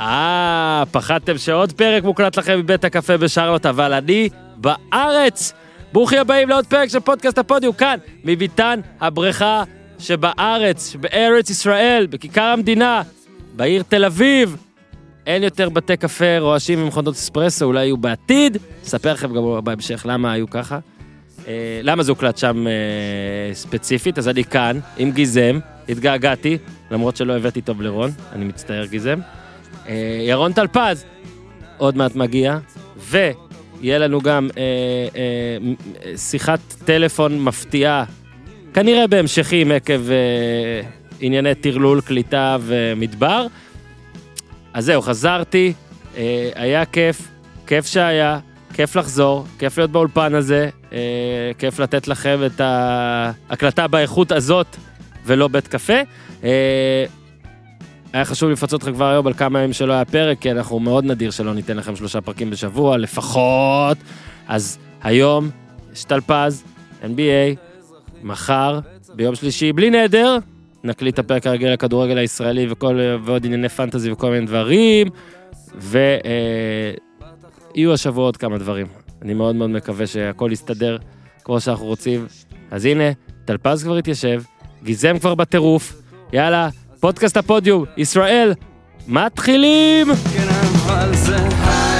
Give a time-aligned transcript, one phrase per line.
[0.00, 5.52] אה, פחדתם שעוד פרק מוקלט לכם מבית הקפה בשרלוט, אבל אני בארץ.
[5.92, 9.62] ברוכים הבאים לעוד פרק של פודקאסט הפודיום, כאן, מביתן הבריכה
[9.98, 13.02] שבארץ, בארץ ישראל, בכיכר המדינה,
[13.56, 14.56] בעיר תל אביב.
[15.26, 18.56] אין יותר בתי קפה רועשים ומכונות אספרסו, אולי יהיו בעתיד.
[18.84, 20.78] אספר לכם גם בהמשך למה היו ככה.
[21.48, 26.58] אה, למה זה הוקלט שם אה, ספציפית, אז אני כאן, עם גיזם, התגעגעתי,
[26.90, 29.20] למרות שלא הבאתי טוב לרון, אני מצטער גיזם.
[29.90, 31.04] אה, ירון טלפז,
[31.78, 32.58] עוד מעט מגיע,
[32.96, 34.62] ויהיה לנו גם אה,
[35.16, 38.04] אה, שיחת טלפון מפתיעה,
[38.74, 40.88] כנראה בהמשכים עקב אה,
[41.20, 43.46] ענייני טרלול, קליטה ומדבר.
[44.74, 45.72] אז זהו, חזרתי,
[46.16, 47.28] אה, היה כיף,
[47.66, 48.38] כיף שהיה,
[48.74, 50.98] כיף לחזור, כיף להיות באולפן הזה, אה,
[51.58, 54.66] כיף לתת לכם את ההקלטה באיכות הזאת
[55.26, 56.00] ולא בית קפה.
[56.44, 57.04] אה,
[58.12, 61.04] היה חשוב לפצות אותך כבר היום על כמה ימים שלא היה פרק, כי אנחנו מאוד
[61.04, 63.98] נדיר שלא ניתן לכם שלושה פרקים בשבוע, לפחות.
[64.48, 65.50] אז היום
[65.92, 66.64] יש טלפז,
[67.02, 67.56] NBA,
[68.22, 68.80] מחר,
[69.14, 70.38] ביום שלישי, בלי נדר,
[70.84, 75.06] נקליט את הפרק הרגיל לכדורגל הישראלי וכל, ועוד ענייני פנטזי וכל מיני דברים,
[77.74, 78.86] ויהיו השבוע עוד כמה דברים.
[79.22, 80.98] אני מאוד מאוד מקווה שהכל יסתדר
[81.44, 82.26] כמו שאנחנו רוצים.
[82.70, 83.04] אז הנה,
[83.44, 84.42] טלפז כבר התיישב,
[84.82, 86.02] גיזם כבר בטירוף,
[86.32, 86.68] יאללה,
[87.00, 88.54] פודקאסט הפודיום, ישראל,
[89.08, 90.06] מתחילים!
[90.06, 90.48] כן,
[90.86, 91.99] אבל זה high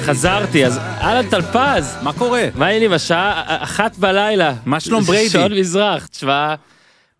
[0.00, 2.48] חזרתי, אז אהלן טלפז, מה קורה?
[2.54, 4.54] מה העניינים, השעה אחת בלילה.
[4.66, 5.30] מה שלום בריידי?
[5.30, 6.54] שעון מזרח, תשמע,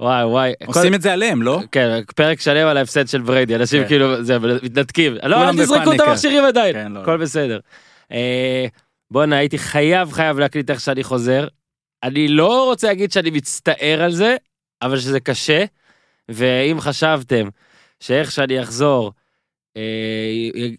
[0.01, 0.53] וואי וואי.
[0.67, 1.61] עושים את זה עליהם, לא?
[1.73, 3.89] כן, פרק שלם על ההפסד של בריידי, אנשים כן.
[3.89, 5.17] כאילו, זה, מתנתקים.
[5.23, 6.01] לא, אל תזרקו את.
[6.01, 7.01] המכשירים עדיין, כן, לא.
[7.01, 7.59] הכל בסדר.
[8.13, 8.67] אה,
[9.11, 11.47] בואנה, הייתי חייב חייב להקליט איך שאני חוזר.
[12.03, 14.37] אני לא רוצה להגיד שאני מצטער על זה,
[14.83, 15.65] אבל שזה קשה,
[16.29, 17.49] ואם חשבתם
[18.01, 19.13] שאיך שאני אחזור,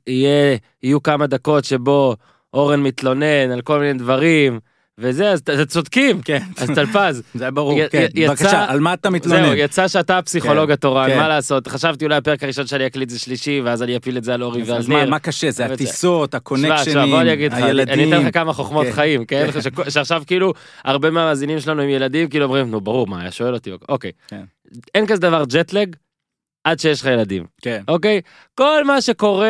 [0.08, 2.16] יהיה, יהיו כמה דקות שבו
[2.54, 4.60] אורן מתלונן על כל מיני דברים,
[4.98, 6.40] וזה, אז אתם צודקים, כן.
[6.58, 7.24] אז טלפז.
[7.34, 8.08] זה ברור, י- כן.
[8.16, 9.54] יצא- בבקשה, על מה אתה זהו, מתלונן?
[9.58, 11.18] יצא שאתה הפסיכולוג כן, התורן, כן.
[11.18, 11.68] מה לעשות?
[11.68, 14.64] חשבתי אולי הפרק הראשון שאני אקליט זה שלישי, ואז אני אפיל את זה על אורי
[14.64, 15.10] ועל ניר.
[15.10, 15.52] מה קשה?
[15.52, 17.94] זה הטיסות, ה connectionים, בוא אני אני- הילדים.
[17.94, 18.92] אני אתן לך כמה חוכמות כן.
[18.92, 19.48] חיים, כן?
[19.52, 19.90] כן.
[19.90, 20.54] שעכשיו כאילו,
[20.86, 24.12] הרבה מהמאזינים שלנו עם ילדים, כאילו אומרים, נו ברור, מה, היה שואל אותי, אוקיי.
[24.28, 24.42] כן.
[24.96, 25.96] אין כזה דבר ג'טלג,
[26.64, 27.82] עד שיש לך ילדים, כן.
[27.88, 28.22] אוקיי?
[28.56, 29.48] כל מה שקורה,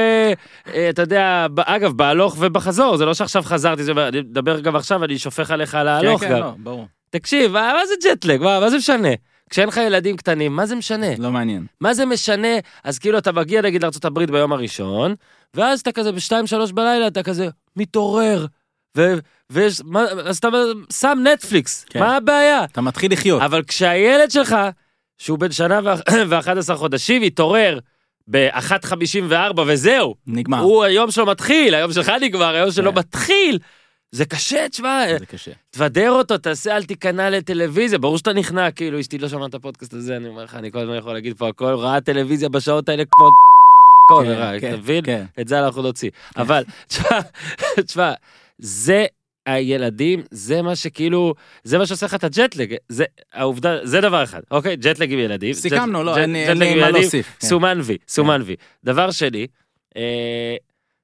[0.73, 5.03] אה, אתה יודע, אגב, בהלוך ובחזור, זה לא שעכשיו חזרתי, זה- אני מדבר גם עכשיו,
[5.03, 6.35] אני שופך עליך על ההלוך כן, גם.
[6.35, 6.87] כן, לא, ברור.
[7.09, 8.41] תקשיב, מה מה זה ג'טלג?
[8.41, 9.09] מה מה זה משנה?
[9.49, 11.07] כשאין לך ילדים קטנים, מה זה משנה?
[11.19, 11.65] לא מעניין.
[11.81, 12.47] מה זה משנה?
[12.83, 15.15] אז כאילו אתה מגיע נגיד לארה"ב ביום הראשון,
[15.53, 18.45] ואז אתה כזה בשתיים שלוש בלילה אתה כזה מתעורר,
[18.97, 19.13] ו-
[19.49, 20.47] ויש, מה, אז אתה
[20.93, 21.99] שם נטפליקס, כן.
[21.99, 22.63] מה הבעיה?
[22.63, 23.41] אתה מתחיל לחיות.
[23.41, 24.55] אבל כשהילד שלך,
[25.21, 25.79] שהוא בן שנה
[26.29, 27.79] ו-11 חודשים, יתעורר
[28.27, 30.59] ב-1.54 וזהו, נגמר.
[30.59, 32.97] הוא היום שלו מתחיל, היום שלך נגמר, היום שלו כן.
[32.97, 33.59] מתחיל.
[34.11, 35.51] זה קשה, תשמע, זה קשה.
[35.71, 39.93] תבדר אותו, תעשה, אל תיכנע לטלוויזיה, ברור שאתה נכנע, כאילו, אשתי לא שמעה את הפודקאסט
[39.93, 43.03] הזה, אני אומר לך, אני כל הזמן יכול להגיד פה הכל, ראה טלוויזיה בשעות האלה
[43.11, 43.29] כמו...
[44.23, 45.05] כן, כן, אתה מבין?
[45.05, 45.25] כן.
[45.41, 46.09] את זה אנחנו נוציא.
[46.37, 47.19] אבל, תשמע,
[47.85, 48.13] תשמע,
[48.57, 49.05] זה
[49.53, 53.03] הילדים, זה מה שכאילו, זה מה שעושה לך את הג'טלג, זה
[53.33, 54.75] העובדה, זה דבר אחד, אוקיי?
[54.75, 55.53] ג'טלג עם ילדים.
[55.53, 57.37] סיכמנו, לא, אין מה להוסיף.
[57.39, 57.47] כן.
[57.47, 58.55] סומן וי, סומן וי.
[58.83, 59.47] דבר שני,
[59.97, 60.55] אה,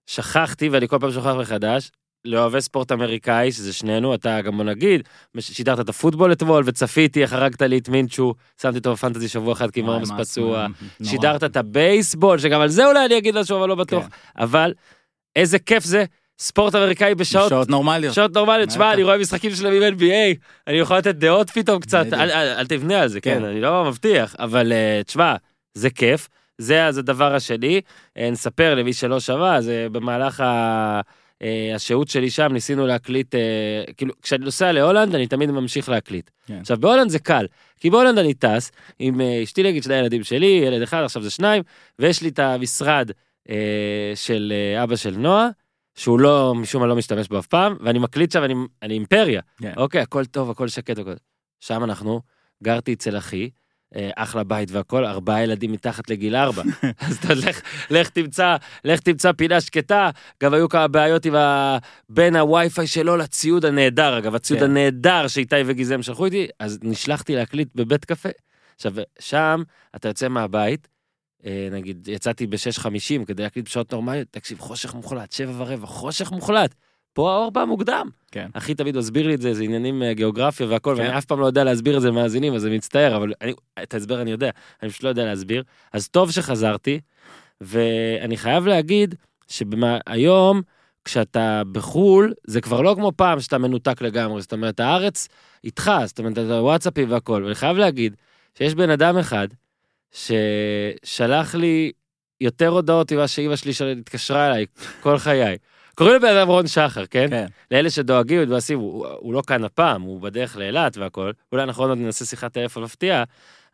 [0.06, 1.92] שכחתי, ואני כל פעם שוכח מחדש,
[2.26, 5.02] לאוהבי ספורט אמריקאי, שזה שנינו, אתה גם בוא נגיד,
[5.40, 9.82] שידרת את הפוטבול אתמול, וצפיתי הרגת לי את מינצ'ו, שמתי אותו בפנטזי שבוע אחד כי
[9.82, 10.68] מרמס פצוע.
[11.04, 14.04] שידרת את הבייסבול, שגם על זה אולי אני אגיד משהו, אבל לא בטוח.
[14.04, 14.44] כן.
[14.44, 14.74] אבל
[15.36, 16.06] איזה כיף זה,
[16.40, 18.14] ספורט אמריקאי בשעות שעות נורמליות.
[18.14, 18.94] שעות נורמליות, שמע.
[18.94, 20.38] אני רואה משחקים שלהם עם NBA,
[20.68, 22.06] אני יכול לתת דעות פתאום קצת.
[22.14, 23.46] אל- אל אל תבנה על זה, כן, כן.
[23.46, 25.36] אני לא מבטיח, אבל אה, תשמע,
[25.74, 27.82] זה כיף, זה אז הדבר השני,
[28.18, 31.02] אה, נספר למי שלא שמע, אז אה, במהלך ה...
[31.42, 33.40] אה, השהות שלי שם ניסינו להקליט, אה,
[33.98, 36.30] כאילו כשאני נוסע להולנד אני תמיד ממשיך להקליט.
[36.48, 36.58] כן.
[36.62, 37.46] עכשיו בהולנד זה קל,
[37.80, 41.30] כי בהולנד אני טס עם אה, אשתי נגיד שני ילדים שלי, ילד אחד עכשיו זה
[41.30, 41.64] שניים,
[42.00, 43.12] ויש לי את המשרד
[43.50, 43.56] אה,
[44.16, 45.48] של אה, אבא של נועה,
[45.98, 49.42] שהוא לא, משום מה לא משתמש בו אף פעם, ואני מקליט שם, אני, אני אימפריה.
[49.62, 49.74] כן.
[49.78, 51.14] אוקיי, הכל טוב, הכל שקט, הכל...
[51.60, 52.22] שם אנחנו,
[52.64, 53.50] גרתי אצל אחי,
[53.96, 56.64] אה, אחלה בית והכל, ארבעה ילדים מתחת לגיל ארבע.
[57.08, 58.56] אז אתה לך, לך תמצא,
[58.86, 60.10] לך תמצא פינה שקטה.
[60.44, 61.78] גם היו כמה בעיות עם ה...
[62.10, 64.66] בין הווי-פיי שלו לציוד הנהדר, אגב, הציוד כן.
[64.66, 68.30] הנהדר שאיתי וגיזמו שלחו איתי, אז נשלחתי להקליט בבית קפה.
[68.76, 69.64] עכשיו, שם
[69.96, 70.88] אתה יוצא מהבית,
[71.72, 76.76] נגיד, יצאתי ב-6.50 כדי להקליט בשעות נורמליות, תקשיב, חושך מוחלט, שבע ורבע, חושך מוחלט.
[77.18, 78.10] פה האור בא מוקדם.
[78.32, 78.50] כן.
[78.54, 81.02] אחי תמיד מסביר לי את זה, זה עניינים אה, גיאוגרפיה והכל, כן.
[81.02, 83.54] ואני אף פעם לא יודע להסביר את זה למאזינים, אז אני מצטער, אבל אני,
[83.84, 84.50] את ההסבר אני יודע,
[84.84, 85.64] אני פשוט לא יודע להסביר.
[85.94, 87.00] אז טוב שחזרתי,
[87.62, 89.16] ואני חייב להגיד
[89.48, 90.62] שהיום,
[91.06, 95.28] כשאתה בחו"ל, זה כבר לא כמו פעם שאתה מנותק לגמרי, זאת אומרת, הארץ
[95.64, 98.16] איתך, זאת אומרת, אתה וואטסאפים והכל, ואני חייב להגיד
[98.58, 99.48] שיש בן אדם אחד
[100.12, 101.92] ששלח לי
[102.42, 104.66] יותר הודעות ממה שאימא שלי של- התקשרה אליי
[105.02, 105.58] כל חיי.
[105.96, 107.28] קוראים לבן אדם רון שחר, כן?
[107.30, 107.46] כן.
[107.72, 111.32] לאלה שדואגים מתבאסים, הוא, הוא לא כאן הפעם, הוא בדרך לאילת והכל.
[111.52, 113.24] אולי אנחנו עוד ננסה שיחת טלפון מפתיעה.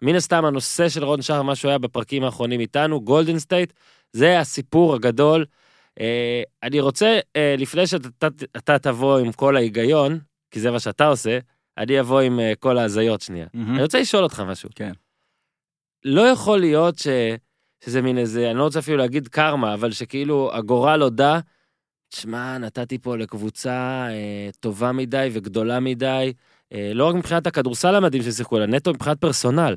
[0.02, 3.74] מן הסתם הנושא של רון שחר, מה שהוא היה בפרקים האחרונים איתנו, גולדן סטייט,
[4.14, 5.46] זה הסיפור הגדול.
[6.00, 8.28] אה, אני רוצה, אה, לפני שאתה אתה-
[8.58, 10.20] אתה תבוא עם כל ההיגיון,
[10.52, 11.40] כי זה מה שאתה עושה,
[11.78, 13.46] אני אבוא עם אה, כל ההזיות שנייה.
[13.54, 13.74] מהמם.
[13.74, 14.70] אני רוצה לשאול אותך משהו.
[14.76, 14.92] כן.
[16.06, 17.08] לא יכול להיות ש...
[17.86, 21.40] שזה מין איזה, אני לא רוצה אפילו להגיד קרמה, אבל שכאילו הגורל הודה,
[22.10, 26.34] תשמע, נתתי פה לקבוצה אה, טובה מדי וגדולה מדי,
[26.74, 29.76] אה, לא רק מבחינת הכדורסל המדהים ששיחקו, אלא נטו מבחינת personnel.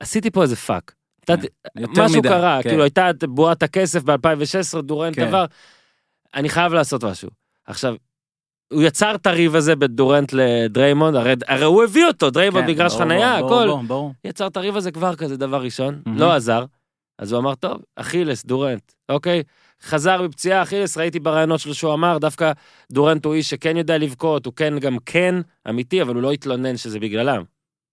[0.00, 0.94] עשיתי פה איזה fuck.
[1.30, 2.68] נתתי- יותר משהו מדי, קרה, כן.
[2.68, 5.22] כאילו הייתה בועת הכסף ב-2016, דורנט כן.
[5.26, 5.44] עבר,
[6.34, 7.30] אני חייב לעשות משהו.
[7.64, 7.94] עכשיו,
[8.72, 12.70] הוא יצר את הריב הזה בין דורנט לדריימונד, הרי, הרי הוא הביא אותו, דריימונד כן,
[12.70, 13.66] מגרש חנייה, הכל.
[13.66, 14.12] ברור, ברור.
[14.24, 16.18] יצר את הריב הזה כבר כזה דבר ראשון, מהמם.
[16.18, 16.64] לא עזר.
[17.18, 19.42] אז הוא אמר, טוב, אכילס, דורנט, אוקיי?
[19.82, 22.52] חזר מפציעה, אכילס, ראיתי בראיונות שלו שהוא אמר, דווקא
[22.92, 25.34] דורנט הוא איש שכן יודע לבכות, הוא כן גם כן
[25.68, 27.42] אמיתי, אבל הוא לא התלונן שזה בגללם.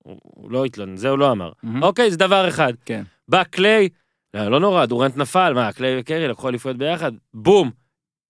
[0.04, 1.52] הוא, הוא לא התלונן, זה הוא לא אמר.
[1.64, 1.84] מהמם.
[1.84, 2.74] אוקיי, זה דבר אחד.
[2.86, 3.04] כן.
[3.28, 3.90] בא קליי,
[4.34, 7.12] לא, לא נורא, דורנט נפל, מה, קליי וקרי לקחו אליפויות ביחד?
[7.34, 7.72] בום,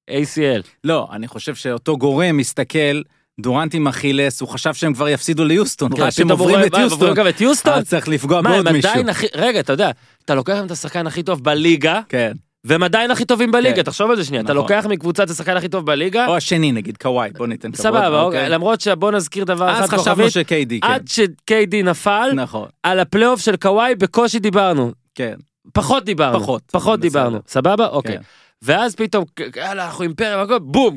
[0.09, 0.67] ACL.
[0.83, 3.01] לא, אני חושב שאותו גורם מסתכל,
[3.39, 6.99] דורנט עם אכילס, הוא חשב שהם כבר יפסידו ליוסטון, ראה שהם עוברים את מה, יוסטון,
[6.99, 7.73] עוברים גם את יוסטון?
[7.73, 8.91] אז צריך לפגוע בעוד מישהו.
[9.35, 9.91] רגע, אתה יודע,
[10.25, 12.31] אתה לוקח את השחקן הכי טוב בליגה, כן.
[12.63, 13.81] והם עדיין הכי טוביים בליגה, כן.
[13.81, 14.63] תחשוב על זה שנייה, אתה נכון.
[14.63, 17.83] לוקח מקבוצת השחקן הכי טוב בליגה, או השני נגיד, קוואי, בוא ניתן כבוד.
[17.83, 18.39] סבבה, אוקיי?
[18.39, 20.87] אוקיי, למרות שבוא נזכיר דבר אחד אז חשבנו כוכבית, ש-KD, כן.
[20.87, 25.35] עד ש-KD נפל, נכון, על הפלייאוף של קוואי בקושי דיברנו, כן.
[25.73, 26.99] פחות דיברנו, פחות, פחות.
[26.99, 27.87] דיברנו, סבבה?
[27.87, 28.17] אוקיי.
[28.61, 29.25] ואז פתאום,
[29.55, 30.95] יאללה, אנחנו אימפריה, בום,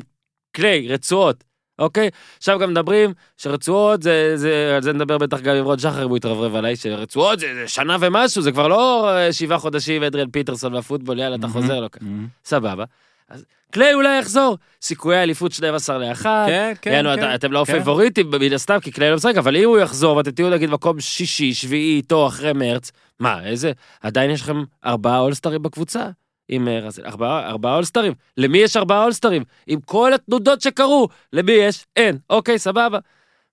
[0.51, 1.43] קליי, רצועות,
[1.79, 2.09] אוקיי?
[2.37, 6.09] עכשיו גם מדברים שרצועות, זה, זה, על זה נדבר בטח גם עם רון שחר, אם
[6.09, 10.27] הוא יתרברב עליי, שרצועות זה, זה שנה ומשהו, זה כבר לא אה, שבעה חודשים, אדריאל
[10.31, 11.47] פיטרסון והפוטבול, יאללה, אתה.
[11.47, 11.87] חוזר לו.
[12.01, 12.27] מהמם.
[12.45, 12.83] סבבה.
[13.29, 17.35] אז קליי אולי יחזור, סיכויי אליפות 12 ל-1, כן, כן, יענו, כן.
[17.35, 17.73] אתם לא כן.
[17.73, 20.99] פייבוריטים מן הסתם, כי קליי לא משחק, אבל אם הוא יחזור ואתם תהיו נגיד מקום
[20.99, 23.71] שישי, שביעי איתו אחרי מרץ, מה, איזה,
[24.01, 26.09] עדיין יש לכם ארבעה אולסטרים בקבוצה?
[26.51, 28.13] עם אה, רזל, ארבעה, ארבעה אולסטרים.
[28.37, 29.43] למי יש ארבעה אולסטרים?
[29.67, 31.85] עם כל התנודות שקרו, למי יש?
[31.95, 32.17] אין.
[32.29, 32.99] אוקיי, סבבה.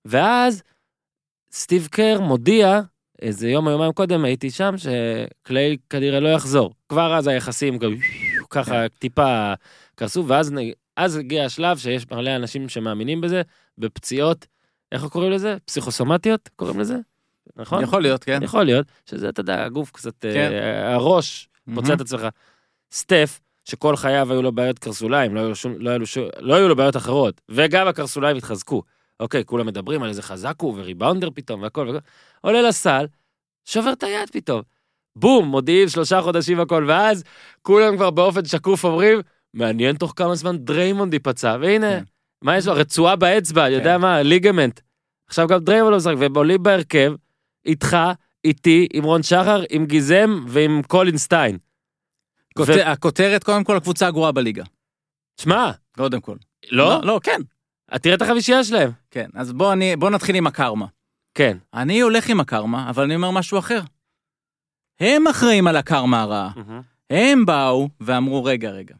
[0.05, 0.63] ואז
[1.51, 2.81] סטיב קר מודיע,
[3.21, 6.73] איזה יום או יומיים קודם הייתי שם, שקליי כנראה לא יחזור.
[6.89, 7.95] כבר אז היחסים גם
[8.49, 9.53] ככה טיפה
[9.95, 10.53] קרסו, ואז
[10.97, 13.41] אז הגיע השלב שיש מלא אנשים שמאמינים בזה,
[13.77, 14.47] בפציעות,
[14.91, 15.57] איך קוראים לזה?
[15.65, 16.95] פסיכוסומטיות קוראים לזה?
[17.55, 17.83] נכון?
[17.83, 18.43] יכול להיות, כן.
[18.43, 20.51] יכול להיות, שזה, אתה יודע, הגוף קצת, אה, כן.
[20.83, 21.95] הראש מוצא מהמם.
[21.95, 22.27] את עצמך.
[22.91, 26.25] סטף, שכל חייו היו לו בעיות קרסוליים, לא היו, לו שום, לא, היו לו שום,
[26.39, 28.83] לא היו לו בעיות אחרות, וגם הקרסוליים התחזקו.
[29.19, 32.05] אוקיי, כולם מדברים על איזה חזק הוא, וריבאונדר פתאום, והכל, והכל.
[32.41, 33.05] עולה לסל,
[33.65, 34.61] שובר את היד פתאום.
[35.15, 37.23] בום, מודיעים שלושה חודשים והכל, ואז
[37.61, 39.21] כולם כבר באופן שקוף אומרים,
[39.53, 42.03] מעניין תוך כמה זמן דריימונד ייפצע, והנה, כן.
[42.41, 42.73] מה יש לו?
[42.73, 44.01] רצועה באצבע, אני יודע כן.
[44.01, 44.79] מה, ligament.
[45.27, 47.13] עכשיו גם דריימונד לא משחק, והם עולים בהרכב,
[47.65, 47.97] איתך,
[48.45, 51.57] איתי, עם רון שחר, עם גיזם ועם קולין סטיין.
[52.57, 54.63] כות- הכותרת, קודם כל, הקבוצה הגרועה בליגה.
[55.41, 56.35] שמע, קודם כל.
[56.71, 56.99] לא?
[57.03, 57.41] לא, כן.
[58.01, 58.91] תראה את החמישייה שלהם.
[59.11, 60.85] כן, אז בוא אני- בוא נתחיל עם הקרמה.
[61.33, 61.57] כן.
[61.73, 63.79] אני הולך עם הקרמה, אבל אני אומר משהו אחר.
[64.99, 66.51] הם אחראים על הקרמה הרעה.
[67.09, 68.95] הם באו ואמרו, רגע, רגע.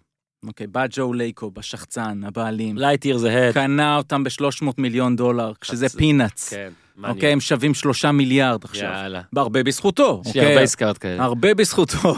[0.47, 3.53] אוקיי, בא ג'ו לייקוב, בשחצן, הבעלים, light years ahead.
[3.53, 6.49] קנה אותם ב-300 מיליון דולר, כשזה peanuts.
[6.49, 7.31] כן, אוקיי, מעניין.
[7.33, 8.83] הם שווים שלושה מיליארד עכשיו.
[8.83, 9.21] יאללה.
[9.35, 10.21] הרבה בזכותו.
[10.25, 10.51] יש לי אוקיי?
[10.53, 11.23] הרבה עסקאות כאלה.
[11.23, 12.15] הרבה בזכותו.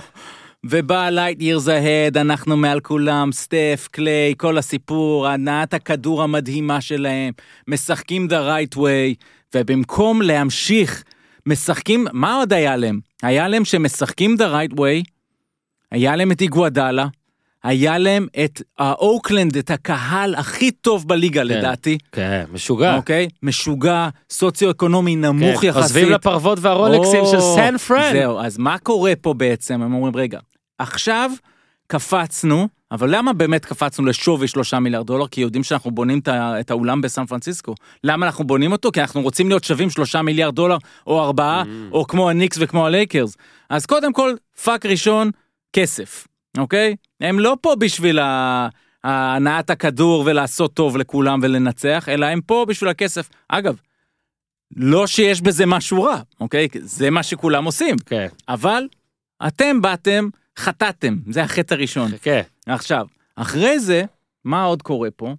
[0.65, 7.34] ובא light years ahead, אנחנו מעל כולם, סטף, קליי, כל הסיפור, הנעת הכדור המדהימה שלהם,
[7.68, 9.24] משחקים the right way,
[9.56, 11.03] ובמקום להמשיך,
[11.46, 13.00] משחקים, מה עוד היה להם?
[13.24, 15.10] היה להם שמשחקים the right way,
[15.91, 17.08] היה להם את איגוודאלה,
[17.63, 22.96] היה להם את האוקלנד, את הקהל הכי טוב בליגה לדעתי, כן, משוגע.
[22.96, 23.27] אוקיי?
[23.44, 25.84] משוגע, סוציו-אקונומי נמוך כן, יחסית.
[25.84, 28.12] עוזבים לפרוות והרולקסים של או, סן פרן.
[28.12, 29.82] זהו, אז מה קורה פה בעצם?
[29.82, 30.39] הם אומרים, רגע,
[30.81, 31.31] עכשיו
[31.88, 35.27] קפצנו, אבל למה באמת קפצנו לשווי שלושה מיליארד דולר?
[35.27, 36.21] כי יודעים שאנחנו בונים
[36.59, 37.75] את האולם בסן פרנסיסקו.
[38.03, 38.91] למה אנחנו בונים אותו?
[38.91, 43.38] כי אנחנו רוצים להיות שווים שלושה מיליארד דולר, או ארבעה, או כמו הניקס וכמו הלייקרס.
[43.69, 44.33] אז קודם כל,
[44.63, 45.31] פאק ראשון,
[45.73, 46.95] כסף, אוקיי?
[47.21, 48.67] הם לא פה בשביל ה-
[49.03, 53.29] הנעת הכדור ולעשות טוב לכולם ולנצח, אלא הם פה בשביל הכסף.
[53.50, 53.75] אגב,
[54.75, 56.67] לא שיש בזה משהו רע, אוקיי?
[56.79, 57.95] זה מה שכולם עושים.
[58.05, 58.88] כן, אבל
[59.47, 60.29] אתם באתם,
[60.62, 62.12] חטאתם, זה החטא הראשון.
[62.22, 62.41] כן.
[62.65, 64.03] עכשיו, אחרי זה,
[64.46, 65.36] מה עוד קורה פה?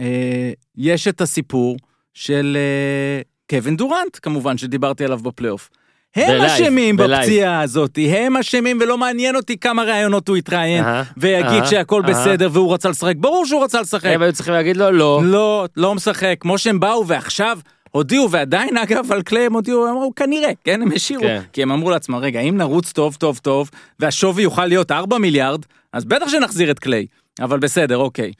[0.00, 1.76] אה, יש את הסיפור
[2.14, 5.70] של אה, קווין דורנט, כמובן, שדיברתי עליו בפלייאוף.
[6.16, 6.96] הם אשמים.
[6.96, 10.84] בפציעה הזאת, הם אשמים ולא מעניין אותי כמה ראיונות הוא יתראיין
[11.16, 12.02] ויגיד שהכל.
[12.02, 14.06] בסדר והוא רצה לשחק, ברור שהוא רצה לשחק.
[14.06, 15.20] הם היו צריכים להגיד לו לא.
[15.24, 17.58] לא, לא משחק, כמו שהם באו ועכשיו
[17.92, 21.42] הודיעו, ועדיין אגב על קליי הם הודיעו, הם אמרו כנראה, כן, הם השאירו, כן.
[21.52, 23.70] כי הם אמרו לעצמם, רגע, אם נרוץ טוב טוב טוב,
[24.00, 25.60] והשווי יוכל להיות 4 מיליארד,
[25.92, 27.06] אז בטח שנחזיר את קליי,
[27.40, 28.32] אבל בסדר, אוקיי.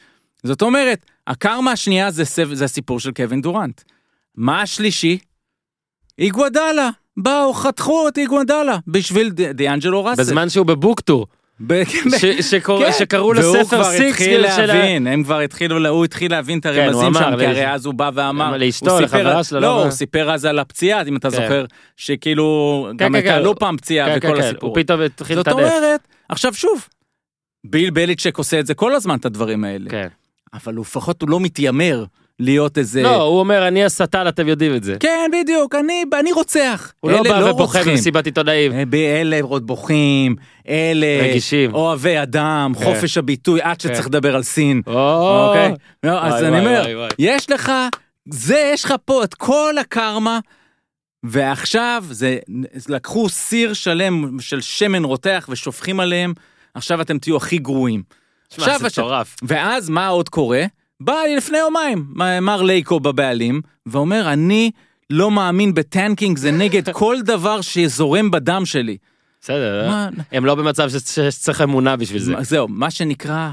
[0.43, 3.81] זאת אומרת, הקרמה השנייה זה, סב- זה הסיפור של קווין דורנט.
[4.37, 5.19] מה השלישי?
[6.19, 6.91] איגוודאלה.
[7.17, 10.23] באו, חתכו את איגוודאלה בשביל דיאנג'לו ראסל.
[10.23, 11.27] בזמן שהוא בבוקטור.
[12.41, 12.99] שקורא- כן.
[12.99, 16.59] שקראו לו והוא ספר כבר סיקס התחיל של ה- הם כבר התחילו, הוא התחיל להבין
[16.59, 19.83] את הוא הרמזים שם, כי הרי אז הוא בא ואמר, לאשתו, לחברה שלו, לא, לא-
[19.83, 21.37] הוא סיפר אז על הפציעה, אם אתה כן.
[21.37, 21.65] זוכר,
[21.97, 22.45] שכאילו,
[22.91, 23.43] כן, גם כן, הייתה כן.
[23.43, 24.69] לו פעם פציעה כן, וכל כן, כן, הסיפור.
[24.69, 25.59] הוא פתאום התחיל זאת לטנף.
[25.59, 26.89] אומרת, עכשיו שוב,
[27.65, 30.09] ביל בליצ'ק עושה את זה כל הזמן, את הדברים האלה, כן.
[30.55, 32.05] אבל לפחות הוא לא מתיימר
[32.41, 33.03] להיות איזה...
[33.03, 34.97] לא, הוא אומר, אני השטן, אתם יודעים את זה.
[35.01, 36.93] כן, בדיוק, אני, אני רוצח.
[37.01, 37.95] הוא לא בא ובוכה רוצחים.
[37.95, 38.73] במסיבת עיתונאים.
[38.73, 38.83] אה,
[39.21, 40.37] אלה עוד בוכים,
[40.69, 41.75] אלה רגישים.
[41.75, 42.85] אוהבי אדם, כן.
[42.85, 44.83] חופש הביטוי, עד שצריך לדבר על סין.
[44.87, 45.73] או, אוקיי?
[46.03, 47.09] לא, אז וואי, אני אומר.
[47.19, 47.73] יש לך,
[48.29, 50.39] זה, יש לך פה את כל הקרמה,
[51.25, 52.39] ועכשיו זה,
[52.89, 56.33] לקחו סיר שלם של שמן רותח ושופכים עליהם,
[56.75, 58.03] עכשיו אתם תהיו הכי גרועים.
[58.51, 59.37] שמע, עכשיו זה מטורף.
[59.43, 60.65] ואז מה עוד קורה?
[61.05, 62.07] בא לפני יומיים,
[62.43, 64.71] מר לייקו בבעלים, ואומר, אני
[65.11, 68.97] לא מאמין בטנקינג, זה נגד כל דבר שזורם בדם שלי.
[69.41, 70.89] בסדר, מה- הם לא במצב
[71.31, 72.35] שצריך אמונה בשביל זה.
[72.41, 73.51] זהו, מה שנקרא,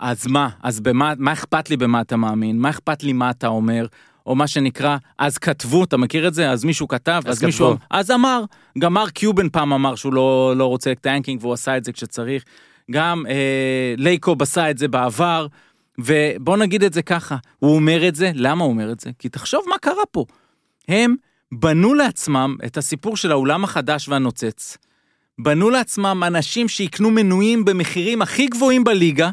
[0.00, 0.48] אז מה?
[0.62, 2.58] אז במה, מה אכפת לי במה אתה מאמין?
[2.58, 3.86] מה אכפת לי מה אתה אומר?
[4.26, 6.50] או מה שנקרא, אז כתבו, אתה מכיר את זה?
[6.50, 7.84] אז מישהו כתב, אז אז, מישהו, כתבו.
[7.90, 8.44] אז אמר,
[8.78, 12.44] גם מרק קיובן פעם אמר שהוא לא, לא רוצה tanking והוא עשה את זה כשצריך.
[12.90, 15.46] גם אה, לייקוב עשה את זה בעבר,
[15.98, 19.10] ובוא נגיד את זה ככה, הוא אומר את זה, למה הוא אומר את זה?
[19.18, 20.24] כי תחשוב מה קרה פה.
[20.88, 21.14] הם
[21.52, 24.76] בנו לעצמם את הסיפור של האולם החדש והנוצץ.
[25.38, 29.30] בנו לעצמם אנשים שיקנו מנויים במחירים הכי גבוהים בליגה,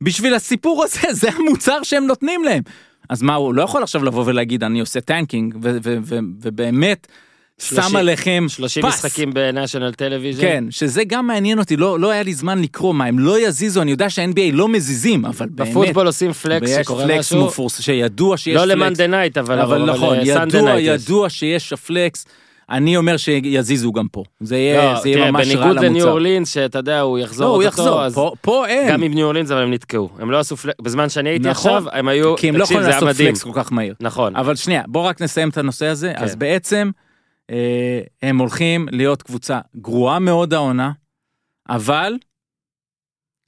[0.00, 2.62] בשביל הסיפור הזה, זה המוצר שהם נותנים להם.
[3.08, 7.06] אז מה, הוא לא יכול עכשיו לבוא ולהגיד, אני עושה טנקינג, ו- ו- ו- ובאמת
[7.58, 8.88] שם עליכם 30 פס.
[8.94, 10.40] משחקים בניישנל טלוויז'ן.
[10.40, 13.82] כן, שזה גם מעניין אותי, לא, לא היה לי זמן לקרוא מה, הם לא יזיזו,
[13.82, 17.44] אני יודע שה-NBA לא מזיזים, אבל באמת, בפוטבול עושים פלקס שקורה פלקס משהו.
[17.44, 18.72] מופורס, שידוע שיש לא פלקס.
[18.72, 20.80] למאנדי נייט, אבל אבל נכון, לסנדי ידוע.
[20.80, 22.26] ידוע שיש הפלקס,
[22.70, 25.90] אני אומר שיזיזו גם פה, זה יהיה, לא, זה יהיה תראה, ממש רע בניגוד לניו
[25.90, 26.10] למוצר.
[26.10, 28.92] אורלינס, שאתה יודע, הוא יחזור לא, הוא יחזור, אז פה, פה אין.
[28.92, 30.08] גם עם ניו אורלינס, אבל הם נתקעו.
[30.18, 32.82] הם לא עשו flex, בזמן שאני הייתי נכון, עכשיו, הם היו, כי הם לא יכולים
[32.82, 33.16] לעשות.
[33.16, 33.94] flex כל כך מהיר.
[34.00, 34.36] נכון.
[34.36, 36.12] אבל שנייה, בוא רק נסיים את הנושא הזה.
[36.16, 36.24] כן.
[36.24, 37.05] אז בעצם, אה,
[38.22, 40.92] הם הולכים להיות קבוצה גרועה מאוד העונה,
[41.68, 42.18] אבל,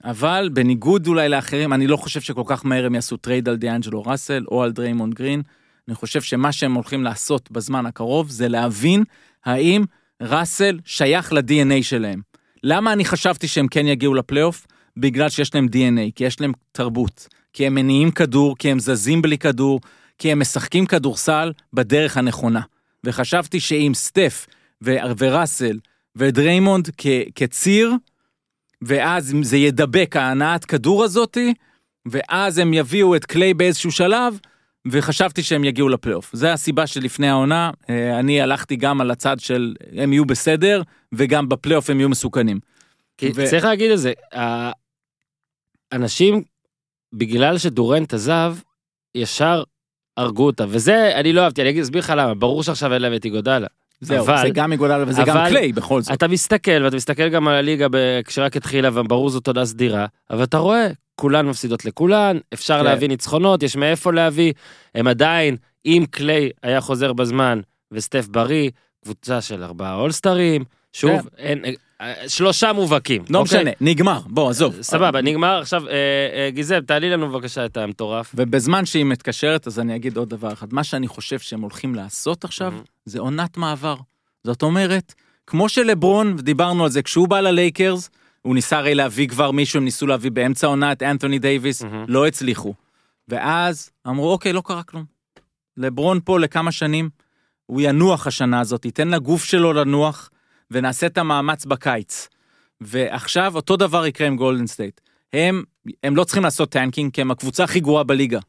[0.03, 4.03] אבל בניגוד אולי לאחרים, אני לא חושב שכל כך מהר הם יעשו trade על דיאנג'לו
[4.03, 5.41] ראסל או על דריימונד גרין.
[5.87, 9.03] אני חושב שמה שהם הולכים לעשות בזמן הקרוב זה להבין
[9.45, 9.83] האם
[10.21, 12.21] ראסל שייך ל-DNA שלהם.
[12.63, 14.67] למה אני חשבתי שהם כן יגיעו לפלייאוף?
[14.97, 19.21] בגלל שיש להם DNA, כי יש להם תרבות, כי הם מניעים כדור, כי הם זזים
[19.21, 19.79] בלי כדור,
[20.17, 22.61] כי הם משחקים כדורסל בדרך הנכונה.
[23.05, 24.47] וחשבתי שעם סטף
[24.83, 25.79] ו- וראסל
[26.15, 27.91] ודריימונד כ- כציר,
[28.81, 31.53] ואז זה ידבק ההנעת כדור הזאתי,
[32.07, 34.39] ואז הם יביאו את קליי באיזשהו שלב,
[34.91, 36.29] וחשבתי שהם יגיעו לפלייאוף.
[36.33, 40.81] זה הסיבה שלפני העונה, אה, אני הלכתי גם על הצד של הם יהיו בסדר,
[41.13, 42.59] וגם בפלייאוף הם יהיו מסוכנים.
[43.17, 44.13] כי ו- צריך להגיד את זה,
[45.91, 46.43] האנשים,
[47.13, 48.55] בגלל שדורנט עזב,
[49.15, 49.63] ישר
[50.19, 53.25] הרגו אותה, וזה אני לא אהבתי, אני אסביר לך למה, ברור שעכשיו אין להם את
[53.25, 53.67] איגודלה.
[54.01, 56.13] זהו, אבל- זה גם מגודל וזה גם קליי בכל זאת.
[56.13, 57.87] אתה מסתכל, ואתה מסתכל גם על הליגה
[58.25, 62.83] כשרק התחילה, וברור זאת תודה סדירה, אבל אתה רואה, כולן מפסידות לכולן, אפשר כן.
[62.85, 64.53] להביא ניצחונות, יש מאיפה להביא,
[64.95, 67.59] הם עדיין, אם קליי היה חוזר בזמן,
[67.91, 68.69] וסטף בריא,
[69.03, 71.27] קבוצה של ארבעה אולסטרים, שוב, כן.
[71.37, 71.61] אין,
[72.27, 73.23] שלושה מובהקים.
[73.29, 73.59] לא אוקיי?
[73.59, 74.81] משנה, נגמר, בוא, עזוב.
[74.81, 78.31] סבבה, נגמר, עכשיו, אה, אה, גיזל, תעלי לנו בבקשה את המטורף.
[78.35, 80.73] ובזמן שהיא מתקשרת, אז אני אגיד עוד דבר אחד.
[80.73, 82.73] מה שאני חושב שהם הולכים לעשות עכשיו.
[83.05, 83.95] זה עונת מעבר.
[84.43, 85.13] זאת אומרת,
[85.47, 88.09] כמו שלברון, ודיברנו על זה, כשהוא בא ללייקרס,
[88.41, 91.83] הוא ניסה הרי להביא כבר מישהו, הם ניסו להביא באמצע העונה את אנתוני דייוויס.
[92.07, 92.73] לא הצליחו.
[93.27, 95.05] ואז אמרו, אוקיי, לא קרה כלום.
[95.77, 97.09] לברון פה לכמה שנים,
[97.65, 100.29] הוא ינוח השנה הזאת, ייתן לגוף שלו לנוח,
[100.71, 102.27] ונעשה את המאמץ בקיץ.
[102.81, 105.01] ועכשיו אותו דבר יקרה עם גולדן סטייט.
[105.33, 105.63] הם,
[106.03, 108.39] הם לא צריכים לעשות tanking, כי הם הקבוצה הכי גרועה בליגה.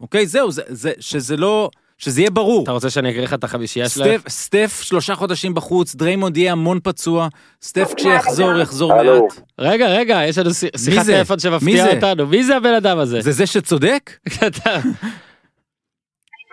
[0.00, 2.62] אוקיי, זהו, זה, זה, שזה לא, שזה יהיה ברור.
[2.62, 4.18] אתה רוצה שאני אקריא לך את החמישייה שלהם?
[4.20, 7.28] סטף, סטף שלושה חודשים בחוץ, דריימונד יהיה המון פצוע,
[7.62, 8.94] סטף כשיחזור יחזור.
[8.94, 9.40] מעט.
[9.58, 11.06] רגע, רגע, יש לנו שי- שיחת?
[11.06, 11.94] טלפון שמפתיע?
[11.94, 12.26] אותנו.
[12.26, 13.20] מי זה הבן אדם הזה?
[13.20, 14.10] זה זה שצודק?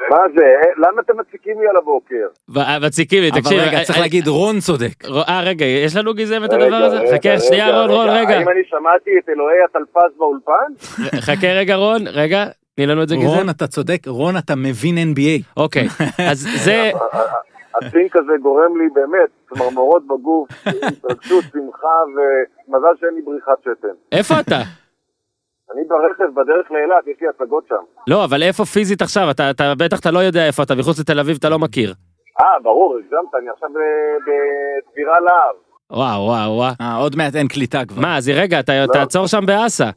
[0.10, 0.54] מה זה?
[0.78, 2.28] למה אתם מציקים לי על הבוקר?
[2.50, 3.60] ו- מציקים לי, אבל תקשיב.
[3.60, 5.06] רגע, אה, צריך אה, להגיד רון צודק.
[5.28, 6.98] אה, רגע, יש לנו גיזם את הדבר הזה?
[7.14, 8.38] חכה, שנייה, רון, רון, רגע.
[8.38, 10.70] האם אני שמעתי את אלוהי הטלפז באולפן?
[11.28, 12.46] חכה רגע, רון, רגע,
[12.76, 13.28] תני לנו את זה גיזם.
[13.28, 15.44] רון, אתה צודק, רון, אתה מבין NBA.
[15.58, 15.88] אוקיי,
[16.32, 16.92] אז זה...
[17.82, 21.98] הספינק הזה גורם לי באמת צמרמורות בגוף, התרגשות, שמחה
[22.68, 23.96] ומזל שאין לי בריחת שתן.
[24.12, 24.62] איפה אתה?
[25.74, 27.84] אני ברכב בדרך לאילת, יש לי הצגות שם.
[28.07, 29.31] לא, אבל איפה פיזית עכשיו?
[29.31, 31.93] אתה, אתה בטח אתה לא יודע איפה אתה, מחוץ לתל אביב אתה לא מכיר.
[32.41, 35.55] אה, ברור, הגזמת, אני עכשיו ב- בצבירה להב.
[35.91, 36.74] וואו, וואו, וואו.
[36.81, 38.01] אה, עוד מעט אין קליטה כבר.
[38.01, 39.89] מה, אז רגע, אתה תעצור שם באסה.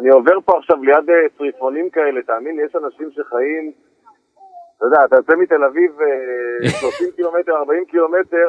[0.00, 3.72] אני עובר פה עכשיו ליד אה, צריפונים כאלה, תאמין לי, יש אנשים שחיים,
[4.76, 8.46] אתה יודע, אתה יוצא מתל אביב אה, 30 קילומטר, 40 קילומטר,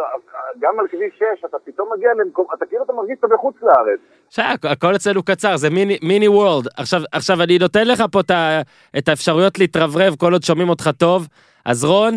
[0.59, 3.99] גם על כביש 6, אתה פתאום מגיע למקום, אתה כאילו אתה מרגיש שאתה בחוץ לארץ.
[4.63, 6.67] הכל אצלנו קצר, זה מיני, מיני וורלד.
[6.77, 8.61] עכשיו, עכשיו אני נותן לך פה את, ה,
[8.97, 11.27] את האפשרויות להתרברב כל עוד שומעים אותך טוב.
[11.65, 12.13] אז רון,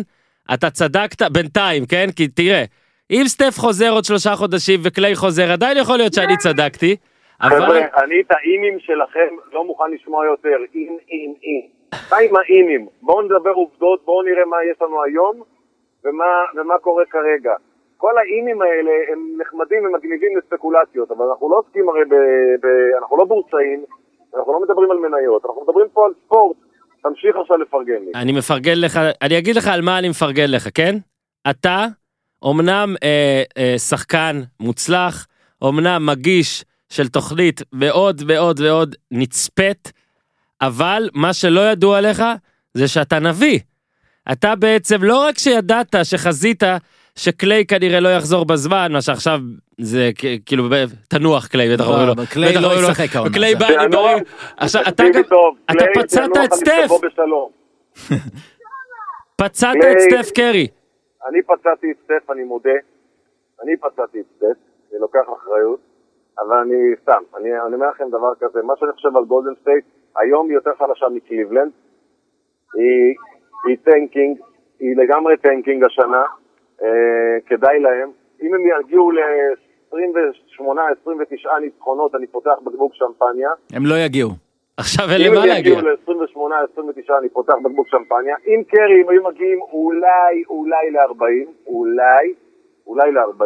[0.53, 2.07] אתה צדקת בינתיים, כן?
[2.15, 2.63] כי תראה,
[3.11, 6.95] אם סטף חוזר עוד שלושה חודשים וקליי חוזר, עדיין יכול להיות שאני צדקתי.
[7.41, 7.49] אבל...
[7.49, 11.80] חבר'ה, אני את האימים שלכם לא מוכן לשמוע יותר, אין, אין, אין.
[12.09, 15.41] די עם האימים, בואו נדבר עובדות, בואו נראה מה יש לנו היום
[16.05, 17.53] ומה, ומה קורה כרגע.
[17.97, 22.15] כל האימים האלה הם נחמדים ומגניבים לספקולציות, אבל אנחנו לא עוסקים הרי ב...
[22.63, 22.65] ב
[22.99, 23.85] אנחנו לא בורסאים,
[24.37, 26.57] אנחנו לא מדברים על מניות, אנחנו מדברים פה על ספורט.
[27.03, 28.11] תמשיך עכשיו לפרגן לי.
[28.15, 30.95] אני מפרגן לך, אני אגיד לך על מה אני מפרגן לך, כן?
[31.49, 31.85] אתה
[32.41, 35.27] אומנם אה, אה, שחקן מוצלח,
[35.61, 39.91] אומנם מגיש של תוכנית מאוד מאוד מאוד נצפית,
[40.61, 42.23] אבל מה שלא ידוע לך
[42.73, 43.59] זה שאתה נביא.
[44.31, 46.63] אתה בעצם לא רק שידעת שחזית
[47.15, 49.39] שקליי כנראה לא יחזור בזמן, מה שעכשיו
[49.77, 50.09] זה
[50.45, 50.63] כאילו
[51.07, 52.13] תנוח קליי, בטח לא, אומרים לו.
[52.29, 53.33] קליי לא ישחק העונה.
[53.33, 54.01] קליי בא הנוח.
[54.01, 54.23] בריא.
[54.57, 55.21] עכשיו אתה גם,
[55.71, 56.87] אתה פצעת את אני סטף.
[59.35, 60.67] פצעת את סטף קרי.
[61.29, 62.77] אני פצעתי את סטף, אני מודה.
[63.63, 64.57] אני פצעתי את סטף,
[64.91, 65.79] אני לוקח אחריות,
[66.39, 69.85] אבל אני סתם, אני, אני אומר לכם דבר כזה, מה שאני חושב על גולדן סטייט,
[70.17, 71.71] היום היא יותר חלשה מקליבלנד,
[72.73, 73.15] היא,
[73.67, 74.37] היא tanking,
[74.79, 76.23] היא לגמרי tanking השנה,
[76.83, 76.87] אה,
[77.45, 78.09] כדאי להם.
[78.41, 83.49] אם הם יגיעו ל-28-29 ניצחונות, אני פותח בקבוק שמפניה.
[83.73, 84.29] הם לא יגיעו.
[84.77, 85.71] עכשיו אין אם למה הם להגיע.
[85.71, 88.35] יגיעו ל-28-29 אני פותח בקבוק שמפניה.
[88.47, 92.33] אם קרי הם היו מגיעים אולי, אולי ל-40, אולי,
[92.87, 93.43] אולי ל-40.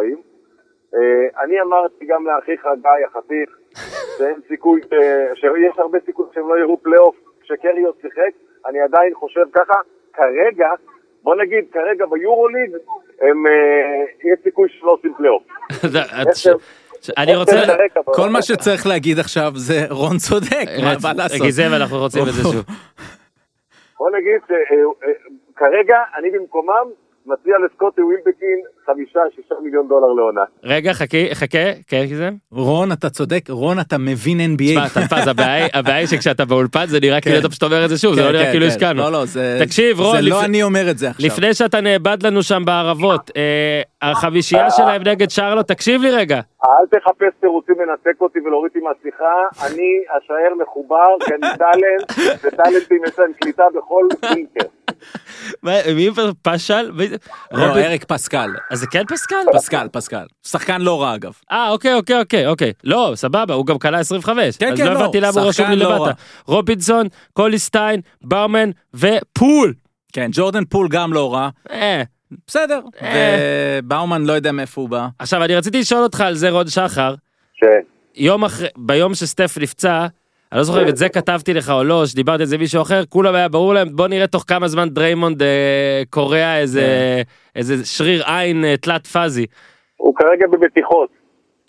[0.94, 3.55] אה, אני אמרתי גם לאחיך גיא החתיך,
[4.18, 8.30] שאין סיכוי, ש- שיש הרבה סיכוי שהם לא יראו פלייאוף כשקרי עוד שיחק,
[8.66, 9.74] אני עדיין חושב ככה,
[10.12, 10.68] כרגע,
[11.22, 12.70] בוא נגיד כרגע ביורוליג,
[13.20, 13.52] הם, אה,
[14.32, 15.42] יש סיכוי שלא עושים פלייאוף.
[17.18, 17.56] אני רוצה...
[18.04, 21.40] כל מה שצריך להגיד עכשיו זה רון צודק, מה- מה לעשות?
[21.42, 22.64] גיזם אנחנו רוצים את זה שוב.
[23.98, 26.86] בוא נגיד שכרגע אני במקומם
[27.26, 30.40] מציע לסקוטי ווילבקין חמישה, שישה מיליון דולר לעונה.
[30.64, 31.58] רגע חכי חכה
[31.88, 32.34] כן גיזם.
[32.52, 34.64] רון, אתה צודק, רון, אתה מבין NBA.
[34.64, 37.98] תשמע טלפז הבעיה הבעיה היא שכשאתה באולפן זה נראה כאילו אתה פשוט אומר את זה
[37.98, 38.70] שוב זה כן, לא נראה כן, כאילו כן.
[38.72, 39.02] השקענו.
[39.02, 39.58] לא, לא, זה...
[39.64, 41.26] תקשיב, רון, זה לא אני אומר את זה עכשיו.
[41.26, 46.40] לפני שאתה נאבד לנו שם בערבות אה, החמישייה שלהם נגד שרלוט תקשיב לי רגע.
[46.64, 52.12] אל תחפש תירוצים לנתק אותי ולהוריד אותי מהשיחה, אני אשאר מחובר, כי אני טאלנט,
[52.44, 54.68] וטאלנטים יש להם קליטה בכל בינקר.
[55.62, 56.10] מה, מי
[56.42, 56.90] פשל?
[57.52, 58.50] לא, אריק פסקל.
[58.70, 59.36] אז זה כן פסקל?
[59.54, 60.24] פסקל, פסקל.
[60.46, 61.32] שחקן לא רע אגב.
[61.52, 64.92] אה אוקיי אוקיי אוקיי אוקיי לא סבבה הוא גם קלע 25 כן, אז כן, לא
[64.92, 66.12] לא, הבנתי למה הוא רשום לי לא למטה רע.
[66.46, 69.74] רובינסון קולי-סטיין באומן ופול
[70.12, 71.48] כן, ג'ורדן פול גם לא רע.
[71.70, 72.02] אה.
[72.46, 72.80] בסדר.
[73.02, 73.78] אה.
[73.82, 75.08] ובאומן לא יודע מאיפה הוא בא.
[75.18, 77.14] עכשיו אני רציתי לשאול אותך על זה רון שחר
[77.56, 77.80] כן.
[78.14, 80.06] יום אחרי ביום שסטף נפצע
[80.56, 82.82] אני לא זוכר אם את זה כתבתי לך או לא שדיברתי על זה עם מישהו
[82.82, 86.82] אחר כולם היה ברור להם בוא נראה תוך כמה זמן דריימונד אה, קורע איזה
[87.56, 89.46] איזה שריר עין אה, תלת פאזי
[89.96, 91.08] הוא כרגע בבטיחות.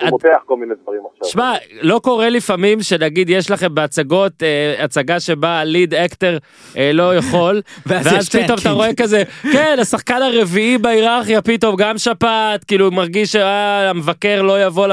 [0.02, 1.30] הוא מותח כל מיני דברים עכשיו.
[1.30, 6.38] שמע, לא קורה לפעמים שנגיד יש לכם בהצגות אה, הצגה שבה הליד אקטר
[6.78, 8.72] אה, לא יכול, ואז פתאום אתה.
[8.72, 9.24] רואה כזה,
[9.54, 14.88] כן, השחקן הרביעי בהיררכיה פתאום גם שפעת, כאילו מרגיש שהמבקר לא יבוא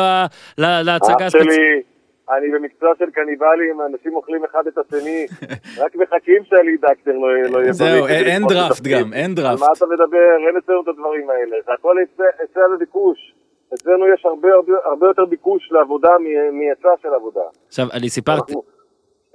[0.59, 1.94] להצגה אח הספציפית.
[2.31, 5.27] אני במקצוע של קניבלים, אנשים אוכלים אחד את השני,
[5.83, 8.83] רק מחכים שהלידקטר לא לא יהיה זהו, בריא כדי אין- דראפט.
[8.83, 9.61] גם, אין לנו דראפט.
[9.61, 10.17] מה אתה מדבר?
[10.49, 11.57] אין אצלנו את הדברים האלה.
[11.67, 13.35] זה הכל היצע וביקוש.
[13.75, 16.11] אצלנו יש הרבה הרבה- הרבה יותר ביקוש לעבודה
[16.53, 17.41] מהיצע של עבודה.
[17.69, 18.74] עכשיו, אני סיפרתי, אנחנו-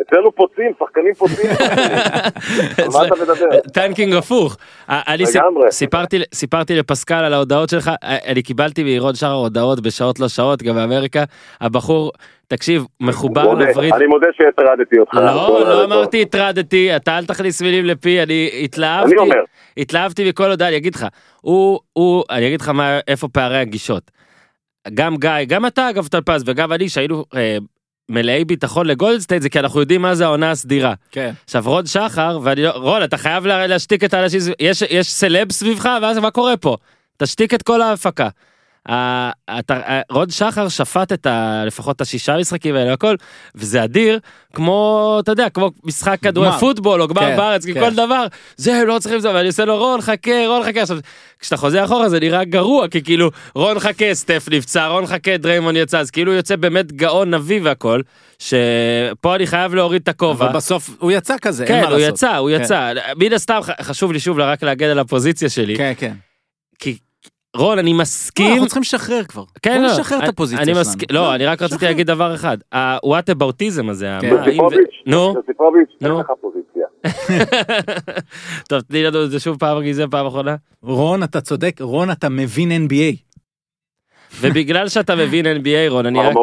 [0.01, 1.51] אצלנו פוצים, שחקנים פוצים.
[2.83, 3.59] על מה אתה מדבר?
[3.73, 4.57] tanking הפוך.
[4.89, 5.71] לגמרי.
[6.33, 11.23] סיפרתי, לפסקל על ההודעות שלך, אני קיבלתי מרון שחר ההודעות בשעות לא שעות, גם באמריקה.
[11.61, 12.11] הבחור,
[12.47, 13.93] תקשיב, מחובר לווריד.
[13.93, 15.13] אני מודה שהטרדתי אותך.
[15.13, 19.43] לא, לא אמרתי הטרדתי, אתה אל תכניס מילים לפי, אני התלהבתי, אני אומר.
[19.77, 21.05] התלהבתי מכל הודעה, אני אגיד לך,
[21.41, 21.79] הוא,
[22.29, 22.71] אני אגיד לך
[23.07, 24.11] איפה פערי הגישות.
[24.93, 27.57] גם גיא, גם אתה אגב טלפז וגם אני שהיינו אה,
[28.09, 30.93] מלאי ביטחון לגולדסטייט זה כי אנחנו יודעים מה זה העונה הסדירה.
[31.11, 31.31] כן.
[31.45, 35.51] עכשיו רון שחר, ואני לא, רון אתה חייב לה- להשתיק את האנשים, יש, יש סלב
[35.51, 36.77] סביבך ואז מה קורה פה?
[37.17, 38.29] תשתיק את כל ההפקה.
[38.89, 43.15] ה- אתה- ה- רון שחר שפט את ה, לפחות את השישה משחקים האלה הכל
[43.55, 44.19] וזה אדיר
[44.53, 46.49] כמו אתה יודע כמו משחק כדורי.
[46.59, 47.79] פוטבול או גמר כן, בארץ כן.
[47.79, 48.25] כל דבר
[48.57, 50.97] זה הם לא צריכים זה ואני עושה לו רון חכה רון חכה עכשיו
[51.39, 55.75] כשאתה חוזר אחורה זה נראה גרוע כי כאילו רון חכה סטף נפצע רון חכה דריימון
[55.75, 58.01] יצא אז כאילו יוצא באמת גאון נביא והכל
[58.39, 60.45] שפה אני חייב להוריד את הכובע.
[60.45, 62.13] אבל בסוף הוא יצא כזה, אין כן, מה הוא לעשות.
[62.13, 62.61] יצא, הוא כן.
[62.63, 62.91] יצא.
[63.17, 65.77] מן הסתם חשוב לי שוב רק להגן על הפוזיציה שלי.
[65.77, 66.13] כן, כן.
[66.79, 66.97] כי
[67.57, 68.51] רון, אני לא, מסכים.
[68.51, 69.43] אנחנו צריכים לשחרר כבר.
[69.61, 70.79] כן, בוא לא, נשחרר את אני- הפוזיציה אני שלנו.
[70.81, 71.85] מסכים- לא, אני רק רציתי.
[71.85, 72.57] להגיד דבר אחד.
[72.73, 74.29] הוואטאבאוטיזם הזה, כן.
[74.29, 74.35] נו,
[75.35, 76.19] יוסיפוביץ', אין נו.
[76.19, 76.85] לך פוזיציה.
[78.69, 80.55] טוב, תני לנו את זה שוב פעם, כי זה פעם אחרונה.
[80.83, 83.15] רון, אתה צודק, רון, אתה מבין NBA.
[84.41, 86.35] ובגלל שאתה מבין NBA, רון, אני רק...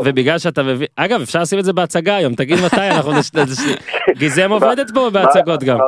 [0.00, 3.12] ובגלל, שאתה מבין, אגב אפשר לשים את זה בהצגה היום, תגיד מתי אנחנו
[4.18, 5.78] גיזם עובדת פה בהצגות גם.
[5.78, 5.82] ב-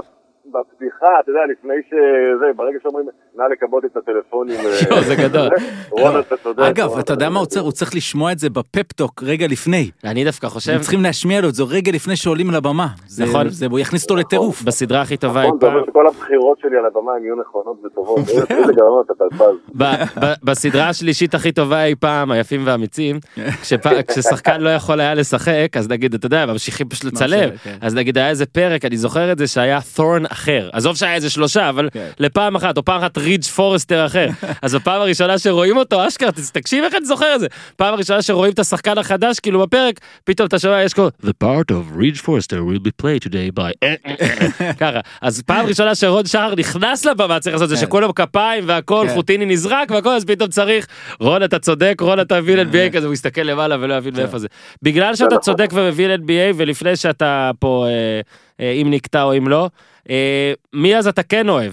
[0.59, 3.07] בפתיחה, אתה יודע, לפני שזה, ברגע שאומרים,
[3.41, 4.57] נא לכבות את הטלפונים.
[4.61, 5.49] אה, יואו, זה גדול.
[5.91, 6.63] רון, אתה צודק.
[6.63, 7.47] אגב, אתה יודע מה.
[7.47, 7.63] צריך?
[7.65, 9.91] הוא צריך לשמוע את זה בפפטוק רגע לפני.
[10.05, 12.87] אני דווקא חושב, הם צריכים להשמיע לו את זה רגע לפני שעולים לבמה.
[13.07, 13.49] זה- נכון.
[13.49, 14.63] זה הוא יכניס אותו לטירוף.
[14.63, 17.77] בסדרה הכי טובה אי נכון, זה פעם, שכל הבחירות שלי על הבמה הן יהיו נכונות
[17.85, 18.21] וטובות.
[19.79, 19.95] ב-
[20.45, 23.19] בסדרה השלישית הכי טובה אי פעם, היפים והאמיצים,
[24.09, 27.77] כששחקן לא יכול היה לשחק, אז נגיד, אתה יודע, ממשיכים פשוט לצלם, כן.
[27.81, 31.31] אז נגיד היה איזה פרק, אני זוכר את זה, שהיה תורן אחר, עזוב שהיה איזה
[31.31, 32.09] שלושה, אבל כן.
[32.19, 34.29] לפעם אחת, או פעם אחת רידג' פורסטר אחר,
[34.63, 38.53] אז בפעם הראשונה שרואים אותו, אשכרה, תקשיב איך אני זוכר את זה, פעם הראשונה שרואים
[38.53, 42.63] את השחקן החדש, כאילו בפרק, פתאום אתה שומע, יש כל, The part of רידג' פורסטר
[42.69, 43.87] will be played today by,
[44.81, 47.81] ככה, אז פעם ראשונה שרון שחר נכנס לבמה, צריך לעשות את זה, כן.
[47.81, 49.15] שכולם כפיים והכל, כן.
[49.15, 50.87] חוטיני נזרק והכל, אז פתאום צריך,
[51.21, 54.47] רון אתה צודק, רון אתה מבין NBA כזה, הוא יסתכל למעלה ולא יבין מאיפה זה.
[54.83, 55.41] בגלל שאתה.
[55.41, 58.21] צודק ומבין NBA, ולפני שאתה פה, אה,
[58.61, 59.69] אה, אם נקטע או אם לא,
[60.11, 61.73] אה, מי אז אתה כן אוהב?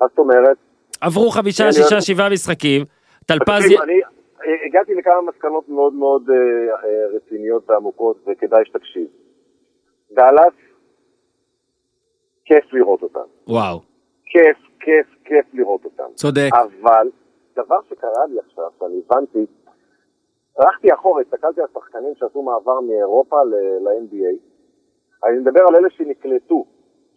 [0.00, 0.56] מה זאת אומרת?
[1.00, 2.84] עברו חמישה, שישה, שבעה משחקים,
[3.26, 4.00] טלפז, אני
[4.46, 9.06] אה, הגעתי לכמה מסקנות מאוד מאוד אה, אה, רציניות ועמוקות, וכדאי שתקשיב.
[10.12, 10.54] דאלאס,
[12.44, 13.28] כיף לראות אותם.
[13.48, 13.80] וואו,
[14.24, 16.14] כיף, כיף, כיף לראות אותם.
[16.14, 16.48] צודק.
[16.52, 17.10] אבל
[17.56, 19.46] דבר שקרה לי עכשיו, שאני הבנתי,
[20.58, 24.36] הלכתי אחורה, הסתכלתי על שחקנים שעשו מעבר מאירופה ל-NBA.
[25.24, 26.64] אני מדבר על אלה שנקלטו,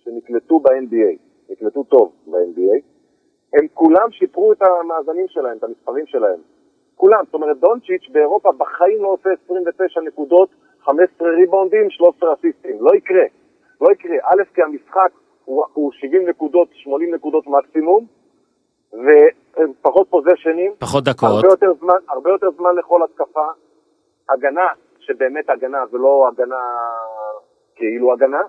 [0.03, 2.81] שנקלטו ב-NBA, נקלטו טוב ב-NBA.
[3.53, 6.39] הם כולם שיפרו את המאזנים שלהם, את המספרים שלהם.
[6.95, 10.49] כולם, זאת אומרת דונצ'יץ' באירופה בחיים לא עושה 29 נקודות,
[10.81, 13.23] 15 ריבאונדים, 13 אסיסטים, לא יקרה.
[13.81, 14.15] לא יקרה.
[14.23, 15.11] א', כי המשחק
[15.45, 18.05] הוא, הוא 70 נקודות, 80 נקודות מקסימום,
[18.93, 23.47] ופחות פוזיישנים, פחות דקות, הרבה יותר זמן, הרבה יותר זמן לכל התקפה,
[24.29, 24.67] הגנה,
[24.99, 26.55] שבאמת הגנה ולא הגנה
[27.75, 28.41] כאילו הגנה,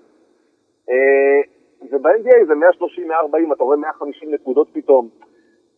[0.91, 1.41] אה,
[1.93, 5.09] וב-NBA זה 130, 140, אתה רואה 150 נקודות פתאום.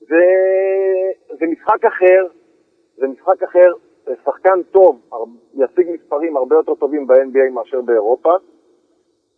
[0.01, 0.25] זה,
[1.41, 2.27] זה משחק אחר,
[2.97, 3.73] זה משחק אחר,
[4.25, 5.01] שחקן טוב
[5.55, 8.31] ישיג מספרים הרבה יותר טובים ב-NBA מאשר באירופה.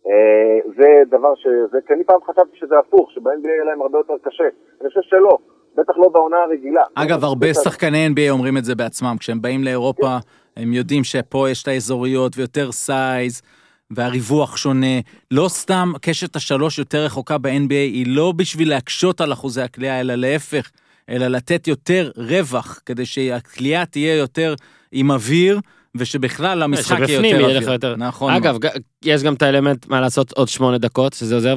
[0.07, 1.47] אה, זה דבר ש...
[1.71, 4.43] זה, כי אני פעם חשבתי שזה הפוך, שב-NBA יהיה להם הרבה יותר קשה.
[4.81, 5.37] אני חושב שלא,
[5.75, 6.83] בטח לא בעונה הרגילה.
[6.95, 10.07] אגב, הרבה בטח- שחקני NBA אומרים את זה בעצמם, כשהם באים לאירופה,
[10.57, 13.41] הם יודעים שפה יש את האזוריות ויותר סייז,
[13.91, 14.99] והריווח שונה.
[15.31, 20.15] לא סתם קשת השלוש יותר רחוקה ב-NBA, היא לא בשביל להקשות על אחוזי הקליעה, אלא
[20.15, 20.69] להפך,
[21.09, 24.55] אלא לתת יותר רווח, כדי שהקליעה תהיה יותר
[24.91, 25.59] עם אוויר,
[25.95, 27.73] ושבכלל המשחק יהיה שבפנים יותר יהיה לך אוויר.
[27.73, 27.95] יותר.
[27.97, 28.33] נכון.
[28.33, 28.57] אגב,
[29.05, 31.55] יש גם את האלמנט מה לעשות עוד שמונה דקות, שזה עוזר,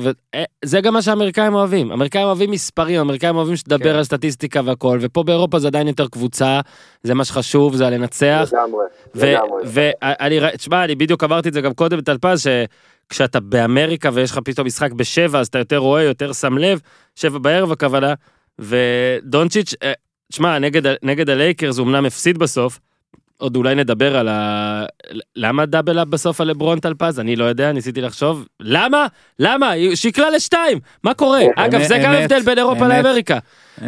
[0.65, 1.91] וזה גם מה שהאמריקאים אוהבים.
[1.91, 3.95] האמריקאים אוהבים מספרים, האמריקאים אוהבים שתדבר כן.
[3.97, 6.61] על סטטיסטיקה והכל, ופה באירופה זה עדיין יותר קבוצה,
[7.03, 8.51] זה מה שחשוב, זה הלנצח.
[8.53, 9.63] לגמרי, לגמרי.
[9.65, 12.47] ואני, ר- תשמע, אני בדיוק אמרתי את זה גם קודם בטלפז,
[13.13, 16.81] שכשאתה באמריקה ויש לך פתאום משחק בשבע, אז אתה יותר רואה, יותר שם לב,
[17.17, 18.15] שבע בערב הכוונה,
[18.59, 19.93] ודונצ'יץ', אה,
[20.33, 22.79] תשמע, נגד, נגד הלייקרס הוא אמנם הפסיד בסוף,
[23.41, 24.85] עוד אולי נדבר על ה...
[25.37, 27.21] למה דאבל אפ בסוף על לברון טלפז?
[27.21, 28.47] אני לא יודע, ניסיתי לחשוב.
[28.61, 29.07] למה?
[29.39, 29.73] למה?
[29.95, 31.41] שיקלה לשתיים, מה קורה?
[31.57, 32.89] אגב, זה גם הבדל בין אירופה.
[32.89, 33.39] לאמריקה.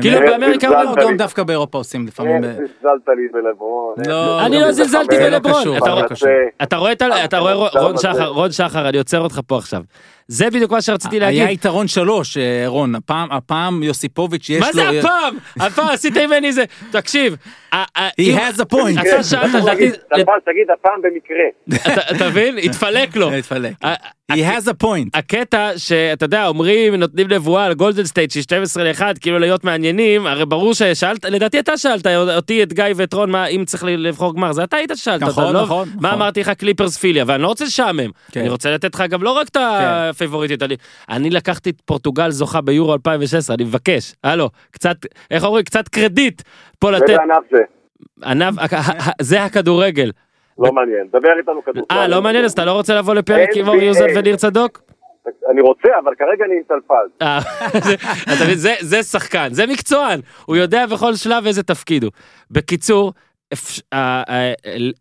[0.01, 1.17] כאילו באמריקה אומרים, גם.
[1.17, 2.43] דווקא באירופה עושים לפעמים...
[2.43, 2.59] זלזלת
[3.17, 3.95] לי בלברון.
[4.09, 5.17] לא, אני לא זלזלתי.
[5.19, 5.77] בלברון.
[5.77, 6.29] אתה לא רואה- קשור.
[6.63, 7.25] אתה רואה את ה...
[7.25, 9.83] אתה רואה רון עכשיו שחר, זה- רון שחר, אני עוצר אותך פה עכשיו.
[10.29, 11.49] זה בדיוק מה שרציתי היה להגיד.
[11.51, 14.67] יתרון שלוש, אה, רון, הפעם, הפעם יוסיפוביץ' יש לו...
[14.67, 15.37] מה זה הפעם?
[15.67, 16.65] הפעם עשית ממני זה...
[16.91, 17.37] תקשיב.
[17.75, 17.79] He
[18.19, 19.01] has a point.
[19.01, 19.91] אתה שאלת, לדעתי...
[20.45, 21.45] תגיד, הפעם במקרה.
[21.95, 22.59] אתה- אתה מבין?
[22.59, 23.33] התפלק לו.
[23.33, 23.73] התפלק.
[24.31, 25.09] He has a point.
[25.15, 30.27] הקטע שאתה יודע אומרים נותנים נבואה על גולדן סטייט של 12 ל-1 כאילו להיות מעניינים
[30.27, 34.35] הרי ברור ששאלת לדעתי אתה שאלת אותי את גיא ואת רון מה אם צריך לבחור
[34.35, 35.63] גמר זה אתה היית ששאלת נכון, אותם, לא?
[35.63, 36.11] נכון, מה נכון.
[36.23, 38.41] אמרתי לך קליפרס פיליה ואני לא רוצה לשעמם כן.
[38.41, 40.77] אני רוצה לתת לך גם לא רק את הפייבוריטית אני-
[41.09, 44.97] אני לקחתי את פורטוגל זוכה ביורו 2016 אני מבקש הלו קצת
[45.31, 46.43] איך אומרים קצת קרדיט
[46.79, 47.59] פה לתת בענף זה.
[48.25, 48.55] ענף
[49.21, 50.11] זה הכדורגל
[50.63, 51.07] לא מעניין.
[51.09, 51.95] דבר איתנו כדורסל.
[51.95, 53.83] אה לא מעניין אז אתה לא רוצה לבוא לפרק עם אור NBA.
[53.83, 54.81] יוזל וניר צדוק?
[55.51, 57.23] אני רוצה, אבל כרגע אני טלפז.
[57.23, 57.39] אה,
[58.81, 62.13] זה- שחקן, זה מקצוען, הוא יודע בכל שלב איזה תפקיד הוא.
[62.51, 63.13] בקיצור,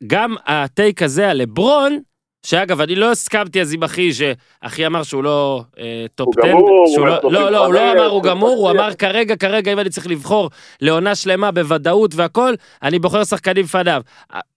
[0.07, 1.99] גם ה take הזה על לברון,
[2.45, 6.51] שאגב אני לא הסכמתי אז עם אחי שאחי אמר שהוא לא אה, טופ הוא 10,
[6.51, 8.71] גמור, שהוא הוא לא, לא, לא, הוא לא אמר הוא הוא גמור, הוא.
[8.71, 10.49] אמר כרגע, כרגע אם אני צריך לבחור
[10.81, 14.01] לעונה שלמה בוודאות והכל, אני בוחר שחקנים לפניו.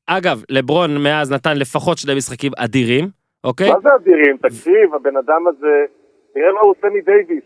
[0.07, 3.09] אגב, לברון מאז נתן לפחות שני משחקים אדירים,
[3.45, 3.71] אוקיי?
[3.71, 4.37] מה זה אדירים?
[4.37, 5.85] תקשיב, הבן אדם הזה,
[6.35, 7.45] תראה מה הוא עושה מדייוויס.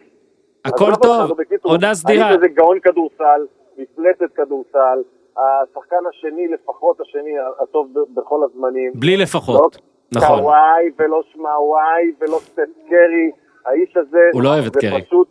[0.64, 2.26] הכל טוב, עונה סדירה.
[2.26, 3.40] האיש הזה גאון כדורסל,
[3.78, 4.98] מפלצת כדורסל,
[5.36, 7.30] השחקן השני, לפחות השני
[7.62, 8.92] הטוב בכל הזמנים.
[8.94, 9.87] בלי לא לפחות.
[10.14, 10.38] נכון.
[10.40, 13.30] קוואי ולא שמאוואי ולא סטף קרי,
[13.66, 15.02] האיש הזה, הוא לא אוהב את קרי.
[15.02, 15.28] פשוט,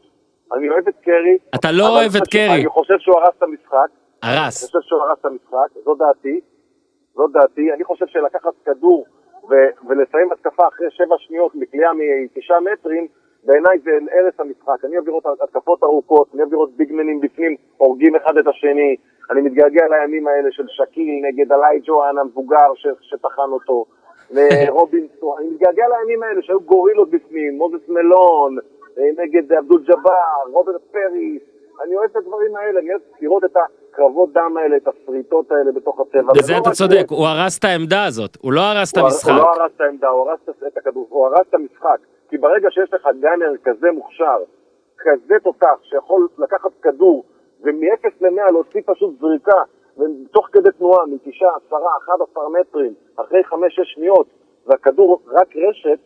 [0.53, 1.37] אני אוהב את קרי.
[1.55, 2.55] אתה לא אוהב את קרי.
[2.55, 3.89] אני חושב שהוא הרס את המשחק.
[4.23, 4.65] אני הרס.
[4.65, 6.39] חושב שהוא הרס את המשחק, זו דעתי.
[7.15, 7.73] זו דעתי.
[7.73, 9.05] אני חושב שלקחת כדור
[9.49, 11.91] ו- ולסיים התקפה אחרי שבע שניות מקליעה
[12.35, 13.07] מתשעה מטרים,
[13.43, 14.85] בעיניי זה הרס המשחק.
[14.85, 18.95] אני אוהב לראות התקפות ארוכות, אני אוהב לראות ביגמנים בפנים הורגים אחד את השני.
[19.31, 22.69] אני מתגעגע לימים האלה של שקיל נגד אלאי ג'ואן המבוגר
[23.01, 23.85] שטחן אותו.
[24.31, 28.57] ורובינסון, אני מתגעגע לימים האלה שהיו גורילות בפנים, מוזס מלון,
[28.97, 31.41] אה, נגד אבדול ג'אבר, רוברט פריס,
[31.83, 35.71] אני אוהב את הדברים האלה, אני אוהב לראות את הקרבות דם האלה, את השריטות האלה
[35.71, 36.33] בתוך הצבע.
[36.37, 39.29] בזה אתה צודק, הוא הרס את העמדה הזאת, הוא לא הרס את המשחק.
[39.29, 41.97] הוא לא הרס את העמדה, הוא הרס את הכדור, הוא הרס את המשחק.
[42.29, 44.37] כי ברגע שיש לך גאנר כזה מוכשר,
[44.97, 47.23] כזה תותח, שיכול לקחת כדור
[47.61, 49.61] ומ-0 ל-100 להוציא פשוט זריקה,
[49.97, 54.27] ותוך כדי תנועה, מתשעה, עשרה, 11 מטרים, אחרי 5-6 שניות,
[54.67, 55.99] והכדור רק רשת,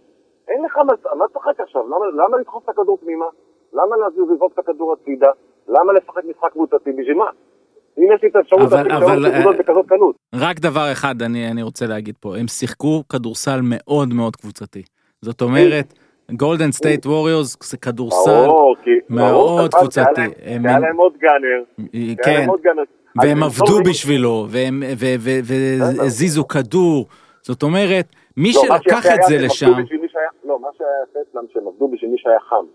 [0.48, 1.82] אין לך מה, מה צוחק עכשיו?
[1.88, 3.26] למה, למה לדחוף את הכדור פנימה?
[3.74, 5.30] למה להזיז לזרוק את הכדור הצידה?
[5.68, 6.92] למה לשחק משחק קבוצתי?
[6.92, 7.30] בשביל מה?
[7.98, 10.16] אם יש לי את האפשרות אבל, שלוש נקודות בכזאת קלות.
[10.36, 14.84] רק דבר אחד אני, אני רוצה להגיד פה, הם שיחקו כדורסל מאוד מאוד קבוצתי.
[15.22, 15.94] זאת אומרת,
[16.32, 18.48] גולדן סטייט ווריורס זה כדורסל,
[19.10, 20.22] מאוד קבוצתי.
[20.46, 21.64] היה להם- עוד gunner.
[21.94, 22.84] היה כן, להם עוד gunner.
[23.16, 26.02] והם עבדו לא- בשבילו, והם ו- ו- בסדר.
[26.02, 27.08] והזיזו כדור,
[27.42, 28.06] זאת אומרת,
[28.38, 29.72] מי לא, שלקח את זה לשם,
[30.46, 32.66] לא, מה שהיה יפה אצלם, שהם עבדו בשביל מי שהיה חם.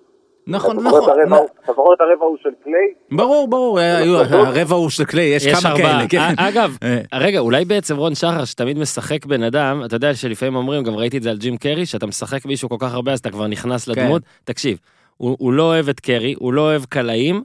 [0.48, 2.86] נכון, זוכר את נכון, הרבע ההוא- אתה זוכר את הרבע ההוא של קליי?
[3.18, 3.78] ברור, ברור,
[4.24, 4.46] נכון.
[4.46, 5.76] הרבע הוא של קליי, יש כמה.
[5.76, 6.18] כאלה, כן.
[6.18, 7.00] א- אגב, אה.
[7.14, 11.18] רגע, אולי בעצם רון שחר שתמיד משחק בן אדם, אתה יודע שלפעמים אומרים, גם ראיתי
[11.18, 13.88] את זה על ג'ים קרי, שאתה משחק מישהו כל כך הרבה אז אתה כבר נכנס
[13.88, 14.22] לדמות.
[14.44, 14.78] תקשיב,
[15.16, 17.42] הוא לא אוהב את קרי, הוא לא אוהב קלעים, לא.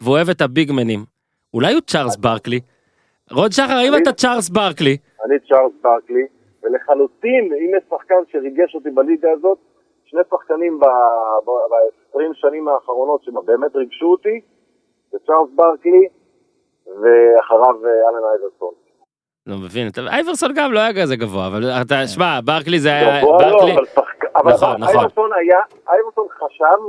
[0.00, 1.04] והוא אוהב את הביגמנים.
[1.54, 2.60] אולי הוא צ'ארלס ברקלי?
[3.32, 4.96] רון שחר, האם אתה צ'ארלס ברקלי?
[5.24, 6.26] אני צ'ארלס ברקלי,
[6.62, 9.58] ולחלוטין, אם יש שחקן שריגש אותי בליגה הזאת,
[10.04, 14.40] שני שחקנים ב-20 שנים האחרונות שבאמת ריגשו אותי,
[15.10, 16.08] זה צ'ארלס ברקלי,
[16.86, 18.74] ואחריו אה, אלן אייברסון.
[19.46, 23.32] לא מבין, אייברסון גם לא היה כזה גבוה, אבל אתה, שמע, ברקלי זה היה, גבוה
[23.32, 24.94] לא, ברקלי, אבל שחק- אבל נכון, נכון.
[24.96, 25.58] אייברסון היה,
[25.88, 26.80] אייברסון חשב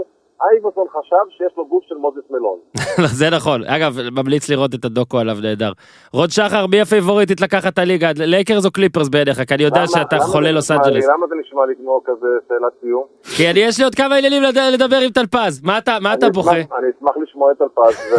[0.52, 2.60] אייברסון חשב שיש לו גוף של מוזס מלון.
[3.20, 3.64] זה נכון.
[3.64, 5.72] אגב, ממליץ לראות את הדוקו עליו נהדר.
[6.14, 8.12] רון שחר, מי הפייבוריטית לקחת את הליגה?
[8.16, 9.42] לייקרס או קליפרס בעיניך?
[9.48, 11.06] כי אני יודע שאתה חולה לוס אנג'לס.
[11.06, 13.04] למה זה נשמע לי כמו כזה שאלת סיום?
[13.38, 15.62] כי אני, יש לי עוד כמה עניינים לד- לדבר עם טלפז.
[15.64, 15.98] מה אתה,
[16.34, 16.52] בוכה?
[16.52, 16.64] אני
[16.98, 18.14] אשמח לשמוע את טלפז,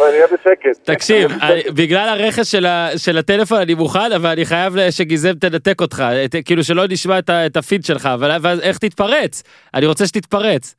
[0.00, 0.90] ואני אהיה בשקט.
[0.90, 1.30] תקשיב,
[1.74, 2.52] בגלל הרכש
[2.96, 6.04] של, הטלפון אני מוכן, אבל אני חייב שגיזם תנתק אותך,
[6.44, 9.42] כאילו שלא נשמע את, הפיד שלך, אבל איך תתפרץ?
[9.74, 10.74] אני רוצה שתתפרץ.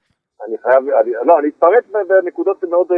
[0.48, 2.98] אני חייב, אני, לא, אני אתפרץ בנקודות מאוד אה,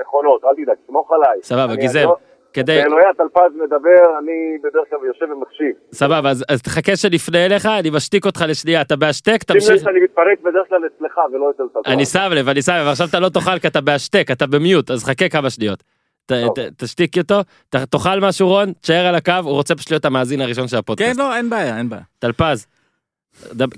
[0.00, 1.38] נכונות, אל תדאג, סמוך עליי.
[1.42, 2.04] סבבה, גיזם.
[2.04, 2.16] לא-
[2.52, 5.72] כדי, כשאלוהי הטלפז מדבר, אני בדרך כלל יושב ומקשיב.
[5.92, 9.82] סבבה, אז, אז תחכה שנפנה אליך, אני משתיק אותך לשנייה, אתה בהשתק, שים לב תמשיך.
[9.84, 11.92] שאני מתפרץ בדרך כלל אצלך ולא אצל טלפז.
[11.92, 14.90] אני שם לב, אני שם לב, עכשיו אתה לא תאכל כי אתה בהשתק, אתה במיוט,
[14.90, 15.82] אז חכה כמה שניות.
[16.26, 16.32] ת.
[16.32, 20.40] ת, תשתיק אותו, ת, תאכל משהו רון, תשאר על הקו, הוא רוצה פשוט להיות המאזין
[20.40, 21.18] הראשון של כן, הפודקאסט.
[21.18, 22.02] לא, אין בעיה, אין בעיה.
[22.18, 22.66] טלפז.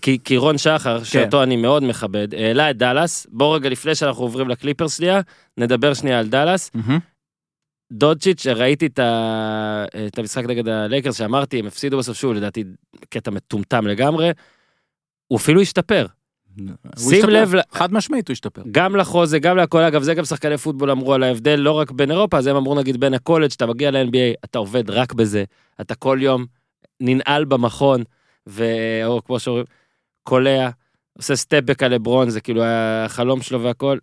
[0.02, 4.22] כי, כי רון שחר, שאותו אני מאוד מכבד, העלה את דאלאס, בוא רגע לפני שאנחנו
[4.22, 5.20] עוברים לקליפרס שנייה,
[5.58, 6.70] נדבר שנייה על דאלאס.
[6.74, 6.98] מהמם.
[7.92, 9.84] דונצ'יץ', ראיתי את, ה...
[10.06, 12.64] את המשחק נגד הלייקרס שאמרתי, הם הפסידו בסוף שוב, לדעתי
[13.08, 14.30] קטע מטומטם לגמרי.
[15.26, 16.06] הוא אפילו השתפר.
[16.98, 17.28] שים.
[17.28, 18.62] לב חד משמעית הוא השתפר.
[18.70, 22.10] גם לחוזה, גם להכל, אגב, זה גם שחקני פוטבול אמרו על ההבדל, לא רק בין
[22.10, 25.44] אירופה, אז הם אמרו נגיד בין הקולג', שאתה מגיע ל-NBA, אתה עובד רק בזה,
[25.80, 26.46] אתה כל יום
[27.00, 28.02] ננעל במכון,
[28.48, 28.64] ו...
[29.04, 29.64] או כמו שאומרים,
[30.22, 30.70] קולע,
[31.12, 33.98] עושה סטפבק על לברון, זה כאילו החלום שלו והכל.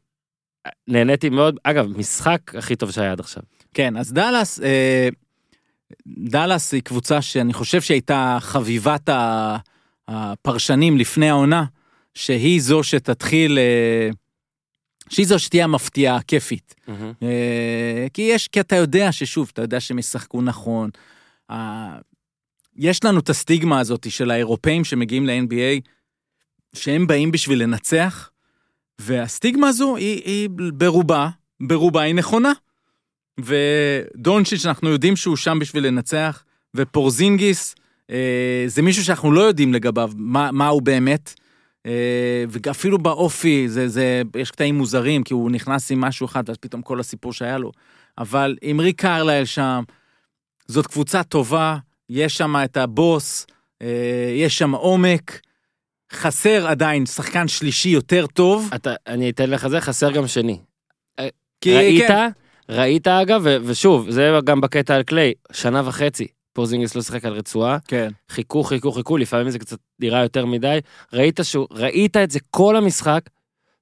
[0.88, 3.44] נהניתי מאוד, אגב, משחק הכי טוב שהיה עד עכשיו.
[3.74, 5.10] כן, אז דאלאס, אה,
[6.08, 9.10] דאלאס היא קבוצה שאני חושב שהייתה חביבת
[10.08, 11.66] הפרשנים לפני העונה,
[12.14, 14.10] שהיא זו שתתחיל, אה,
[15.10, 16.76] שהיא זו שתהיה המפתיעה הכיפית.
[17.24, 20.90] אה, כי יש, כי אתה יודע ששוב, אתה יודע שהם ישחקו נכון.
[22.78, 25.90] יש לנו את הסטיגמה הזאת של האירופאים שמגיעים ל-NBA,
[26.74, 28.30] שהם באים בשביל לנצח,
[29.00, 32.52] והסטיגמה הזו היא, היא ברובה, ברובה היא נכונה.
[33.40, 36.44] ודונצ'יץ', אנחנו יודעים שהוא שם בשביל לנצח,
[36.76, 37.76] ופורזינגיס,
[38.10, 41.34] אה, זה מישהו שאנחנו לא יודעים לגביו מה, מה הוא באמת.
[41.86, 46.58] אה, ואפילו באופי, זה, זה, יש קטעים מוזרים, כי הוא נכנס עם משהו אחד, ואז
[46.58, 47.72] פתאום כל הסיפור שהיה לו.
[48.18, 49.84] אבל עם ריק קרלייל שם,
[50.68, 51.78] זאת קבוצה טובה,
[52.10, 53.48] יש שם את הבוס,
[53.82, 55.40] אה, יש שם עומק,
[56.14, 58.70] חסר עדיין שחקן שלישי יותר טוב.
[58.76, 60.60] אתה, אני אתן לך זה, חסר גם שני.
[61.62, 62.08] כי, ראית?
[62.08, 62.30] כן,
[62.70, 67.34] ראית אגב, ו- ושוב, זה גם בקטע על קליי, שנה וחצי, פורזינגיס לא שיחק על
[67.34, 68.10] רצועה, כן.
[68.30, 70.80] חיכו, חיכו, חיכו, לפעמים זה קצת נראה יותר מדי.
[71.14, 73.22] ראית שהוא, ראית את זה כל המשחק,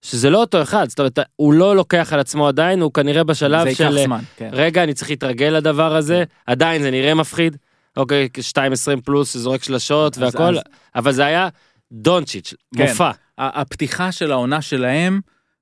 [0.02, 3.70] שזה לא אותו אחד, זאת אומרת, הוא לא לוקח על עצמו עדיין, הוא כנראה בשלב
[3.70, 4.50] זה של, ייקח זמן, כן.
[4.52, 7.58] רגע, אני צריך להתרגל לדבר הזה, עדיין זה נראה מפחיד,
[7.97, 10.63] אוקיי, 2.20 פלוס, שזורק שלשות והכל, אז-
[10.95, 11.47] אבל זה היה
[11.91, 12.88] דונצ'יץ', כן.
[12.89, 13.12] מופע.
[13.38, 15.19] הפתיחה של העונה שלהם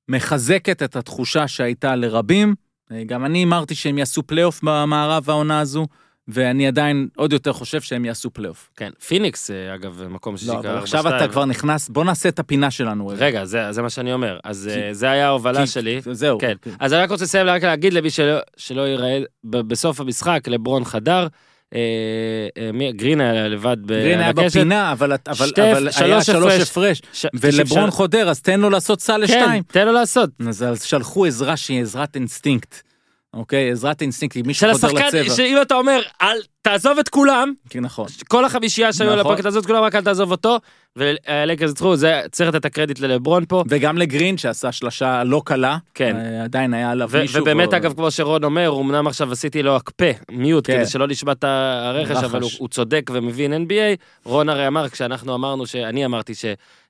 [0.10, 2.56] מחזקת את התחושה שהייתה לרבים.
[2.92, 5.88] אה, גם אני אמרתי שהם יעשו פלייאוף במערב העונה הזו,
[6.28, 8.70] ואני עדיין עוד יותר חושב שהם יעשו פלייאוף.
[8.78, 11.28] כן, פיניקס, אה, אגב, מקום שישי לא, אבל עכשיו אתה.
[11.28, 13.08] כבר נכנס, בוא נעשה את הפינה שלנו.
[13.08, 13.26] רגע.
[13.26, 14.40] רגע, זה, זה מה שאני אומר.
[14.44, 16.02] אז כי- אה, זה היה ההובלה כי- שלי.
[16.12, 16.38] זהו.
[16.40, 16.54] כן.
[16.80, 21.28] אז אני רק רוצה לסיים, רק להגיד למי שלא, שלא ייראה, בסוף המשחק לברון חדר,
[22.96, 24.34] גרין היה לבד ב- גרין היה.
[24.34, 27.02] בפינה, אבל, אבל, אבל היה שלוש שלוש הפרש.
[27.14, 29.64] ש- ולברון חודר, אז תן לו לעשות סל כן, לשתיים.
[29.68, 30.30] תן לו לעשות.
[30.48, 32.82] אז שלחו עזרה שהיא עזרת אינסטינקט.
[33.34, 33.72] אוקיי?
[33.72, 35.36] עזרת אינסטינקט, אם מישהו של חודר השחקן, לצבע.
[35.36, 38.06] שאם אתה אומר, אל, תעזוב את כולם, כן, נכון.
[38.28, 39.32] כל החמישייה שהיו על נכון.
[39.32, 40.60] הפרקט הזאת, כולם רק אל תעזוב אותו,
[40.96, 43.64] והלקרס ניצחו, זה צריך לתת את הקרדיט ללברון פה.
[43.70, 46.16] וגם לגרין שעשה שלשה לא קלה, כן.
[46.16, 47.42] אה, עדיין היה עליו מישהו.
[47.42, 50.78] ובאמת ו- אגב כמו שרון אומר אמנם עכשיו עשיתי לו הקפה מיוט כן.
[50.78, 52.24] כדי שלא נשמע את הרכש רחש.
[52.24, 56.34] אבל הוא, הוא צודק ומבין NBA רון הרי אמר כשאנחנו אמרנו שאני אמרתי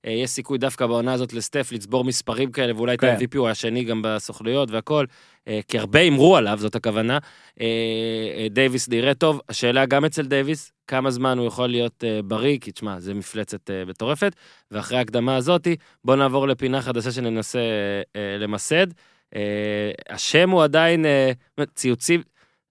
[0.06, 3.08] שיש סיכוי דווקא בעונה הזאת לסטף לצבור מספרים כאלה ואולי את כן.
[3.08, 5.06] ה-MVP הוא השני גם בסוכנויות והכל
[5.48, 7.18] אה, כי הרבה הימרו עליו זאת הכוונה
[7.62, 7.66] אה,
[8.38, 12.58] אה, דייוויס נראה טוב השאלה גם אצל דייוויס כמה זמן הוא יכול להיות אה, בריא
[12.62, 14.36] כי תשמע זה מפלצת אה, מטורפת
[14.72, 18.88] ואחרי ההקדמה הזאתי בוא נעבור לפינה חדשה שננסה אה, אה, למסד.
[19.36, 21.32] אה, השם הוא עדיין אה,
[21.76, 22.22] ציוצים,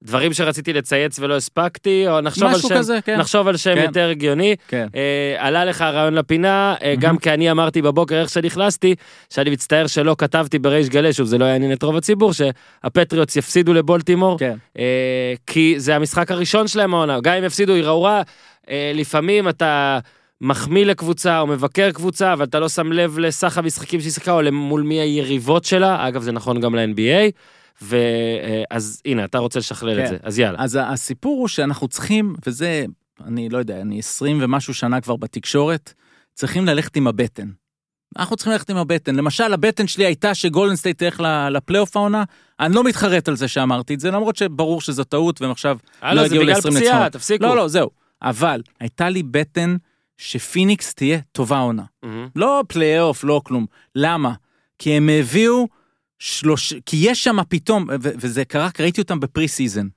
[0.03, 3.19] דברים שרציתי לצייץ ולא הספקתי, או נחשוב על שם, כזה, כן.
[3.19, 3.83] נחשוב על שם כן.
[3.83, 4.57] יותר הגיוני.
[4.69, 4.87] כן.
[4.95, 8.95] אה, עלה לך הרעיון לפינה, אה, גם כי אני אמרתי בבוקר איך שנכנסתי,
[9.31, 13.73] שאני מצטער שלא כתבתי בריש גלי, שוב זה לא יעניין את רוב הציבור, שהפטריוטס יפסידו
[13.73, 14.57] לבולטימור, כן.
[14.79, 18.23] אה, כי זה המשחק הראשון שלהם העונה, גם אם יפסידו ייראו רע,
[18.71, 19.99] אה, לפעמים אתה
[20.41, 24.41] מחמיא לקבוצה או מבקר קבוצה, אבל אתה לא שם לב לסך המשחקים שהיא שיחקה, או
[24.53, 27.31] מול מי היריבות שלה, אגב זה נכון גם ל-NBA,
[27.83, 30.11] ואז הנה, אתה רוצה לשכלל את כן.
[30.11, 30.63] זה, אז יאללה.
[30.63, 32.85] אז הסיפור הוא שאנחנו צריכים, וזה,
[33.27, 35.93] אני לא יודע, אני 20 ומשהו שנה כבר בתקשורת,
[36.35, 37.49] צריכים ללכת עם הבטן.
[38.19, 39.15] אנחנו צריכים ללכת עם הבטן.
[39.17, 42.25] למשל, הבטן שלי הייתה שגולדן סטייט תלך ל- לפלייאוף העונה,
[42.61, 46.09] אני לא מתחרט על זה שאמרתי את זה, למרות שברור שזו טעות, והם עכשיו לא
[46.09, 47.11] אה, זה הגיעו בגלל ל-20 פציעה.
[47.11, 47.45] תפסיקו.
[47.45, 47.91] לא, לא, זהו.
[48.23, 49.77] אבל הייתה לי בטן
[50.17, 51.83] שפיניקס תהיה טובה עונה.
[52.03, 52.29] מהמם.
[52.37, 53.67] לא פלייאוף, לא כלום.
[53.95, 54.33] למה?
[54.79, 55.69] כי הם הביאו
[56.23, 56.75] שלוש...
[56.87, 59.89] כי יש שם פתאום, ו- וזה קרה, ראיתי אותם ב pre-season.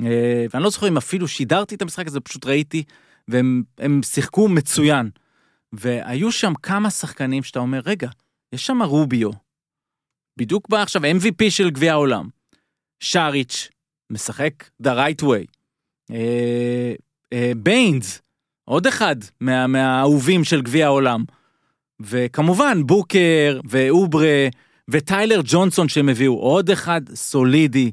[0.00, 2.82] אה, ואני לא זוכר אם אפילו שידרתי את המשחק הזה, פשוט ראיתי,
[3.28, 5.10] והם הם שיחקו מצוין.
[5.72, 8.08] והיו שם כמה שחקנים שאתה אומר, רגע,
[8.52, 9.30] יש שם רוביו.
[10.36, 12.28] בדיוק בא עכשיו MVP של גביע העולם.
[13.00, 13.68] שריץ',
[14.10, 14.52] משחק
[14.82, 15.46] the right way.
[16.10, 16.94] אה,
[17.32, 18.22] אה, ביינס,
[18.64, 21.24] עוד אחד מה, מהאהובים של גביע העולם.
[22.00, 24.48] וכמובן בוקר ואוברה
[24.88, 27.90] וטיילר ג'ונסון שהם הביאו, עוד אחד סולידי.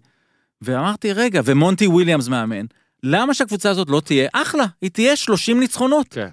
[0.62, 2.66] ואמרתי, רגע, ומונטי וויליאמס מאמן,
[3.04, 4.66] למה שהקבוצה הזאת לא תהיה אחלה?
[4.82, 6.08] היא תהיה 30 ניצחונות.
[6.10, 6.28] כן.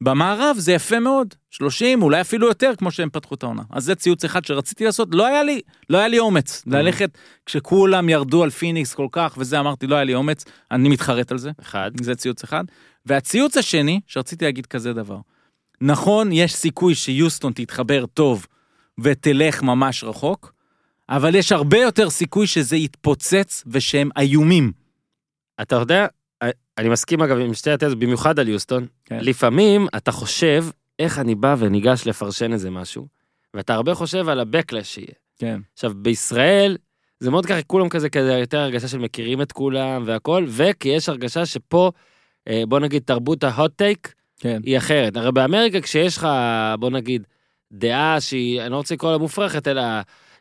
[0.00, 3.62] במערב זה יפה מאוד, 30, אולי אפילו יותר, כמו שהם פתחו את העונה.
[3.70, 8.08] אז זה ציוץ אחד שרציתי לעשות, לא היה לי, לא היה לי אומץ ללכת, כשכולם
[8.08, 11.50] ירדו על פיניקס כל כך, וזה אמרתי, לא היה לי אומץ, אני מתחרט על זה.
[11.60, 11.90] אחד.
[12.02, 12.64] זה ציוץ אחד.
[13.06, 15.18] והציוץ השני, שרציתי להגיד כזה דבר.
[15.80, 18.46] נכון, יש סיכוי שיוסטון תתחבר טוב
[18.98, 20.52] ותלך ממש רחוק,
[21.08, 24.72] אבל יש הרבה יותר סיכוי שזה יתפוצץ ושהם איומים.
[25.60, 26.06] אתה יודע,
[26.78, 28.86] אני מסכים אגב עם שתי התזות, במיוחד על יוסטון.
[29.04, 29.18] כן.
[29.20, 30.64] לפעמים אתה חושב
[30.98, 33.06] איך אני בא וניגש לפרשן איזה משהו,
[33.54, 35.14] ואתה הרבה חושב על ה-Backlash שיהיה.
[35.38, 35.60] כן.
[35.74, 36.76] עכשיו, בישראל,
[37.20, 41.08] זה מאוד ככה, כולם כזה, כזה יותר הרגשה של מכירים את כולם והכל, וכי יש
[41.08, 41.90] הרגשה שפה,
[42.48, 44.60] אה, בוא נגיד, תרבות ההוט טייק כן.
[44.64, 45.16] היא אחרת.
[45.16, 46.28] הרי באמריקה, כשיש לך,
[46.78, 47.26] בוא נגיד,
[47.72, 49.82] דעה שהיא, אני לא רוצה לקרוא לה מופרכת, אלא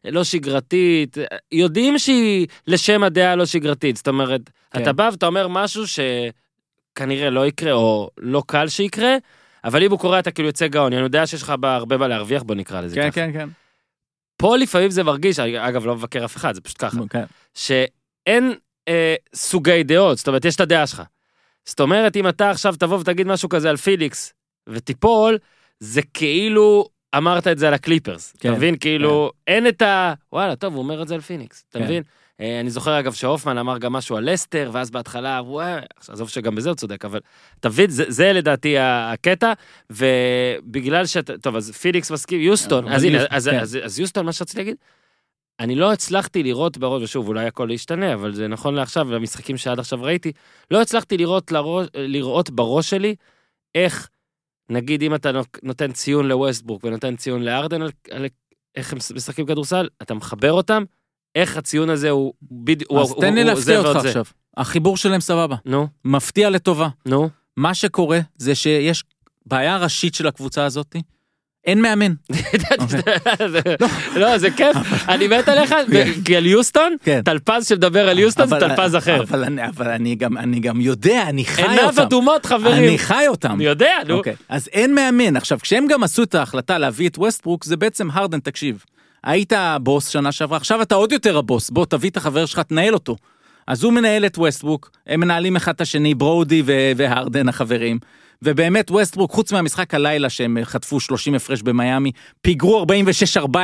[0.05, 1.17] לא שגרתית,
[1.51, 3.97] יודעים שהיא לשם הדעה הלא שגרתית.
[3.97, 4.81] זאת אומרת, כן.
[4.81, 9.15] אתה בא ואתה אומר משהו שכנראה לא יקרה, או לא קל שיקרה,
[9.63, 12.07] אבל אם הוא קורה אתה כאילו יוצא גאון, אני יודע שיש לך בה הרבה מה
[12.07, 13.11] להרוויח, בוא נקרא לזה כן, ככה.
[13.11, 13.49] כן, כן.
[14.37, 17.23] פה לפעמים זה מרגיש, אגב, לא מבקר אף אחד, זה פשוט ככה, כן.
[17.53, 18.53] שאין
[18.87, 21.01] אה, סוגי דעות, זאת אומרת, יש את הדעה שלך.
[21.65, 24.33] זאת אומרת, אם אתה עכשיו תבוא ותגיד משהו כזה על פיניקס,
[24.69, 25.37] ותיפול,
[25.79, 28.33] זה כאילו אמרת את זה על הקליפרס.
[28.39, 28.77] כן, אתה מבין?
[28.77, 30.13] כאילו, אין את ה...
[30.33, 31.85] וואלה, טוב, הוא אומר את זה על פיניקס, אתה כן.
[31.85, 32.03] מבין?
[32.41, 36.55] אה, אני זוכר אגב שהופמן אמר גם משהו על לסטר, ואז בהתחלה, וואי, עזוב שגם
[36.55, 37.19] בזה הוא צודק, אבל
[37.59, 39.53] אתה מבין, זה, זה לדעתי הקטע,
[39.89, 43.59] ובגלל שאתה, טוב, אז פיליקס מסכים, יוסטון, אז הנה, אז, כן.
[43.59, 44.75] אז, אז יוסטון, מה שרציתי להגיד,
[45.59, 49.79] אני לא הצלחתי לראות בראש, ושוב, אולי הכל ישתנה, אבל זה נכון לעכשיו, במשחקים שעד
[49.79, 50.31] עכשיו ראיתי,
[50.71, 53.15] לא הצלחתי לראות, לראש, לראות בראש שלי
[53.75, 54.09] איך,
[54.69, 55.31] נגיד אם אתה
[55.63, 58.25] נותן ציון לווסטברוק ונותן ציון לארדן על, על
[58.75, 60.83] איך הם משחקים כדורסל, אתה מחבר אותם,
[61.35, 64.23] איך הציון הזה הוא בדיוק, אז תן לי להפתיע אותך עכשיו.
[64.57, 65.55] החיבור שלהם סבבה.
[65.65, 66.89] נו, מפתיע לטובה.
[67.05, 67.29] נו.
[67.57, 69.03] מה שקורה זה שיש
[69.45, 70.95] בעיה ראשית של הקבוצה הזאת,
[71.67, 72.13] אין מאמן.
[74.15, 74.77] לא, זה כיף,
[75.09, 75.75] אני מת עליך,
[76.25, 77.21] כי על יוסטון, כן.
[77.25, 79.23] טלפז שמדבר על יוסטון זה טלפז אחר.
[79.23, 81.71] אבל אני- גם- אני גם יודע, אני חי אותם.
[81.73, 82.83] עיניו אדומות, חברים.
[82.89, 83.51] אני חי אותם.
[83.55, 84.17] אני יודע, נו.
[84.17, 85.35] אוקיי, אז אין מאמן.
[85.35, 88.83] עכשיו, כשהם גם עשו את ההחלטה להביא את ווסטברוק, זה בעצם הרדן, תקשיב.
[89.23, 92.93] היית הבוס שנה שעברה, עכשיו אתה עוד יותר הבוס, בוא תביא את החבר שלך, תנהל
[92.93, 93.15] אותו.
[93.67, 96.63] אז הוא מנהל את ווסטברוק, הם מנהלים אחד את השני, ברודי
[96.97, 97.99] והרדן החברים.
[98.41, 102.11] ובאמת ווסטברוק, חוץ מהמשחק הלילה שהם חטפו 30 הפרש במיאמי,
[102.41, 102.85] פיגרו
[103.37, 103.55] 46-14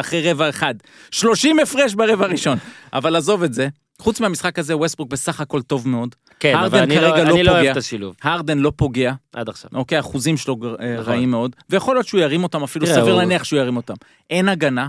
[0.00, 0.74] אחרי רבע אחד.
[1.10, 2.58] 30 הפרש ברבע הראשון.
[2.92, 3.68] אבל עזוב את זה,
[3.98, 6.14] חוץ מהמשחק הזה, ווסטברוק בסך הכל טוב מאוד.
[6.40, 7.72] כן, אבל הרדן אני לא- לא אני לא אוהב פוגע.
[7.72, 9.70] את השילוב, הרדן לא פוגע, עד עכשיו.
[9.74, 11.14] אוקיי, האחוזים שלו אה, נכון.
[11.14, 13.94] רעים מאוד, ויכול להיות שהוא ירים אותם, אפילו סביר הוא- להניח שהוא ירים אותם.
[14.30, 14.88] אין הגנה,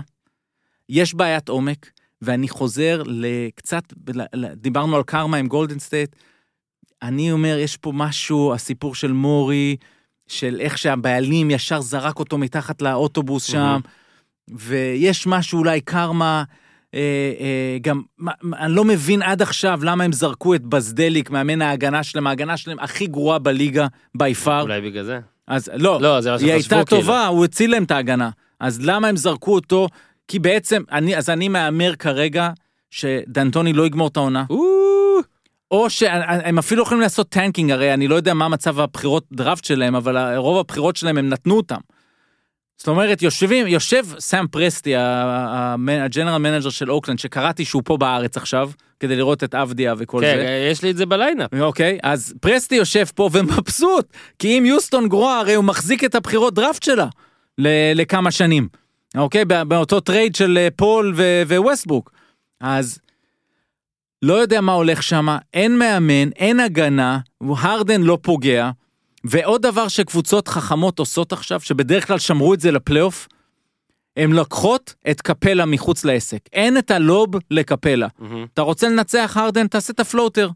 [0.88, 1.90] יש בעיית עומק,
[2.22, 3.82] ואני חוזר לקצת,
[4.56, 6.16] דיברנו על קרמה עם גולדן סטייט,
[7.04, 9.76] אני אומר, יש פה משהו, הסיפור של מורי,
[10.28, 13.80] של איך שהבעלים ישר זרק אותו מתחת לאוטובוס שם,
[14.50, 16.44] ויש משהו אולי קרמה,
[16.94, 17.00] אה,
[17.40, 22.02] אה, גם, מה- אני לא מבין עד עכשיו למה הם זרקו את בזדליק, מאמן ההגנה
[22.02, 24.62] שלהם, ההגנה שלהם הכי גרועה בליגה, by far.
[24.62, 25.20] אולי בגלל זה.
[25.48, 27.00] אז לא, לא, זה היא הייתה כאילו.
[27.02, 28.30] טובה, הוא הציל להם את ההגנה.
[28.60, 29.88] אז למה הם זרקו אותו?
[30.28, 32.50] כי בעצם, אני, אז אני מהמר כרגע
[32.90, 34.44] שדנטוני לא יגמור את העונה,
[35.74, 39.94] או שהם אפילו יכולים לעשות tanking, הרי אני לא יודע מה מצב הבחירות דראפט שלהם,
[39.94, 41.76] אבל רוב הבחירות שלהם הם נתנו אותם.
[42.78, 48.36] זאת אומרת, יושבים, יושב סאם פרסטי, ה general manager של אוקלהומה, שקראתי שהוא פה בארץ
[48.36, 48.70] עכשיו,
[49.00, 50.34] כדי לראות את אבדיה וכל זה.
[50.46, 51.50] כן, יש לי את זה ב lineup.
[51.60, 54.06] אוקיי, אז פרסטי יושב פה ומבסוט,
[54.38, 57.06] כי אם יוסטון גרועה, הרי הוא מחזיק את הבחירות דראפט שלה
[57.58, 58.68] ל- לכמה שנים.
[59.16, 62.10] אוקיי, בא- באותו trade של אה, פול ו- וווסטברוק.
[62.60, 62.98] אז
[64.22, 68.70] לא יודע מה הולך שם, אין מאמן, אין הגנה, הרדן לא פוגע,
[69.24, 73.28] ועוד דבר שקבוצות חכמות עושות עכשיו, שבדרך כלל שמרו את זה לפלייאוף,
[74.16, 76.40] הן לוקחות את קפלה מחוץ לעסק.
[76.52, 78.08] אין את ה lob לקפלה.
[78.18, 78.46] מהמם.
[78.54, 80.50] אתה רוצה לנצח הרדן, תעשה את ה floater.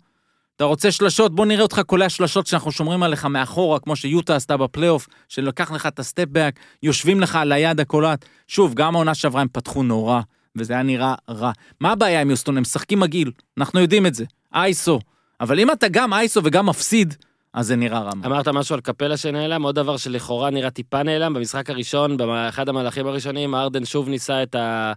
[0.57, 4.57] אתה רוצה שלשות, בוא נראה אותך קולע שלשות שאנחנו שומרים עליך מאחורה, כמו שיוטה עשתה
[4.57, 8.25] בפלייאוף, שלקח לך את הסטפ באק, יושבים לך על היד הקולעת.
[8.49, 10.21] שוב, גם העונה שעברה הם פתחו נורא,
[10.59, 11.53] וזה היה נראה רע.
[11.81, 12.57] מה הבעיה עם יוסטון?
[12.57, 14.25] הם משחקים מגעיל, אנחנו יודעים את זה.
[14.55, 15.01] אייסו.
[15.41, 17.15] אבל אם אתה גם אייסו וגם מפסיד,
[17.55, 18.11] אז זה נראה רע.
[18.27, 23.07] אמרת משהו על קפלה שנעלם, עוד דבר שלכאורה נראה טיפה נעלם, במשחק הראשון, באחד המהלכים
[23.07, 24.93] הראשונים, ארדן שוב ניסה את ה...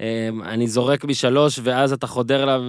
[0.00, 2.62] אמ, אני זורק משלוש, ואז אתה חודר אליו.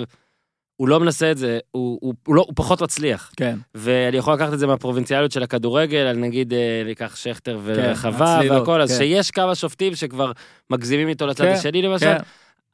[0.76, 3.32] הוא לא מנסה את זה, הוא, הוא, הוא, לא, הוא פחות מצליח.
[3.38, 3.58] כן.
[3.76, 8.60] ואני יכול לקחת את זה מהפרובינציאליות של הכדורגל, על נגיד, אה, ניקח שכטר ורחבה הצלילות,
[8.60, 8.98] והכל, אז כן.
[8.98, 10.32] שיש כמה שופטים שכבר
[10.70, 12.06] מגזימים איתו לצד כן, השני למשל.
[12.06, 12.18] כן.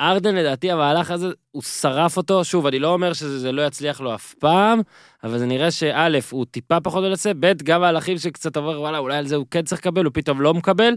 [0.02, 4.02] ארדן לדעתי המהלך הזה, הוא שרף אותו, שוב, אני לא אומר שזה זה לא יצליח
[4.02, 4.82] לו אף פעם,
[5.24, 9.18] אבל זה נראה שא', הוא טיפה פחות מנסה, ב', גם מהלכים שקצת עובר, וואלה, אולי
[9.18, 10.94] על זה הוא כן צריך לקבל, הוא פתאום לא מקבל,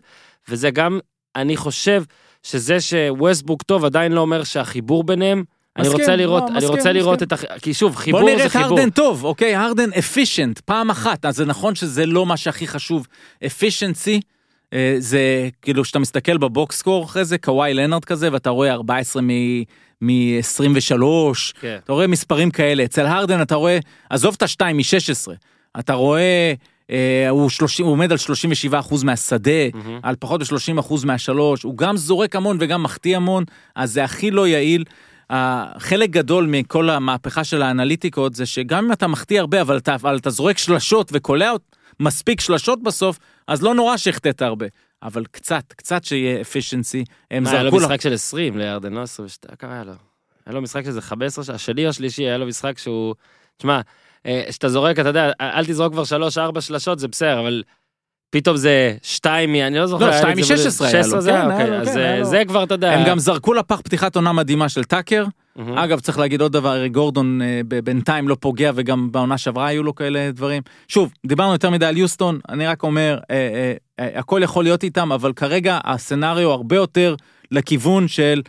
[0.48, 0.98] וזה גם,
[1.36, 2.02] אני חושב
[2.42, 5.44] שזה שווסטבוק טוב עדיין לא אומר שהחיבור ביניהם,
[5.78, 7.22] אני רוצה לראות, לא, אני רוצה לראות.
[7.22, 7.44] את הח...
[7.62, 8.78] כי שוב, חיבור בוא נראה זה את חיבור.
[8.78, 9.56] הרדן טוב, אוקיי?
[9.56, 13.06] הרדן אפישנט, פעם אחת, אז זה נכון שזה לא מה שהכי חשוב.
[13.46, 14.20] אפישנצי,
[14.98, 20.94] זה כאילו שאתה מסתכל בבוקס סקור אחרי זה, קוואי לנארד כזה, ואתה רואה 14 מ-23,
[21.60, 21.78] כן.
[21.84, 22.84] אתה רואה מספרים כאלה.
[22.84, 23.78] אצל הרדן אתה רואה,
[24.10, 25.32] עזוב את ה-2 מ-16,
[25.78, 26.52] אתה רואה,
[26.90, 28.18] אה, הוא, 30, הוא עומד על
[28.72, 30.00] 37% מהשדה, מהמם.
[30.02, 33.44] על פחות מ-30% מהשלוש, הוא גם זורק המון וגם מחטיא המון,
[33.76, 34.84] אז זה הכי לא יעיל.
[35.78, 40.16] חלק גדול מכל המהפכה של האנליטיקות זה שגם אם אתה מחטיא הרבה, אבל אתה, אבל
[40.16, 41.52] אתה זורק שלשות וקולע
[42.00, 43.18] מספיק שלשות בסוף,
[43.48, 44.66] אז לא נורא שהחטאת הרבה.
[45.02, 47.84] אבל קצת, קצת שיהיה אפficiency, הם מה, היה לו זרקו לך...
[47.84, 49.92] משחק של 20 לירדן, לא 22, כמה היה לו?
[50.46, 53.14] היה לו משחק שזה 15, שעה, השני או השלישי, היה לו משחק שהוא...
[53.56, 53.80] תשמע,
[54.26, 56.02] אה, כשאתה זורק, אתה יודע, אל תזרוק כבר
[56.56, 57.62] 3-4 שלשות, זה בסדר, אבל
[58.32, 59.54] פתאום זה 2 מ...
[59.54, 60.06] אני לא זוכר.
[60.06, 61.46] לא, שתיים את זה מ- 16 היה לו, 16 זה כן, היה?
[61.46, 62.24] היה אוקיי, אז כן, אה.
[62.24, 62.92] זה כבר, אתה יודע...
[62.92, 65.24] הם גם זרקו לפח פתיחת עונה מדהימה של טאקר.
[65.74, 69.94] אגב, צריך להגיד עוד דבר, גורדון אה, בינתיים לא פוגע, וגם בעונה שעברה היו לו
[69.94, 70.62] כאלה דברים.
[70.88, 74.82] שוב, דיברנו יותר מדי על יוסטון, אני רק אומר, אה, אה, אה, הכל יכול להיות
[74.82, 77.14] איתם, אבל כרגע הסצנריו הרבה יותר
[77.50, 78.42] לכיוון של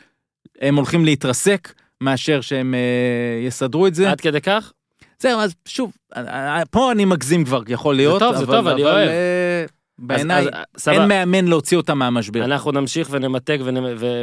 [0.61, 4.11] הם הולכים להתרסק, מאשר שהם אה, יסדרו את זה.
[4.11, 4.71] עד כדי כך?
[5.23, 6.21] זהו, אז שוב, אה,
[6.57, 8.19] אה, פה אני מגזים כבר, יכול להיות.
[8.19, 9.09] טוב, זה אבל- טוב, אני אבל, אוהב.
[9.09, 9.65] אה,
[9.99, 10.45] בעיניי.
[10.91, 12.43] אין מאמן להוציא אותם מהמשבר.
[12.45, 13.57] אנחנו נמשיך ונמתג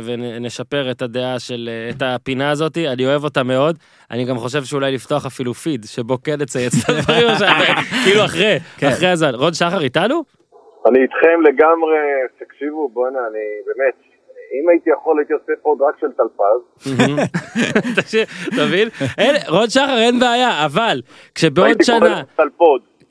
[0.05, 3.79] ונשפר את הדעה של, את הפינה הזאת, אני אוהב אותה מאוד.
[4.11, 7.27] אני גם חושב שאולי לפתוח אפילו פיד, שבו כן נצייץ את הדברים,
[8.05, 8.89] כאילו אחרי, כן.
[8.89, 9.35] אחרי הזמן.
[9.35, 10.23] רון שחר איתנו?
[10.89, 11.99] אני איתכם לגמרי,
[12.45, 13.95] תקשיבו, בואנה, אני באמת,
[14.53, 16.61] אם הייתי יכול הייתי עושה פוד רק של טלפז.
[18.01, 18.89] תקשיב, אתה מבין?
[19.49, 21.01] רון שחר אין בעיה, אבל
[21.35, 22.23] כשבעוד שנה.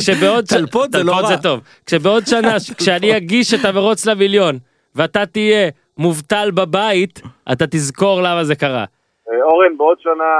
[0.00, 1.26] כשבעוד טלפוד זה לא רע.
[1.26, 1.60] זה טוב.
[1.86, 4.54] כשבעוד שנה, כשאני אגיש את המרוץ למיליון,
[4.94, 7.22] ואתה תהיה מובטל בבית,
[7.52, 8.84] אתה תזכור למה זה קרה.
[9.30, 10.32] אה, אורן, בעוד שנה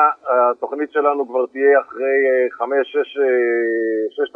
[0.50, 3.18] התוכנית שלנו כבר תהיה אחרי אה, חמש, אה, שש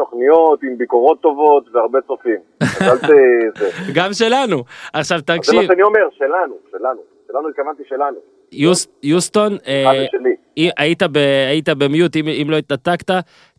[0.04, 2.40] תוכניות עם ביקורות טובות והרבה צופים.
[3.96, 4.58] גם שלנו.
[4.92, 7.00] עכשיו זה מה תקשיב, שאני אומר, שלנו, שלנו.
[7.28, 8.16] שלנו התכוונתי שלנו.
[8.52, 10.34] יוס- יוסטון, אה, שלי.
[10.78, 13.10] היית ב- היית במיוט, אם אם לא התנתקת,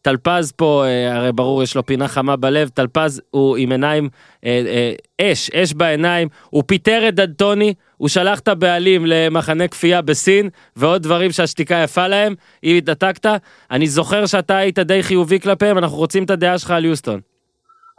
[0.02, 4.10] טלפז פה, אה, הרי ברור, יש לו פינה חמה בלב, טלפז הוא עם עיניים,
[4.46, 10.02] אה, אה, אש, אש בעיניים, הוא פיטר את דנטוני, הוא שלח את הבעלים למחנה כפייה
[10.02, 12.34] בסין, ועוד דברים שהשתיקה יפה להם,
[12.64, 13.26] אם התנתקת,
[13.72, 17.20] אני זוכר שאתה היית די חיובי כלפיהם, אנחנו רוצים את הדעה שלך על יוסטון.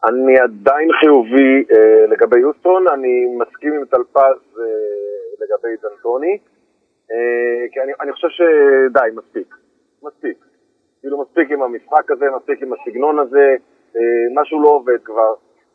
[0.09, 4.65] אני עדיין חיובי אה, לגבי יוסטון, אני מסכים עם טלפז אה,
[5.41, 6.39] לגבי דנטוני,
[7.73, 9.55] כי אני, אני חושב שדי, מספיק.
[10.03, 10.37] מספיק.
[11.01, 13.57] כאילו מספיק עם המשחק הזה, מספיק עם הסגנון הזה,
[13.97, 14.03] אה,
[14.35, 15.35] משהו לא עובד כבר.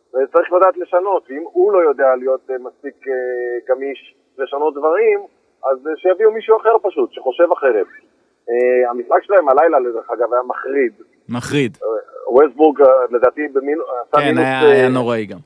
[0.09, 3.13] וצריך לדעת לשנות, ואם הוא לא יודע להיות אה, מספיק אה,
[3.69, 5.19] גמיש לשנות דברים,
[5.71, 7.87] אז אה, שיביאו מישהו אחר פשוט, שחושב אחרת.
[8.49, 10.93] אה, המשחק שלהם הלילה, דרך אגב, היה מחריד.
[11.29, 11.77] מחריד.
[12.27, 15.37] ווסטבורג אה, לדעתי במינוס, כן, אה, היה נוראי גם.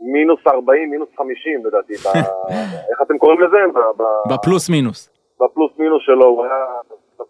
[0.00, 2.16] מינוס 40, מינוס 50 לדעתי, ב-
[2.90, 3.56] איך אתם קוראים לזה?
[3.98, 5.10] ב- בפלוס מינוס.
[5.40, 6.54] בפלוס מינוס שלו, הוא היה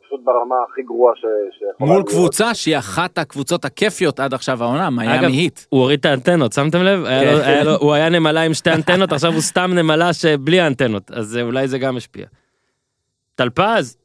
[0.05, 1.21] פשוט ברמה הכי גרועה ש-
[1.59, 2.09] שיכולה מול להיות.
[2.09, 5.61] קבוצה שהיא אחת הקבוצות הכיפיות עד עכשיו העונה, מיאמי אגב, היט.
[5.69, 7.05] הוא הוריד את האנטנות, שמתם לב?
[7.05, 7.49] היה לו- כן.
[7.49, 11.39] היה לו- הוא היה נמלה עם שתי אנטנות, עכשיו הוא סתם נמלה שבלי האנטנות, אז
[11.43, 12.27] אולי זה גם השפיע.
[13.35, 13.97] טלפז?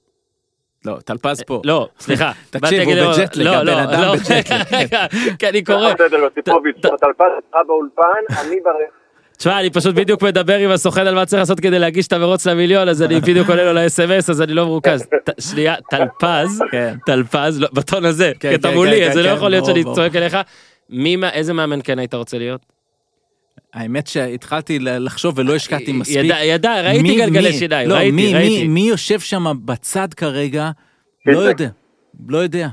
[0.86, 1.61] לא, טלפז פה.
[1.65, 2.31] לא, סליחה.
[2.49, 4.88] תקשיב, הוא בג'טלג, לא, הבן לא, אדם לא, בג'טלג.
[5.39, 5.93] כי אני קורא.
[5.93, 8.03] בסדר, יוסיפוביץ', ט- ט- טלפז איתך באולפן,
[8.41, 8.93] אני ברכב.
[9.38, 12.47] תשמע, אני פשוט בדיוק מדבר עם הסוכן על מה צריך לעשות כדי להגיש את המרוץ
[12.47, 15.07] למיליון, אז אני בדיוק עולה לו ל-SMS, אז אני לא מרוכז.
[15.23, 16.95] ט- שנייה, טלפז, כן.
[17.05, 19.65] טלפז, בטון הזה, כן, כי אתה כן, מולי, כן, אז זה כן, לא יכול להיות
[19.65, 19.84] שאני.
[19.84, 20.38] צועק אליך.
[20.89, 22.61] מי, איזה מאמן כן היית רוצה להיות?
[23.74, 26.17] האמת שהתחלתי לחשוב ולא השקעתי מספיק.
[26.17, 28.61] ידע, ידע, ראיתי מי- גלגלי מי- שיניים, לא, ראיתי, מי- ראיתי.
[28.61, 30.71] מי- מי יושב שם בצד כרגע?
[31.26, 31.39] לא.
[31.39, 31.67] יודע.
[32.28, 32.67] לא יודע.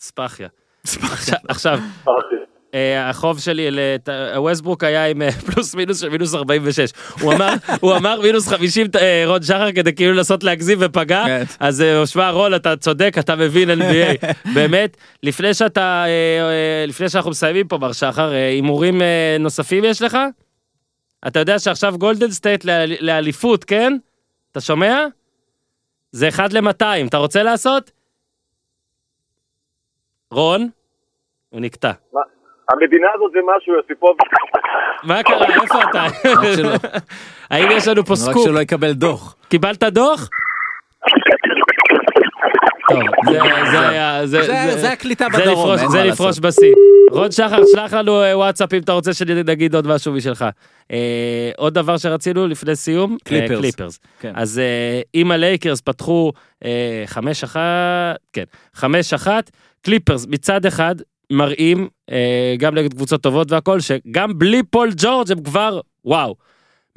[0.00, 0.48] ספחיה.
[0.84, 1.78] עכשיו- עכשיו,
[2.08, 2.12] אה,
[2.98, 3.68] החוב שלי
[4.34, 6.90] לווסטברוק היה עם אה, פלוס מינוס של מינוס 46.
[7.20, 11.24] הוא אמר, הוא אמר מינוס 50 אה, רון שחר כדי כאילו לנסות להגזים ופגע.
[11.26, 11.42] כן.
[11.60, 14.26] אז אה, שמע רון אתה צודק אתה מבין NBA.
[14.54, 19.84] באמת לפני שאתה אה, אה, לפני שאנחנו מסיימים פה מר שחר אה, הימורים אה, נוספים
[19.84, 20.18] יש לך?
[21.26, 23.96] אתה יודע שעכשיו גולדן סטייט לאל- לאליפות כן?
[24.52, 24.98] אתה שומע?
[26.12, 27.90] זה 1 ל-200 אתה רוצה לעשות?
[30.30, 30.68] רון?
[31.50, 31.92] הוא נקטע.
[32.70, 34.16] המדינה הזאת זה משהו, יוסיפוב.
[35.02, 35.46] מה קרה?
[35.62, 36.06] איפה אתה?
[37.50, 38.44] האם יש לנו פה רק סקופ?
[38.44, 39.36] שלא יקבל דוח.
[39.48, 40.28] קיבלת דוח?
[43.26, 43.38] זה-
[43.70, 44.26] זה היה...
[44.26, 46.38] זה- זה הקליטה זה בדרום, לפרוש- אין זה לפרוש.
[46.38, 46.74] בשיא.
[47.10, 50.44] רון שחר, שלח לנו אה, וואטסאפ אם אתה רוצה שנגיד עוד משהו משלך.
[50.92, 53.12] אה, עוד דבר שרצינו לפני סיום?
[53.12, 53.60] אה, קליפרס.
[53.60, 53.98] קליפרס.
[54.20, 54.32] כן.
[54.36, 56.32] אז אה, אם הלייקרס פתחו
[56.64, 57.60] אה, חמש אחת,
[58.32, 58.44] כן,
[58.74, 59.50] חמש אחת,
[59.84, 60.94] קליפרס מצד אחד
[61.32, 66.36] מראים אה, גם נגד קבוצות טובות והכל, שגם בלי פול ג'ורג' הם כבר וואו.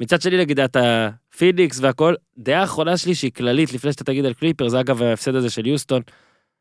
[0.00, 4.34] מצד שני נגיד אתה פיניקס והכל, דעה אחרונה שלי שהיא כללית לפני שאתה תגיד על
[4.34, 6.02] קליפרס, אגב ההפסד הזה של יוסטון,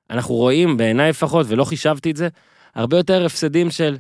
[0.10, 2.28] אנחנו רואים בעיניי לפחות ולא חישבתי את זה,
[2.76, 3.98] הרבה יותר הפסדים של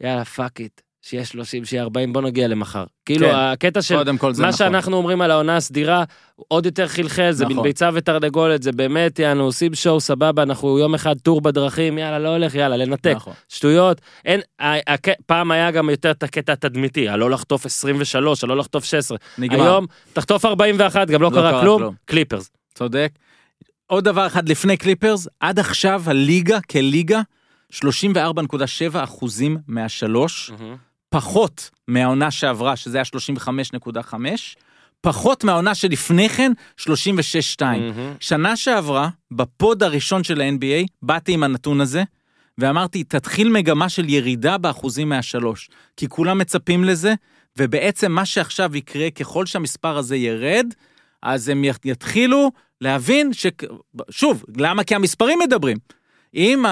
[0.00, 2.84] יאללה fuck it, שיהיה 30 שיהיה 40 בוא נגיע למחר.
[3.04, 3.34] כאילו כן.
[3.34, 4.52] הקטע של זה מה נכון.
[4.52, 6.04] שאנחנו אומרים על העונה הסדירה,
[6.48, 7.68] עוד יותר חלחל, זה מין נכון.
[7.68, 12.28] ביצה ותרנגולת, זה באמת, יענו, עושים show, סבבה, אנחנו יום אחד טור בדרכים, יאללה, לא
[12.28, 13.12] הולך, יאללה, לנתק.
[13.16, 13.32] נכון.
[13.48, 14.00] שטויות.
[14.24, 19.18] אין, הק- פעם היה גם יותר את הקטע התדמיתי, הלא לחטוף 23, הלא לחטוף 16.
[19.38, 19.62] נגמר.
[19.62, 21.94] היום, תחטוף 41, גם לא, לא קרה קרה כלום, כלום.
[22.04, 22.50] קליפרס.
[22.74, 23.12] צודק.
[23.86, 27.20] עוד דבר אחד לפני קליפרס, עד עכשיו הליגה כליגה,
[27.72, 28.14] 34.7
[28.94, 30.50] אחוזים מהשלוש,
[31.08, 33.04] פחות מהעונה שעברה, שזה היה
[33.38, 34.14] 35.5,
[35.00, 37.62] פחות מהעונה שלפני כן, 36.2.
[38.20, 42.02] שנה שעברה, בפוד הראשון של ה-NBA, באתי עם הנתון הזה,
[42.58, 47.14] ואמרתי, תתחיל מגמה של ירידה באחוזים מהשלוש, כי כולם מצפים לזה,
[47.58, 50.66] ובעצם מה שעכשיו יקרה, ככל שהמספר הזה ירד,
[51.22, 52.50] אז הם ית- יתחילו
[52.80, 53.46] להבין ש...
[54.10, 54.84] שוב, למה?
[54.84, 55.76] כי המספרים מדברים.
[56.36, 56.64] אם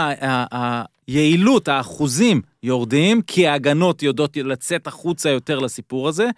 [1.09, 6.29] היעילות, האחוזים יורדים, כי ההגנות יודעות לצאת החוצה יותר לסיפור הזה,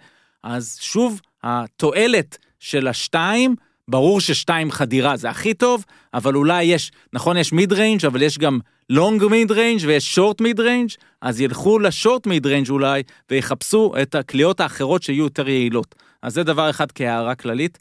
[0.43, 3.55] אז שוב, התועלת של השתיים,
[3.87, 8.59] ברור ששתיים חדירה זה הכי טוב, אבל אולי יש, נכון, יש mid-range, אבל יש גם
[8.89, 10.89] long mid-range ויש short mid-range,
[11.21, 15.95] אז ילכו ל short mid-range אולי, ויחפשו את הקליעות האחרות שיהיו יותר יעילות.
[16.21, 17.77] אז זה דבר אחד כהערה כללית.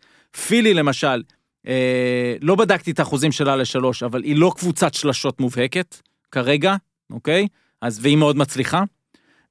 [0.47, 1.23] פילי למשל,
[1.67, 5.97] אה, לא בדקתי את האחוזים שלה לשלוש, אבל היא לא קבוצת שלשות מובהקת
[6.31, 6.77] כרגע,
[7.11, 7.49] אוקיי?
[7.81, 8.83] אז והיא מאוד מצליחה.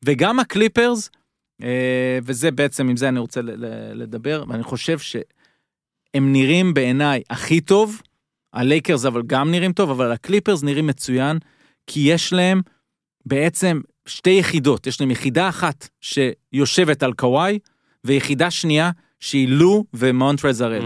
[0.06, 1.10] וגם הקליפרס,
[1.64, 3.42] אה, וזה בעצם, עם זה אני רוצה
[3.94, 8.02] לדבר, ואני חושב שהם נראים בעיניי הכי טוב,
[8.54, 11.38] הלייקרס אבל גם נראים טוב, אבל הקליפרס נראים מצוין,
[11.88, 12.62] כי יש להם
[13.26, 17.60] בעצם שתי יחידות, יש להם יחידה אחת שיושבת על קוואי,
[18.04, 20.82] ויחידה שנייה שהיא לו ומונטרז הראל.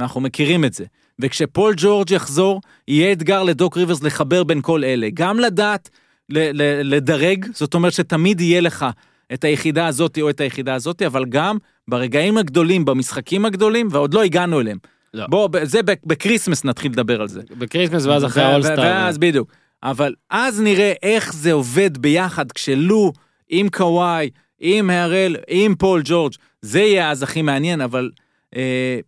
[0.00, 0.84] אנחנו מכירים את זה.
[1.18, 5.08] וכשפול ג'ורג' יחזור, יהיה אתגר לדוק ריברס לחבר בין כל אלה.
[5.14, 5.90] גם לדעת
[6.28, 8.86] ל- ל- לדרג, זאת אומרת שתמיד יהיה לך
[9.32, 11.56] את היחידה הזאת או את היחידה הזאת, אבל גם
[11.88, 14.78] ברגעים הגדולים, במשחקים הגדולים, ועוד לא הגענו אליהם.
[15.14, 15.26] לא.
[15.26, 17.40] בוא, זה בקריסמס נתחיל לדבר על זה.
[17.58, 18.78] בקריסמס ואז אחרי האולסטאר.
[18.78, 19.52] ואז בדיוק.
[19.82, 23.12] אבל אז נראה איך זה עובד ביחד, כשלו
[23.48, 24.30] עם קוואי,
[24.60, 26.32] עם הראל, עם פול ג'ורג',
[26.64, 28.10] זה יהיה אז הכי מעניין, אבל
[28.56, 28.98] אה,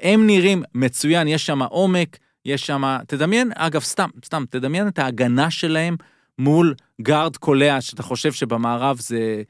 [0.00, 5.50] הם נראים מצוין, יש שם עומק, יש שם, תדמיין, אגב, סתם, סתם, תדמיין את ההגנה
[5.50, 5.96] שלהם
[6.38, 9.42] מול גארד קולע, שאתה חושב שבמערב זה,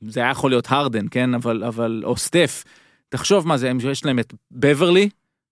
[0.00, 1.34] זה היה יכול להיות הרדן, כן?
[1.34, 2.64] אבל, אבל, או סטף.
[3.08, 5.08] תחשוב מה זה, יש להם את בברלי,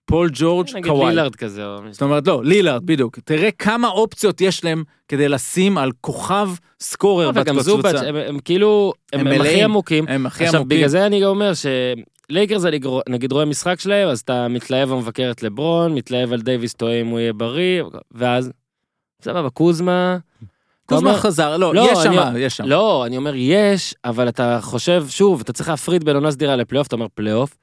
[0.07, 1.09] פול ג'ורג', נגיד קוואי.
[1.09, 1.63] לילארד כזה.
[1.91, 3.19] זאת אומרת, לא, לילארד, בדיוק.
[3.25, 6.49] תראה כמה אופציות יש להם כדי לשים על כוכב
[6.81, 8.09] scorer וגם בקבוצה.
[8.09, 9.63] הם- הם כאילו, הם הם הם הכי.
[9.63, 10.05] עמוקים.
[10.09, 10.77] הם הכי עכשיו, עמוקים.
[10.79, 11.53] בגלל זה אני אומר
[12.31, 16.41] שלייקרס, אני גרו- נגיד רואה משחק שלהם, אז אתה מתלהב ומבקר את לברון, מתלהב על
[16.41, 17.83] דייוויס, תוהה אם הוא יהיה בריא,
[18.13, 18.51] ואז,
[19.23, 20.17] סבבה, קוזמה.
[20.87, 22.65] קוזמה אומר- חזר, לא, לא, יש שם, אני- יש שם.
[22.65, 26.87] לא, אני אומר יש, אבל אתה חושב, שוב, אתה צריך להפריד בין עונה סדירה לפלייאוף,
[26.87, 27.57] אתה אומר פלייאוף,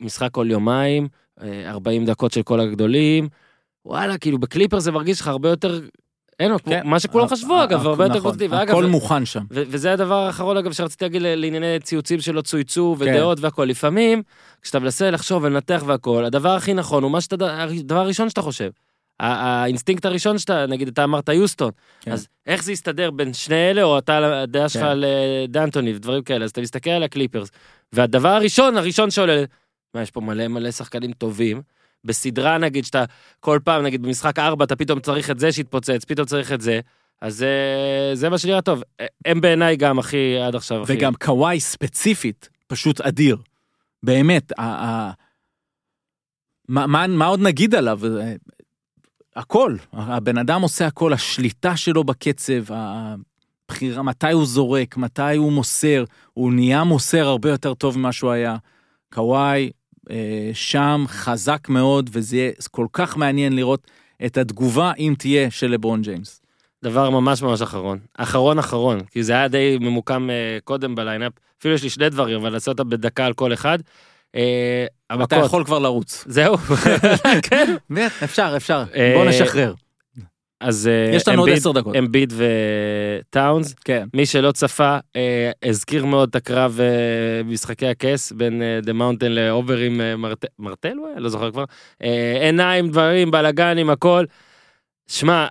[0.00, 1.08] משחק כל יומיים,
[1.66, 3.28] 40 דקות של כל הגדולים,
[3.84, 5.80] וואלה, כאילו בקליפר זה מרגיש לך הרבה יותר
[6.40, 6.80] אין לו, כן.
[6.84, 8.46] מה שכולם חשבו אגב, הרבה יותר נכון, קבוצתי.
[8.46, 9.44] ואגב, הכל מוכן שם.
[9.50, 13.04] וזה הדבר האחרון אגב שרציתי להגיד לענייני ציוצים שלא צויצו כן.
[13.04, 14.22] ודעות והכל לפעמים
[14.62, 18.70] כשאתה מנסה לחשוב ולנתח והכל הדבר הכי נכון הוא מה שאתה הדבר הראשון שאתה חושב.
[19.20, 21.70] האינסטינקט הראשון שאתה נגיד אתה אמרת יוסטון
[22.00, 22.12] כן.
[22.12, 24.88] אז איך זה יסתדר בין שני אלה או אתה הדעה שלך כן.
[24.88, 27.50] על אה, דנטוני ודברים כאלה אז אתה מסתכל על הקליפרס
[27.92, 29.44] והדבר הראשון הראשון שעולה
[29.96, 31.62] מה יש פה מלא מלא שחקנים טובים.
[32.04, 33.04] בסדרה נגיד שאתה
[33.40, 36.80] כל פעם נגיד במשחק 4 אתה פתאום צריך את זה שיתפוצץ פתאום צריך את זה
[37.20, 38.82] אז אה, זה מה שנראה טוב
[39.24, 43.36] הם בעיניי גם הכי עד עכשיו הכי וגם קוואי ספציפית, פשוט אדיר.
[44.02, 45.12] באמת, ה- ה-
[46.68, 48.00] מה, מה, מה עוד נגיד עליו?
[48.20, 48.34] אה,
[49.36, 56.04] הכל, הבן אדם עושה הכל, השליטה שלו בקצב, הבחירה, מתי הוא זורק, מתי הוא מוסר,
[56.34, 58.56] הוא נהיה מוסר הרבה יותר טוב ממה שהוא היה.
[59.14, 59.70] קוואי אה,
[60.52, 63.90] שם חזק מאוד, וזה יהיה כל כך מעניין לראות
[64.26, 66.40] את התגובה, אם תהיה, של לברון ג'יימס.
[66.84, 71.32] דבר ממש ממש אחרון אחרון אחרון כי זה היה די ממוקם אה, קודם ב lineup
[71.60, 73.78] אפילו יש לי שני דברים אבל נעשה אותם בדקה על כל אחד.
[74.36, 74.86] אה,
[75.24, 76.24] אתה יכול כבר לרוץ.
[76.28, 76.56] זהו
[77.50, 77.74] כן
[78.24, 78.84] אפשר, אפשר.
[78.94, 79.74] אה, בוא נשחרר.
[80.60, 81.96] אז אה, יש לנו עוד עשר דקות.
[81.96, 84.06] אמביד וטאונס כן.
[84.14, 86.86] מי שלא צפה אה, הזכיר מאוד את הקרב אה,
[87.42, 91.20] במשחקי הכס בין the Mountain לאוברין מרט- מרטל הוא היה?
[91.20, 91.64] לא זוכר כבר
[92.40, 94.24] עיניים דברים בלאגנים הכל.
[95.08, 95.46] שמע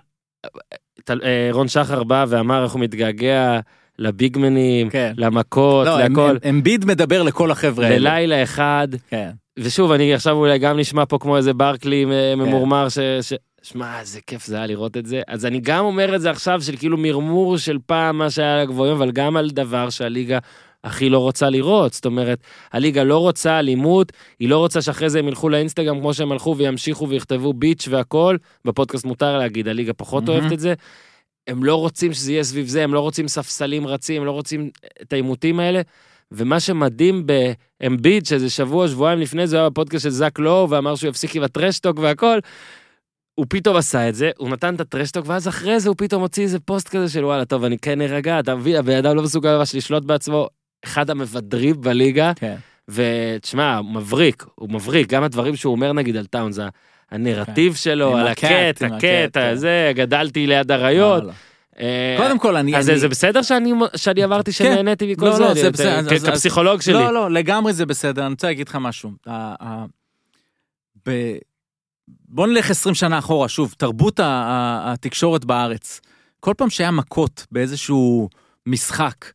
[1.52, 3.60] רון שחר בא ואמר איך הוא מתגעגע
[3.98, 5.12] לביגמנים כן.
[5.16, 7.96] למכות לא, להכל הם- אמביד מדבר לכל החבר'ה האלה.
[7.96, 9.30] בלילה אחד כן.
[9.58, 12.98] ושוב אני עכשיו אולי גם נשמע פה כמו איזה ברקלי אה, ממורמר ש...
[12.98, 13.32] ש...
[13.66, 16.62] שמע איזה כיף זה היה לראות את זה אז אני גם אומר את זה עכשיו
[16.62, 20.38] של כאילו מרמור של פעם מה שהיה לגבוהים אבל גם על דבר שהליגה
[20.84, 22.38] הכי לא רוצה לראות זאת אומרת
[22.72, 26.56] הליגה לא רוצה אלימות היא לא רוצה שאחרי זה הם ילכו לאינסטגרם כמו שהם הלכו
[26.56, 30.40] וימשיכו ויכתבו ביץ' והכל בפודקאסט מותר להגיד הליגה פחות מהמם.
[30.40, 30.74] אוהבת את זה.
[31.46, 34.70] הם לא רוצים שזה יהיה סביב זה הם לא רוצים ספסלים רצים הם לא רוצים
[35.02, 35.80] את העימותים האלה.
[36.32, 41.10] ומה שמדהים באמביד שזה שבוע שבועיים לפני זה היה בפודקאסט של זאק לואו ואמר שהוא
[41.10, 42.38] יפסיק עם הטרשטוק והכל.
[43.36, 46.42] הוא פתאום עשה את זה הוא נתן את הטרשטוק ואז אחרי זה הוא פתאום הוציא
[46.42, 49.56] איזה פוסט כזה של וואלה טוב אני כן ארגע אתה מבין הבן אדם לא מסוגל
[49.58, 50.48] ממש לשלוט בעצמו
[50.84, 52.56] אחד המבדרים בליגה כן.
[52.88, 56.58] ותשמע מבריק הוא מבריק גם הדברים שהוא אומר נגיד על טאונס
[57.10, 59.00] הנרטיב שלו עם על הקט הקט
[59.32, 59.40] כן.
[59.52, 61.24] הזה גדלתי ליד אריות.
[61.80, 62.76] אה, קודם כל, אני...
[62.76, 64.64] אז זה- אני- זה בסדר שאני שאני אמרתי כן.
[64.64, 65.42] שנהניתי מכל לא, זה?
[65.42, 66.94] לא, זה בסדר, אז- אז- כפסיכולוג שלי.
[66.94, 69.10] לא, לא, לגמרי זה בסדר, אני רוצה להגיד לך משהו.
[71.08, 71.36] ב-
[72.08, 76.00] בוא נלך 20 שנה אחורה, שוב, תרבות התקשורת בארץ.
[76.40, 78.28] כל פעם שהיה מכות באיזשהו
[78.66, 79.32] משחק,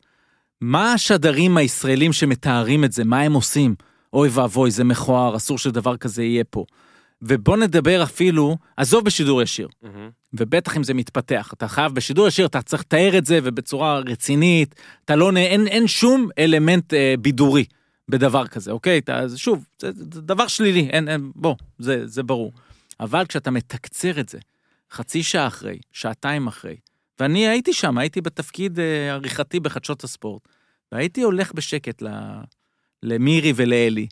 [0.60, 3.74] מה השדרים הישראלים שמתארים את זה, מה הם עושים?
[4.12, 6.64] אוי ואבוי, זה מכוער, אסור שדבר כזה יהיה פה.
[7.22, 10.10] ובוא נדבר אפילו, עזוב בשידור ישיר, מהמם.
[10.34, 14.74] ובטח אם זה מתפתח, אתה חייב בשידור ישיר, אתה צריך לתאר את זה ובצורה רצינית,
[15.04, 17.64] אתה לא, אין, אין שום אלמנט אה, בידורי
[18.12, 18.98] בדבר כזה, אוקיי?
[18.98, 22.52] אתה, שוב, זה, זה דבר שלילי, אין, אין, בוא, זה, זה ברור.
[23.00, 24.38] אבל כשאתה מתקצר את זה,
[24.90, 26.76] חצי שעה אחרי, שעתיים אחרי,
[27.20, 30.48] ואני הייתי שם, הייתי בתפקיד אה, עריכתי בחדשות הספורט,
[30.92, 32.08] והייתי הולך בשקט ל,
[33.02, 34.06] למירי ולאלי,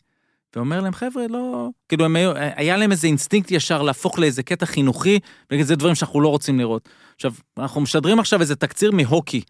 [0.55, 1.69] ואומר להם, חבר'ה, לא...
[1.89, 2.15] כאילו, הם
[2.55, 6.59] היה להם איזה אינסטינקט ישר להפוך לאיזה קטע חינוכי, בגלל זה דברים שאנחנו לא רוצים
[6.59, 6.89] לראות.
[7.15, 9.41] עכשיו, אנחנו משדרים עכשיו איזה תקציר מהוקי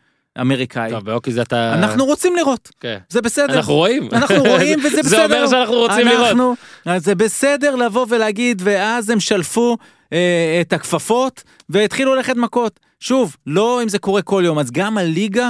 [0.41, 0.89] אמריקאי.
[0.89, 1.73] טוב, בהוקי זה אתה...
[1.73, 2.97] אנחנו רוצים לראות, כן.
[3.09, 3.53] זה בסדר.
[3.57, 4.09] אנחנו רואים.
[4.13, 5.09] אנחנו רואים וזה בסדר.
[5.09, 6.27] זה אומר שאנחנו רוצים לראות.
[6.27, 6.55] אנחנו,
[6.85, 9.77] אז זה בסדר לבוא ולהגיד, ואז הם שלפו
[10.13, 12.79] אה, את הכפפות והתחילו ללכת מכות.
[12.99, 15.49] שוב, לא אם זה קורה כל יום, אז גם הליגה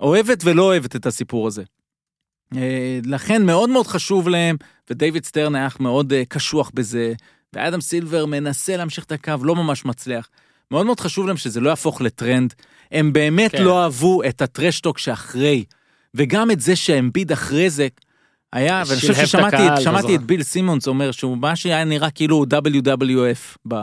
[0.00, 1.62] אוהבת ולא אוהבת את הסיפור הזה.
[2.56, 4.56] אה, לכן מאוד מאוד חשוב להם,
[4.90, 7.12] ודייוויד סטרן היה מאוד אה, קשוח בזה,
[7.52, 10.28] ואדם סילבר מנסה להמשיך את הקו, לא ממש מצליח.
[10.70, 12.54] מאוד מאוד חשוב להם שזה לא יהפוך לטרנד.
[12.92, 13.62] הם באמת כן.
[13.62, 15.64] לא אהבו את ה trash talk שאחרי,
[16.14, 17.88] וגם את זה שאמביד אחרי זה
[18.52, 23.74] היה, ואני חושב ששמעתי את, ביל סימונס אומר שהוא מה שהיה נראה כאילו WWF ב...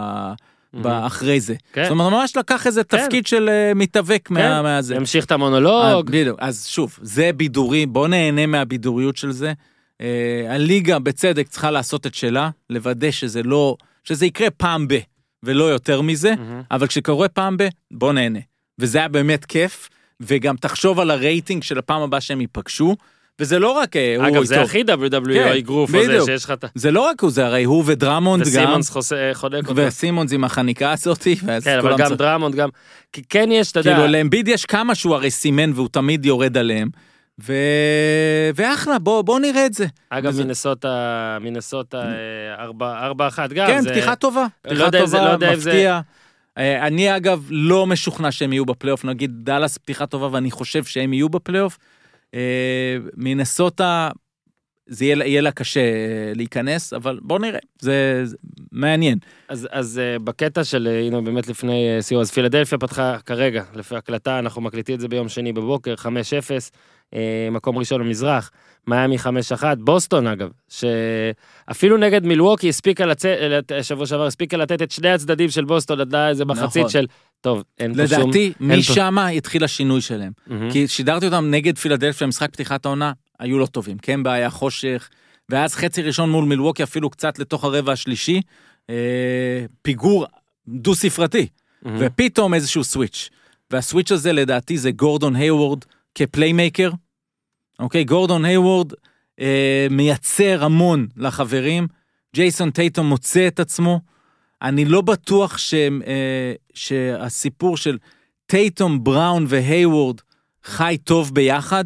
[0.73, 1.55] באחרי זה.
[1.73, 1.83] כן.
[1.83, 2.97] זאת אומרת, ממש לקח איזה כן.
[3.03, 4.61] תפקיד של אה, מתאבק מה- כן.
[4.63, 4.95] מהזה.
[4.95, 6.05] המשיך את המונולוג.
[6.05, 9.53] בדיוק, אז שוב, זה בידורי, בוא נהנה מהבידוריות של זה.
[10.01, 10.07] אה,
[10.49, 14.97] הליגה בצדק צריכה לעשות את שלה, לוודא שזה לא, שזה יקרה פעם ב,
[15.45, 16.61] ולא יותר מזה, מהמם.
[16.71, 18.39] אבל כשקורה פעם ב, בוא נהנה.
[18.79, 19.89] וזה היה באמת כיף,
[20.19, 22.95] וגם תחשוב על הרייטינג של הפעם הבאה שהם ייפגשו,
[23.39, 24.61] וזה לא רק אה, הוא אגב, זה.
[24.61, 26.25] הכי WWE כן, האגרוף הזה בדיוק.
[26.29, 26.67] שיש לך את ה...
[26.75, 29.81] זה לא רק הוא, זה הרי הוא ודרמונד גם, וסימונס חוסה- חונק אותו.
[29.87, 32.69] וסימונס עם החניקה הזאתי, ואז כן, אבל גם דרמונד גם...
[33.13, 33.95] כי כן יש, אתה יודע...
[33.95, 36.89] כאילו לאמביד יש כמה שהוא הרי סימן והוא תמיד יורד עליהם.
[37.41, 37.53] ו...
[38.55, 39.85] ואחלה, בוא, בוא נראה את זה.
[40.09, 42.13] אגב, וזה- מינסוטה, מינסוטה אה,
[42.63, 43.67] ארבע- ארבע אחת גם.
[43.67, 44.41] כן, זה- פתיחה טובה.
[44.65, 45.99] לא פתיחה יודע אם זה- לא טובה, אם זה- מפתיע.
[46.57, 51.13] אה, אני אגב לא משוכנע שהם יהיו בפלייאוף, נגיד דאלאס פתיחה טובה ואני חושב שהם
[51.13, 51.77] יהיו בפלייאוף.
[52.33, 52.39] אה,
[53.15, 54.09] מינסוטה,
[54.87, 58.37] זה יהיה, יהיה לה קשה אה, להיכנס, אבל בוא נראה, זה, זה
[58.71, 59.17] מעניין.
[59.49, 64.61] אז, אז בקטע של, הנה באמת לפני סיום, אז פילדלפיה פתחה כרגע, לפי הקלטה, אנחנו
[64.61, 66.75] מקליטים את זה ביום שני בבוקר, 5-0, uh,
[67.51, 68.51] מקום ראשון במזרח,
[68.87, 75.09] מיאמי 5-1, בוסטון אגב, שאפילו נגד מילווקי הספיקה לצאת, שבוע שעבר הספיקה לתת את שני
[75.09, 76.89] הצדדים של בוסטון, עד איזה מחצית נכון.
[76.89, 77.05] של,
[77.41, 78.19] טוב, אין פה שום...
[78.19, 80.31] לדעתי, אין פה- משם התחיל השינוי שלהם.
[80.47, 80.71] מהמם.
[80.71, 83.97] כי שידרתי אותם נגד פילדלפיה, משחק פתיחת העונה, היו לא טובים.
[83.97, 85.09] קמבה היה חושך,
[85.49, 88.41] ואז חצי ראשון מול מילווקי אפילו קצת לתוך הרבע השלישי,
[88.89, 88.95] אה,
[89.81, 90.25] פיגור
[90.67, 91.47] דו-ספרתי,
[91.81, 91.97] מהמם.
[91.99, 93.29] ופתאום איזשהו סוויץ'.
[93.71, 95.79] והסוויץ' הזה לדעתי זה גורדון היוורד
[96.15, 96.91] כ playmaker.
[97.79, 98.93] אוקיי, גורדון היוורד
[99.39, 101.87] אה, מייצר המון לחברים,
[102.35, 103.99] ג'ייסון טייטום מוצא את עצמו.
[104.61, 105.73] אני לא בטוח ש,
[106.07, 107.97] אה, שהסיפור של
[108.45, 110.21] טייטום, בראון והיוורד
[110.63, 111.85] חי טוב ביחד.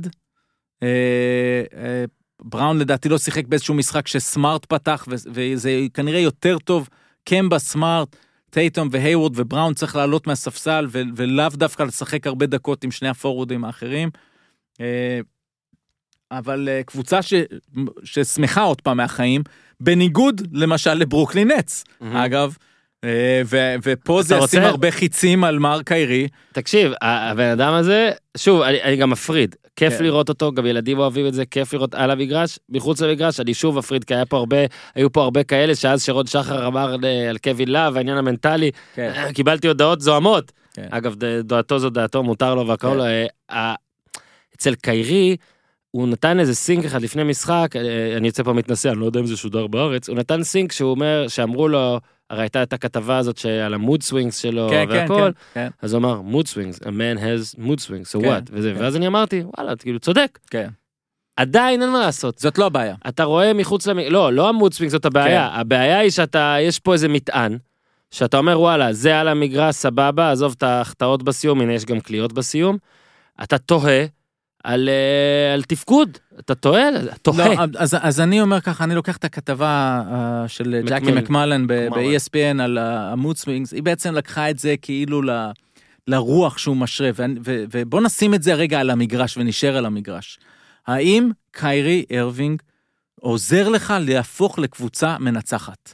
[0.84, 2.06] אה, אה,
[2.42, 6.90] בראון לדעתי לא שיחק באיזשהו משחק שסמארט פתח, וזה כנראה יותר טוב.
[7.24, 8.16] קמבה, סמארט,
[8.50, 13.66] טייטום והיוורד ובראון צריך לעלות מהספסל, ו- ולאו דווקא לשחק הרבה דקות עם שני הפורורדים
[13.66, 14.10] האחרים.
[14.82, 15.20] אה,
[16.32, 17.34] אבל אה, קבוצה ש...
[18.04, 19.44] ששמחה עוד פעם מהחיים,
[19.80, 22.16] בניגוד למשל לברוקלין נץ, מהמם.
[22.16, 22.58] אגב.
[23.04, 24.68] אה, ו- ופה זה ישים רוצה?
[24.68, 26.28] הרבה חיצים על מר קיירי.
[26.52, 29.56] תקשיב, הבן אדם הזה, שוב, אני, אני גם מפריד.
[29.76, 30.04] כיף כן.
[30.04, 33.78] לראות אותו, גם ילדים אוהבים את זה, כיף לראות על המגרש, מחוץ למגרש, אני שוב
[33.78, 34.58] מפריד, כי היה פה הרבה,
[34.96, 39.32] היו פה הרבה כאלה, שאז שרון שחר אמר אה, על קווין להב, העניין המנטלי, כן.
[39.34, 40.52] קיבלתי הודעות זוהמות.
[40.74, 40.88] כן.
[40.90, 43.00] אגב, דעתו זו דעתו, מותר לו והכל.
[43.02, 43.28] כן.
[43.52, 43.76] אה,
[44.56, 45.36] אצל קיירי,
[45.92, 49.20] הוא נתן איזה סינק אחד לפני משחק, אה, אני יוצא פה מתנשא, אני לא יודע
[49.20, 52.00] אם זה שודר בארץ, הוא נתן סינק שהוא אומר, שאמרו לו,
[52.30, 55.68] הרי הייתה את הכתבה הזאת שעל ה mood swings שלו כן, כן, והכל, כן, כן,
[55.82, 58.50] אז הוא אמר, mood swings, a man has mood swings, so כן, what?
[58.52, 58.82] וזה, כן.
[58.82, 60.40] ואז אני אמרתי, וואלה, כאילו, צודק.
[60.50, 60.70] כן.
[61.36, 62.40] עדיין אין מה לעשות.
[62.40, 62.96] זאת לא הבעיה.
[63.08, 64.00] אתה רואה מחוץ למ...
[64.00, 65.50] לא, לא ה mood swing זאת הבעיה.
[65.54, 65.60] כן.
[65.60, 67.58] הבעיה היא שאתה, יש פה איזה מטען,
[68.12, 72.34] שאתה אומר, וואלה, זה על המגרש, סבבה, עזוב את ההחטאות בסיום, הנה יש גם קליעות
[72.34, 72.78] בסיום.
[73.44, 74.06] אתה תוהה
[74.64, 76.84] על, אה, על תפקוד, אתה טועה,
[77.22, 77.48] תוהה.
[77.56, 81.16] לא, אז, אז אני אומר ככה, אני לוקח את הכתבה uh, של ג'קי מקמל- ב-
[81.16, 81.68] מקמלן.
[81.68, 85.30] ב-ESPN על ה mood swings, היא בעצם לקחה את זה כאילו ל,
[86.08, 90.40] לרוח שהוא משרה, ו- ו- ובוא נשים את זה רגע על המגרש ונשאר על המגרש.
[90.88, 92.62] האם קיירי ארווינג
[93.22, 95.94] עוזר לך להפוך לקבוצה מנצחת?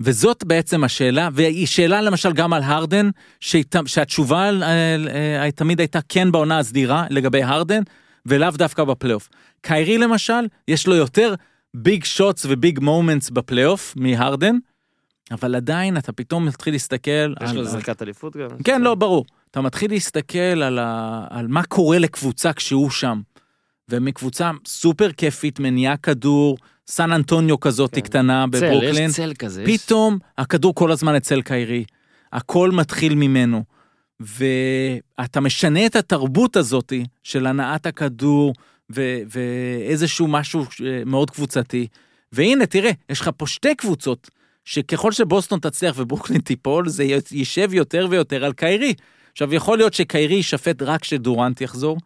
[0.00, 4.96] וזאת בעצם השאלה, והיא שאלה למשל גם על הרדן, שהת- שהתשובה אה,
[5.44, 7.82] אה, תמיד הייתה כן בעונה הסדירה לגבי הרדן,
[8.26, 9.28] ולאו דווקא בפלייאוף.
[9.60, 11.34] קיירי למשל, יש לו יותר
[11.74, 14.56] big shots ו big moments בפלייאוף מהרדן,
[15.30, 17.10] אבל עדיין אתה פתאום מתחיל להסתכל
[17.42, 17.56] יש על...
[17.56, 18.48] לו זריקת אליפות גם.
[18.64, 19.24] כן, לא, ברור.
[19.50, 21.26] אתה מתחיל להסתכל על, ה...
[21.30, 23.20] על מה קורה לקבוצה כשהוא שם.
[23.88, 26.56] ומקבוצה סופר כיפית, מניעה כדור,
[26.88, 28.00] סן אנטוניו כזאת כן.
[28.00, 29.10] קטנה צל, בברוקלין.
[29.10, 29.62] יש צל כזה.
[29.62, 31.84] יש- פתאום הכדור כל הזמן אצל קיירי,
[32.32, 33.64] הכל מתחיל ממנו,
[34.20, 38.52] ואתה משנה את התרבות הזאת של הנעת הכדור
[38.94, 41.86] ו- ואיזשהו משהו ש- מאוד קבוצתי,
[42.32, 44.30] והנה תראה, יש לך פה שתי קבוצות,
[44.64, 48.94] שככל שבוסטון תצליח וברוקלין תיפול, זה יישב יותר ויותר על קיירי.
[49.32, 51.98] עכשיו, יכול להיות שקיירי יישפט רק כשדורנט יחזור,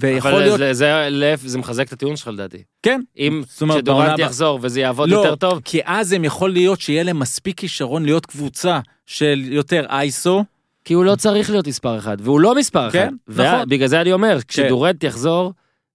[0.00, 0.58] ויכול אבל להיות...
[0.58, 2.62] זה, זה, להפ- זה מחזק את הטיעון שלך לדעתי.
[2.82, 7.02] כן, אם הבאה- יחזור וזה יעבוד לא, יותר טוב, כי אז הם יכול להיות שיהיה
[7.02, 10.44] להם מספיק כישרון להיות קבוצה של יותר אייסו,
[10.84, 13.44] כי הוא לא צריך להיות מספר אחד, והוא לא מספר כן, אחד.
[13.54, 13.68] נכון.
[13.68, 15.52] בגלל זה אני אומר, כשדורנט יחזור,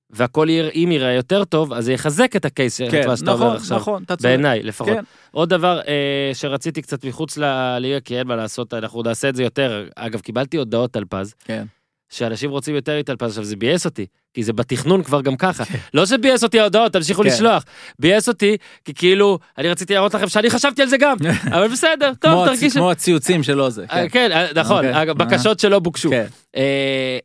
[0.09, 3.55] והכל יראה, אם יראה יותר טוב, אז זה יחזק את הקייס כן, שאתה אומר נכון,
[3.55, 3.77] עכשיו.
[3.77, 4.21] נכון, צודק.
[4.21, 4.89] בעיניי, לפחות.
[4.89, 5.03] כן.
[5.31, 9.43] עוד דבר אה, שרציתי קצת מחוץ לליגה, כי אין מה לעשות, אנחנו נעשה את זה
[9.43, 9.87] יותר.
[9.95, 11.63] אגב, קיבלתי הודעות טלפז, כן.
[12.11, 15.63] שאנשים רוצים יותר מטלפז, עכשיו זה ביאס אותי, כי זה בתכנון כבר גם ככה.
[15.93, 17.27] לא שביאס אותי ההודעות, תמשיכו כן.
[17.27, 17.63] לשלוח.
[17.99, 21.17] ביאס אותי, כי כאילו, אני רציתי להראות לכם שאני חשבתי על זה גם,
[21.55, 22.79] אבל בסדר, טוב, תרגישו.
[22.79, 24.07] כמו הציוצים שלו זה, אה, כן.
[24.09, 25.01] כן, אה, נכון, אוקיי.
[25.01, 26.09] אגב, בקשות שלא בוקשו.
[26.09, 26.25] כן.
[26.55, 27.17] אה,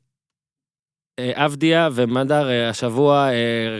[1.18, 3.28] אבדיה ומדר השבוע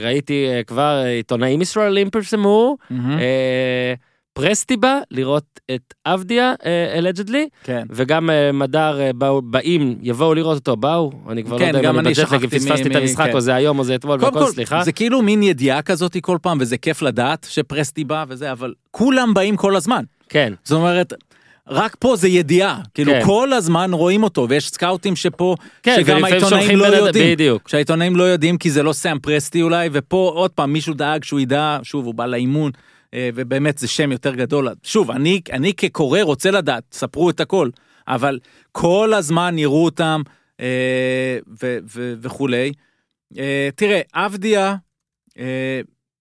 [0.03, 2.77] ראיתי כבר עיתונאים ישראלים פרסמו
[4.39, 6.55] אה, פרסטיבה לראות את אבדיה
[6.99, 7.83] אלג'דלי כן.
[7.91, 11.91] וגם אה, מדר אה, באו- באים יבואו לראות אותו באו אני כבר לא כן, יודע
[11.91, 13.33] אם אני בג'טלג אם פספסתי את המשחק כן.
[13.33, 14.85] או זה היום או זה אתמול והכל כל, סליחה.
[14.85, 19.35] זה כאילו מין ידיעה כזאת כל פעם, וזה כיף לדעת שפרסטי בא וזה, אבל כולם
[19.35, 20.05] באים כל הזמן.
[20.29, 21.13] כן זאת אומרת,
[21.69, 23.21] רק פה זה ידיעה, כאילו כן.
[23.25, 27.33] כל הזמן רואים אותו, ויש סקאוטים שפה, כן שגם העיתונאים לא אדם- יודעים.
[27.33, 31.25] בדיוק שהעיתונאים לא יודעים כי זה לא סאם פרסטי אולי, ופה עוד פעם מישהו דאג
[31.25, 32.81] שהוא ידע, שוב, הוא בא לאימון, אה,
[33.35, 34.69] ובאמת זה שם יותר גדול.
[34.83, 37.71] שוב, אני, אני כקורא רוצה לדעת, ספרו את הכל,
[38.09, 38.39] אבל
[38.73, 40.23] כל הזמן יראו אותם
[40.61, 42.73] אה, ו- ו- וכולי.
[43.39, 44.77] אה, תראה, אבדיה
[45.39, 45.81] אה,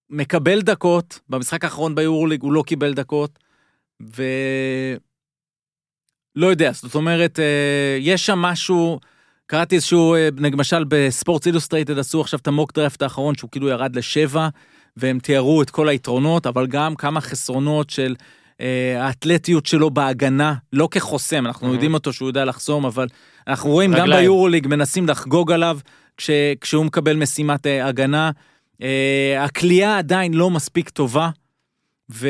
[0.09, 3.39] מקבל דקות, במשחק האחרון ביורוליג הוא לא קיבל דקות,
[4.17, 4.23] ו...
[6.35, 8.99] לא יודע, זאת אומרת, אה, יש שם משהו,
[9.47, 13.95] קראתי איזשהו, אה, למשל בספורט אילוסטרייטד עשו עכשיו את המוק דרפט האחרון שהוא כאילו ירד
[13.95, 14.49] לשבע,
[14.97, 18.15] והם תיארו את כל היתרונות, אבל גם כמה חסרונות של
[18.61, 21.71] אה, האתלטיות שלו בהגנה, לא כחוסם, אנחנו Mhm.
[21.73, 23.07] יודעים אותו שהוא יודע לחסום, אבל
[23.47, 24.21] אנחנו רואים גם רגליים.
[24.21, 25.79] ביורוליג מנסים לחגוג עליו
[26.17, 26.29] כש,
[26.61, 28.31] כשהוא מקבל משימת אה, הגנה.
[28.81, 31.29] אה, הכלייה עדיין לא מספיק טובה,
[32.11, 32.27] ו,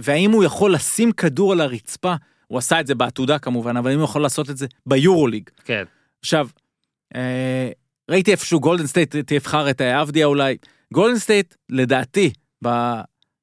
[0.00, 2.14] והאם הוא יכול לשים כדור על הרצפה,
[2.46, 5.50] הוא עשה את זה בעתודה כמובן, אבל אם הוא יכול לעשות את זה ביורוליג.
[5.64, 5.84] כן.
[6.20, 6.48] עכשיו,
[7.14, 7.68] אה,
[8.10, 10.56] ראיתי איפשהו גולדן סטייט תבחר את אבדיה אולי.
[10.92, 12.30] גולדן סטייט, לדעתי,
[12.64, 13.00] ב-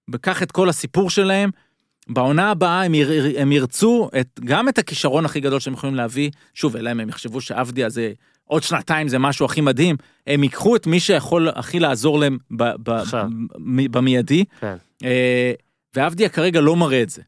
[0.10, 1.50] בקח את כל הסיפור שלהם,
[2.08, 6.32] בעונה הבאה הם, יר, הם ירצו את, גם את הכישרון הכי גדול שהם יכולים להביא,
[6.54, 8.12] שוב, אלא אם הם יחשבו שאבדיה זה
[8.44, 9.96] עוד שנתיים זה משהו הכי מדהים,
[10.28, 12.92] הם ייקחו את מי שיכול הכי לעזור להם ב, ב.
[12.92, 13.02] ב,
[13.92, 14.76] במיידי, כן.
[15.04, 15.54] אה,
[15.96, 17.22] ואבדיה כרגע לא מראה את זה.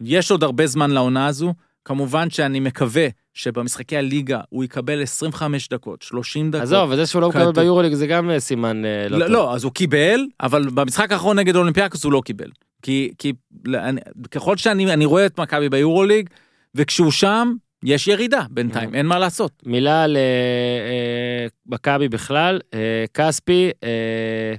[0.00, 1.54] יש עוד הרבה זמן לעונה הזו,
[1.86, 6.62] כמובן שאני מקווה שבמשחקי הליגה הוא יקבל 25 דקות, 30 דקות.
[6.62, 7.52] עזוב, וזה שהוא לא מקבל.
[7.52, 9.32] ביורוליג זה גם אה, סימן אה, לא לא, טוב.
[9.32, 12.50] לא, אז הוא קיבל, אבל במשחק האחרון נגד אולימפיאקוס הוא לא קיבל.
[12.82, 13.32] כי, כי
[13.74, 16.30] אני, ככל שאני אני רואה את מכבי ביורוליג,
[16.74, 17.52] וכשהוא שם,
[17.84, 19.62] יש ירידה בינתיים, אין מה לעשות.
[19.66, 24.54] מילה על אה, אה, מכבי בכלל, אה, כספי, אה,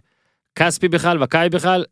[0.56, 1.86] כספי בכלל, מכבי בכלל,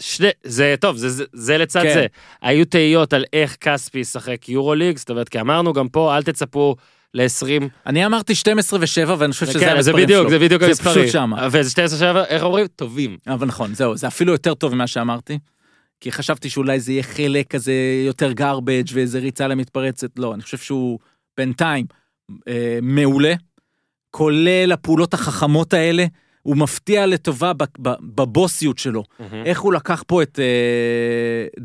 [0.00, 1.94] שני, זה טוב, זה, זה, זה לצד כן.
[1.94, 2.06] זה.
[2.42, 6.76] היו תהיות על איך כספי ישחק יורוליג, זאת אומרת, כי אמרנו גם פה, אל תצפו
[7.14, 7.64] ל-20.
[7.86, 10.30] אני אמרתי 12 ו-7, ואני חושב שזה כן, זה המספרים בדיוק, שלו.
[10.30, 11.02] זה בדיוק זה המספרים.
[11.02, 11.48] פשוט שמה.
[11.50, 12.66] וזה 12 שבע, איך אומרים?
[12.66, 13.16] טובים.
[13.26, 15.38] אבל נכון, זהו, זה אפילו יותר טוב ממה שאמרתי.
[16.00, 17.72] כי חשבתי שאולי זה יהיה חלק כזה
[18.06, 20.98] יותר garbage ואיזה ריצה למתפרצת, לא, אני חושב שהוא
[21.36, 21.86] בינתיים
[22.48, 23.34] אה, מעולה,
[24.10, 26.04] כולל הפעולות החכמות האלה,
[26.46, 27.52] הוא מפתיע לטובה
[28.00, 29.02] בבוסיות שלו.
[29.02, 29.34] Mm-hmm.
[29.44, 30.38] איך הוא לקח פה את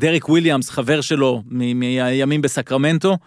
[0.02, 3.18] אה, וויליאמס, חבר שלו מהימים בסקרמנטו,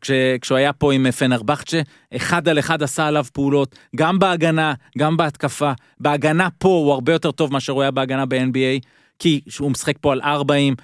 [0.00, 1.80] כש, כשהוא היה פה עם אה, פנרבחצ'ה,
[2.16, 5.72] אחד על אחד עשה עליו פעולות, גם בהגנה, גם בהתקפה.
[6.00, 8.84] בהגנה פה הוא הרבה יותר טוב מאשר הוא היה בהגנה ב-NBA,
[9.18, 10.74] כי הוא משחק פה על 40,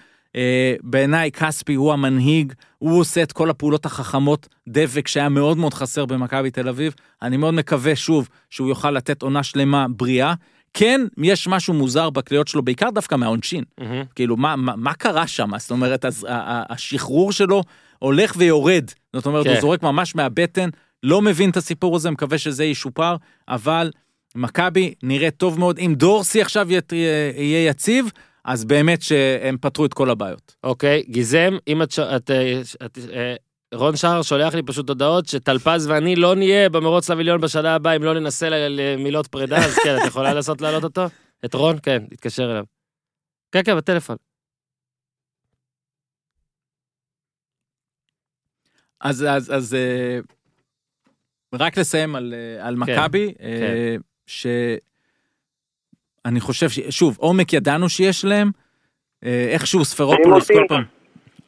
[0.82, 6.06] בעיניי כספי הוא המנהיג, הוא עושה את כל הפעולות החכמות, דבק שהיה מאוד מאוד חסר
[6.06, 6.94] במכבי תל אביב.
[7.22, 10.34] אני מאוד מקווה שוב שהוא יוכל לתת עונה שלמה בריאה.
[10.74, 13.64] כן, יש משהו מוזר בקליעות שלו, בעיקר דווקא מהעונשין.
[13.80, 14.02] מהמם.
[14.14, 15.50] כאילו, מה, מה, מה קרה שם?
[15.58, 17.62] זאת אומרת, אז, ה- ה- השחרור שלו
[17.98, 18.84] הולך ויורד.
[19.16, 19.52] זאת אומרת, כן.
[19.52, 20.68] הוא זורק ממש מהבטן,
[21.02, 23.16] לא מבין את הסיפור הזה, מקווה שזה ישופר,
[23.48, 23.90] אבל
[24.34, 25.78] מכבי נראה טוב מאוד.
[25.78, 28.10] אם דורסי עכשיו יהיה יציב,
[28.48, 30.54] אז באמת שהם פתרו את כל הבעיות.
[30.64, 33.34] אוקיי, גיזם, אם את, את, אה, את אה,
[33.74, 38.02] רון שחר שולח לי פשוט הודעות שטלפז ואני לא נהיה במרוץ למיליון בשנה הבאה אם
[38.02, 41.06] לא ננסה למילות פרידה, אז כן, את יכולה לנסות להעלות אותו?
[41.44, 41.76] את רון?
[41.82, 42.64] כן, תתקשר אליו.
[43.52, 44.16] כן, כן, בטלפון.
[49.00, 50.18] אז, אז, אז אה,
[51.54, 53.34] רק לסיים על, על כן, מכבי,
[56.26, 56.80] אה, שאני חושב, ש...
[56.90, 58.50] שוב, עומק ידענו שיש להם,
[59.24, 60.64] אה, איכשהו ספרופולוס כל.
[60.68, 60.84] פעם,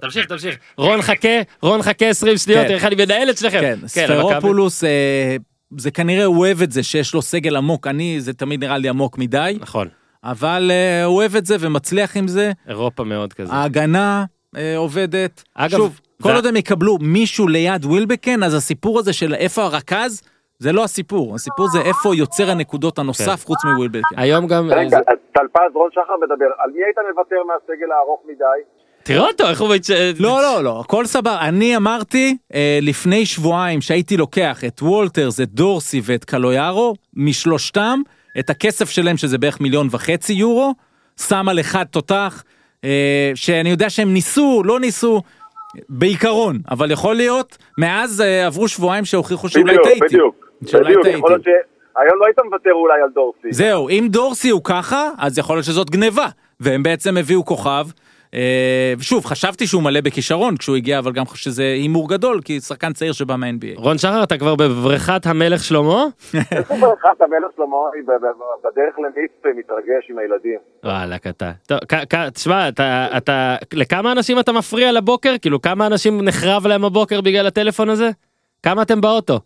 [0.00, 0.56] תמשיך, תמשיך.
[0.76, 1.28] רון חכה,
[1.62, 2.74] רון חכה 20 שניות, כן.
[2.74, 3.60] איך אני מנהל אצלכם.
[3.60, 5.36] כן, ספרופולוס, אה,
[5.78, 8.88] זה כנראה הוא אוהב את זה שיש לו סגל עמוק, אני, זה תמיד נראה לי
[8.88, 9.88] עמוק מדי, נכון,
[10.24, 13.52] אבל אה, הוא אוהב את זה ומצליח עם זה, אירופה מאוד כזה.
[13.52, 14.24] ההגנה
[14.56, 19.34] אה, עובדת, אגב, שוב, כל עוד הם יקבלו מישהו ליד ווילבקן, אז הסיפור הזה של
[19.34, 20.22] איפה הרכז,
[20.61, 24.16] זה לא הסיפור, הסיפור זה איפה יוצר הנקודות הנוסף חוץ מווילבקן.
[24.16, 24.70] היום גם...
[24.70, 24.98] רגע,
[25.32, 28.44] טלפז, רון שחר מדבר, על מי היית מוותר מהסגל הארוך מדי?
[29.02, 29.68] תראה אותו, איך הוא...
[30.18, 31.40] לא, לא, לא, הכל סבבה.
[31.40, 38.00] אני אמרתי אה, לפני שבועיים שהייתי לוקח את וולטרס, את דורסי ואת קלויארו, משלושתם,
[38.38, 40.74] את הכסף שלהם, שזה בערך מיליון וחצי יורו,
[41.28, 42.44] שם על אחד תותח,
[42.84, 45.22] אה, שאני יודע שהם ניסו, לא ניסו,
[45.88, 50.00] בעיקרון, אבל יכול להיות, מאז אה, עברו שבועיים שהוכיחו שאולי בדיוק, טעיתי.
[50.06, 50.50] בדיוק.
[50.62, 51.18] בדיוק, טעיתי.
[51.18, 53.52] יכול להיות שהיום לא היית מוותר אולי על דורסי.
[53.52, 56.26] זהו, אם דורסי הוא ככה, אז יכול להיות שזאת גניבה,
[56.60, 57.86] והם בעצם הביאו כוכב.
[58.34, 62.60] אה, ושוב, חשבתי שהוא מלא בכישרון כשהוא הגיע, אבל גם חושב שזה הימור גדול, כי
[62.60, 63.80] שחקן צעיר שבא מה-NBA.
[63.80, 66.04] רון שחר, אתה כבר בבריכת המלך שלמה?
[66.34, 68.02] איפה ברכת המלך שלמה, היא
[68.64, 70.58] בדרך למיץ מתרגש עם הילדים.
[70.84, 71.52] וואלכ אתה.
[71.66, 72.68] טוב, כ- כ- תשמע,
[73.16, 75.34] אתה, לכמה אנשים אתה מפריע לבוקר?
[75.42, 78.10] כאילו, כמה אנשים נחרב להם הבוקר בגלל הטלפון הזה?
[78.62, 79.40] כמה אתם באוטו?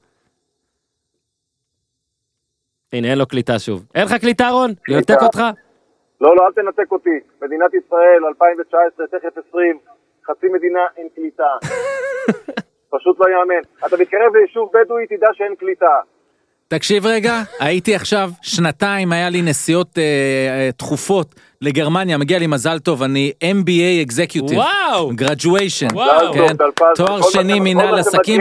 [2.92, 3.84] הנה, אין לו קליטה שוב.
[3.94, 4.72] אין לך קליטה, רון?
[4.88, 5.40] לנתק אותך?
[6.24, 7.10] לא, לא, אל תנתק אותי.
[7.42, 9.78] מדינת ישראל, 2019, תכף 20,
[10.26, 11.50] חצי מדינה עם קליטה.
[12.94, 13.62] פשוט לא יאמן.
[13.86, 15.94] אתה מתקרב ליישוב בדואי, תדע שאין קליטה.
[16.68, 22.78] תקשיב רגע, הייתי עכשיו שנתיים, היה לי נסיעות אה, אה, תכופות לגרמניה, מגיע לי מזל
[22.78, 24.54] טוב, אני MBA Executive.
[24.54, 25.10] וואו!
[25.10, 25.94] graduation.
[25.94, 26.32] וואו.
[26.32, 28.40] כן, טלפז, תואר כל שני מנהל עסקים,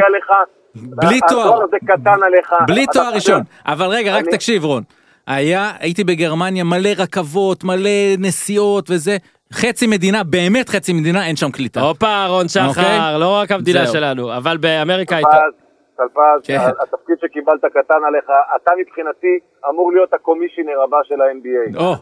[0.76, 1.42] בלי תואר.
[1.48, 2.54] התואר הזה קטן עליך.
[2.68, 3.42] בלי תואר ראשון.
[3.66, 4.84] אבל רגע, רק אני- תקשיב רון.
[5.28, 9.18] היה, הייתי בגרמניה, מלא רכבות, מלא נסיעות וזה.
[9.54, 11.82] חצי מדינה, באמת חצי מדינה, אין שם קליטה.
[11.82, 13.00] הופה, רון שחר, אוקיי.
[13.20, 13.94] לא רק המדינה זהו.
[13.94, 15.30] שלנו, אבל באמריקה הייתה...
[15.30, 15.60] טלפז,
[15.98, 16.60] טלפז, כן.
[16.82, 21.78] התפקיד שקיבלת קטן עליך, אתה מבחינתי אמור להיות הקומישיונר הבא של ה-NBA.
[21.84, 21.94] או,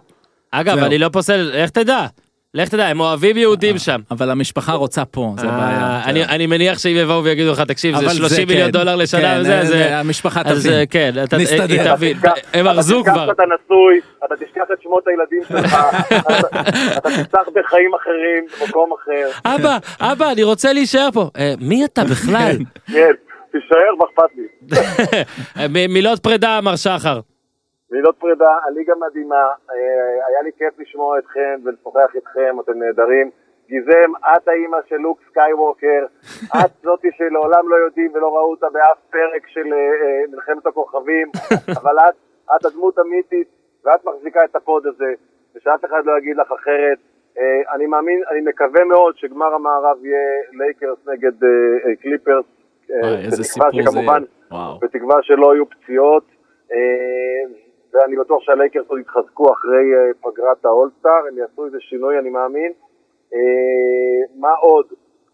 [0.51, 0.85] אגב, זהו.
[0.85, 2.05] אני לא פוסל, לך תדע.
[2.53, 4.01] לך תדע, הם אוהבים יהודים שם.
[4.11, 6.01] אבל המשפחה רוצה פה, זה אה, בעיה.
[6.05, 9.21] אני- אני מניח שאם יבואו ויגידו לך, תקשיב, זה אבל 30 כן, מיליון דולר לשנה
[9.21, 9.67] כן, וזה, אז...
[9.67, 10.73] זה- המשפחה אז תבין.
[10.79, 11.81] אה, כן, אתה- נסתדר.
[11.81, 12.17] אתה תבין.
[12.17, 13.27] תשכח- הם אתה ארזו תשכח כבר.
[13.27, 15.73] שאתה נשוי, אתה תשכח את שמות הילדים שלך,
[16.07, 16.59] אתה-
[16.97, 19.49] אתה תפתח בחיים אחרים, במקום אחר.
[19.55, 21.29] אבא, אבא, אני רוצה להישאר פה.
[21.37, 22.57] אה, מי אתה בכלל?
[22.87, 23.11] כן,
[23.51, 25.87] תישאר, מה אכפת לי.
[25.93, 27.19] מילות פרידה, מר שחר.
[27.91, 33.29] מילות פרידה, הליגה מדהימה, אה, היה לי כיף לשמוע אתכם ולשוחח איתכם, אתם נהדרים.
[33.67, 36.05] גיזם, את האימא של לוק סקייווקר,
[36.65, 41.27] את זאתי שלעולם לא יודעים ולא ראו אותה באף פרק של אה, אה, מלחמת הכוכבים,
[41.81, 42.15] אבל את,
[42.55, 43.47] את הדמות המיתית,
[43.85, 45.13] ואת מחזיקה את הפוד הזה,
[45.55, 46.97] ושאף אחד לא יגיד לך אחרת.
[47.75, 50.19] אני מאמין, אני מקווה מאוד שגמר המערב יהיה
[50.51, 51.31] לייקרס נגד
[52.01, 52.45] קליפרס.
[53.03, 54.19] איזה סיפור זה יהיה.
[54.81, 56.23] בתקווה שלא יהיו פציעות.
[57.95, 62.29] אה, ואני בטוח שהלייקרס עוד יתחזקו אחרי אה, פגרת האולסטאר, הם יעשו איזה שינוי, אני
[62.29, 62.71] מאמין.
[63.33, 63.39] אה,
[64.39, 64.85] מה עוד?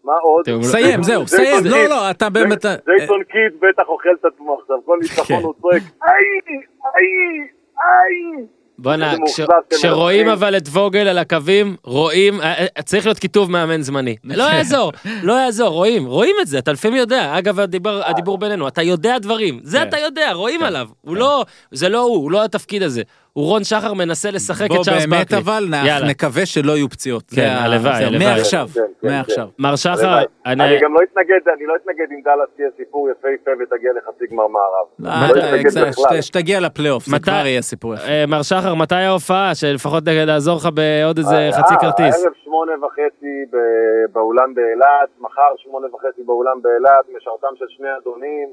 [0.04, 0.44] מה עוד?
[0.62, 1.64] סיים, זהו, ג'ייסון סיים.
[1.64, 1.88] לא.
[1.88, 2.64] לא, אתה באמת...
[2.64, 5.42] אה, ג'ייסון קיד בטח אוכל את עצמו עכשיו, כל ניצחון כן.
[5.42, 6.58] הוא צועק, איי,
[6.94, 7.48] איי,
[7.80, 8.46] איי.
[8.78, 9.14] בואנה,
[9.70, 10.28] כשרואים.
[10.28, 14.16] אבל את ווגל על הקווים, רואים, אה, אה, צריך להיות כיתוב מאמן זמני.
[14.24, 17.38] לא יעזור, לא יעזור, רואים, רואים את זה, אתה לפעמים יודע.
[17.38, 19.88] אגב, הדיבר- הדיבור בינינו, אתה יודע דברים, זה כן.
[19.88, 20.88] אתה יודע, רואים עליו.
[21.00, 23.02] הוא לא, זה לא הוא, הוא לא התפקיד הזה.
[23.34, 25.38] רון שחר מנסה לשחק בוא את צ'ארלס באמת ברקלי.
[25.38, 26.08] אבל נ- יאללה.
[26.08, 27.22] נקווה שלא יהיו פציעות.
[27.36, 28.18] כן, הלוואי, הלוואי.
[28.36, 29.48] מעכשיו, כן, כן, מעכשיו.
[29.58, 30.18] מר שחר.
[30.46, 30.64] אני...
[30.64, 34.46] אני גם לא אתנגד, אני לא אתנגד אם דאלאס תהיה סיפור יפהפה ותגיע לחצי גמר
[34.48, 34.86] מערב.
[34.98, 35.92] לא, לא אתנגד בכלל.
[35.92, 38.04] שת- שתגיע לפלייאוף, זה כבר יהיה סיפור יפה.
[38.08, 39.54] אה, מר שחר, מתי ההופעה?
[39.54, 42.14] שלפחות לעזור לך בעוד איזה אה, חצי כרטיס.
[42.22, 43.58] הערב שמונה וחצי ב-
[44.12, 48.48] באולם באילת, מחר שמונה וחצי באולם באילת, משרתם של שני אדונים,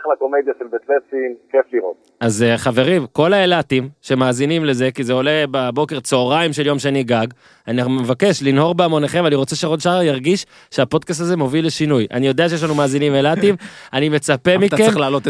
[0.00, 1.96] אחלה קומדיה של בית לסין, כיף לראות.
[2.20, 7.02] אז אה, חברים, כל האילתים שמאזינים לזה, כי זה עולה בבוקר צהריים של יום שני
[7.02, 7.26] גג,
[7.68, 12.06] אני מבקש לנהור בהמוניכם, אני רוצה שרון שער ירגיש שהפודקאסט הזה מוביל לשינוי.
[12.10, 13.54] אני יודע שיש לנו מאזינים אילתים,
[13.92, 14.76] אני מצפה מכם.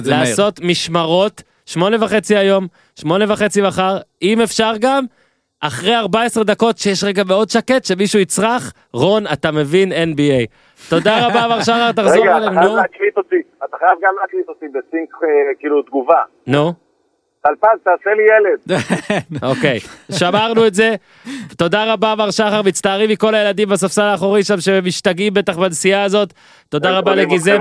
[0.05, 5.05] לעשות משמרות, שמונה וחצי היום, שמונה וחצי מחר, אם אפשר גם,
[5.65, 10.47] אחרי 14 דקות שיש רגע מאוד שקט, שמישהו יצרח, רון, אתה מבין NBA.
[10.91, 12.73] תודה רבה, מר שחר, תחזור רגע, אתה אלינו, חייב.
[12.77, 16.23] להקליט אותי, אתה חייב גם להקליט אותי בסינק, אה, כאילו, תגובה.
[16.47, 16.73] נו.
[17.43, 18.81] טלפז, תעשה לי ילד.
[19.51, 19.79] אוקיי,
[20.13, 20.95] שמרנו את זה.
[21.57, 26.33] תודה רבה, מר שחר, מצטערים מכל הילדים בספסל האחורי שם שמשתגעים בטח בנסיעה הזאת.
[26.69, 27.57] תודה רבה לגיזם.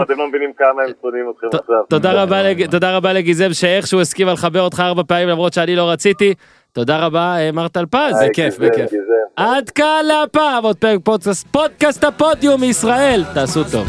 [2.69, 6.33] תודה רבה לגיזם שאיכשהו הסכימה לחבר אותך ארבע פעמים למרות שאני לא רציתי.
[6.73, 8.15] תודה רבה, אה, מר טלפז.
[8.19, 8.91] זה כיף, בכיף.
[9.35, 13.23] עד כאן להפעם, עוד פרק פודקאסט, פודקאסט הפודיום מישראל.
[13.33, 13.87] תעשו טוב.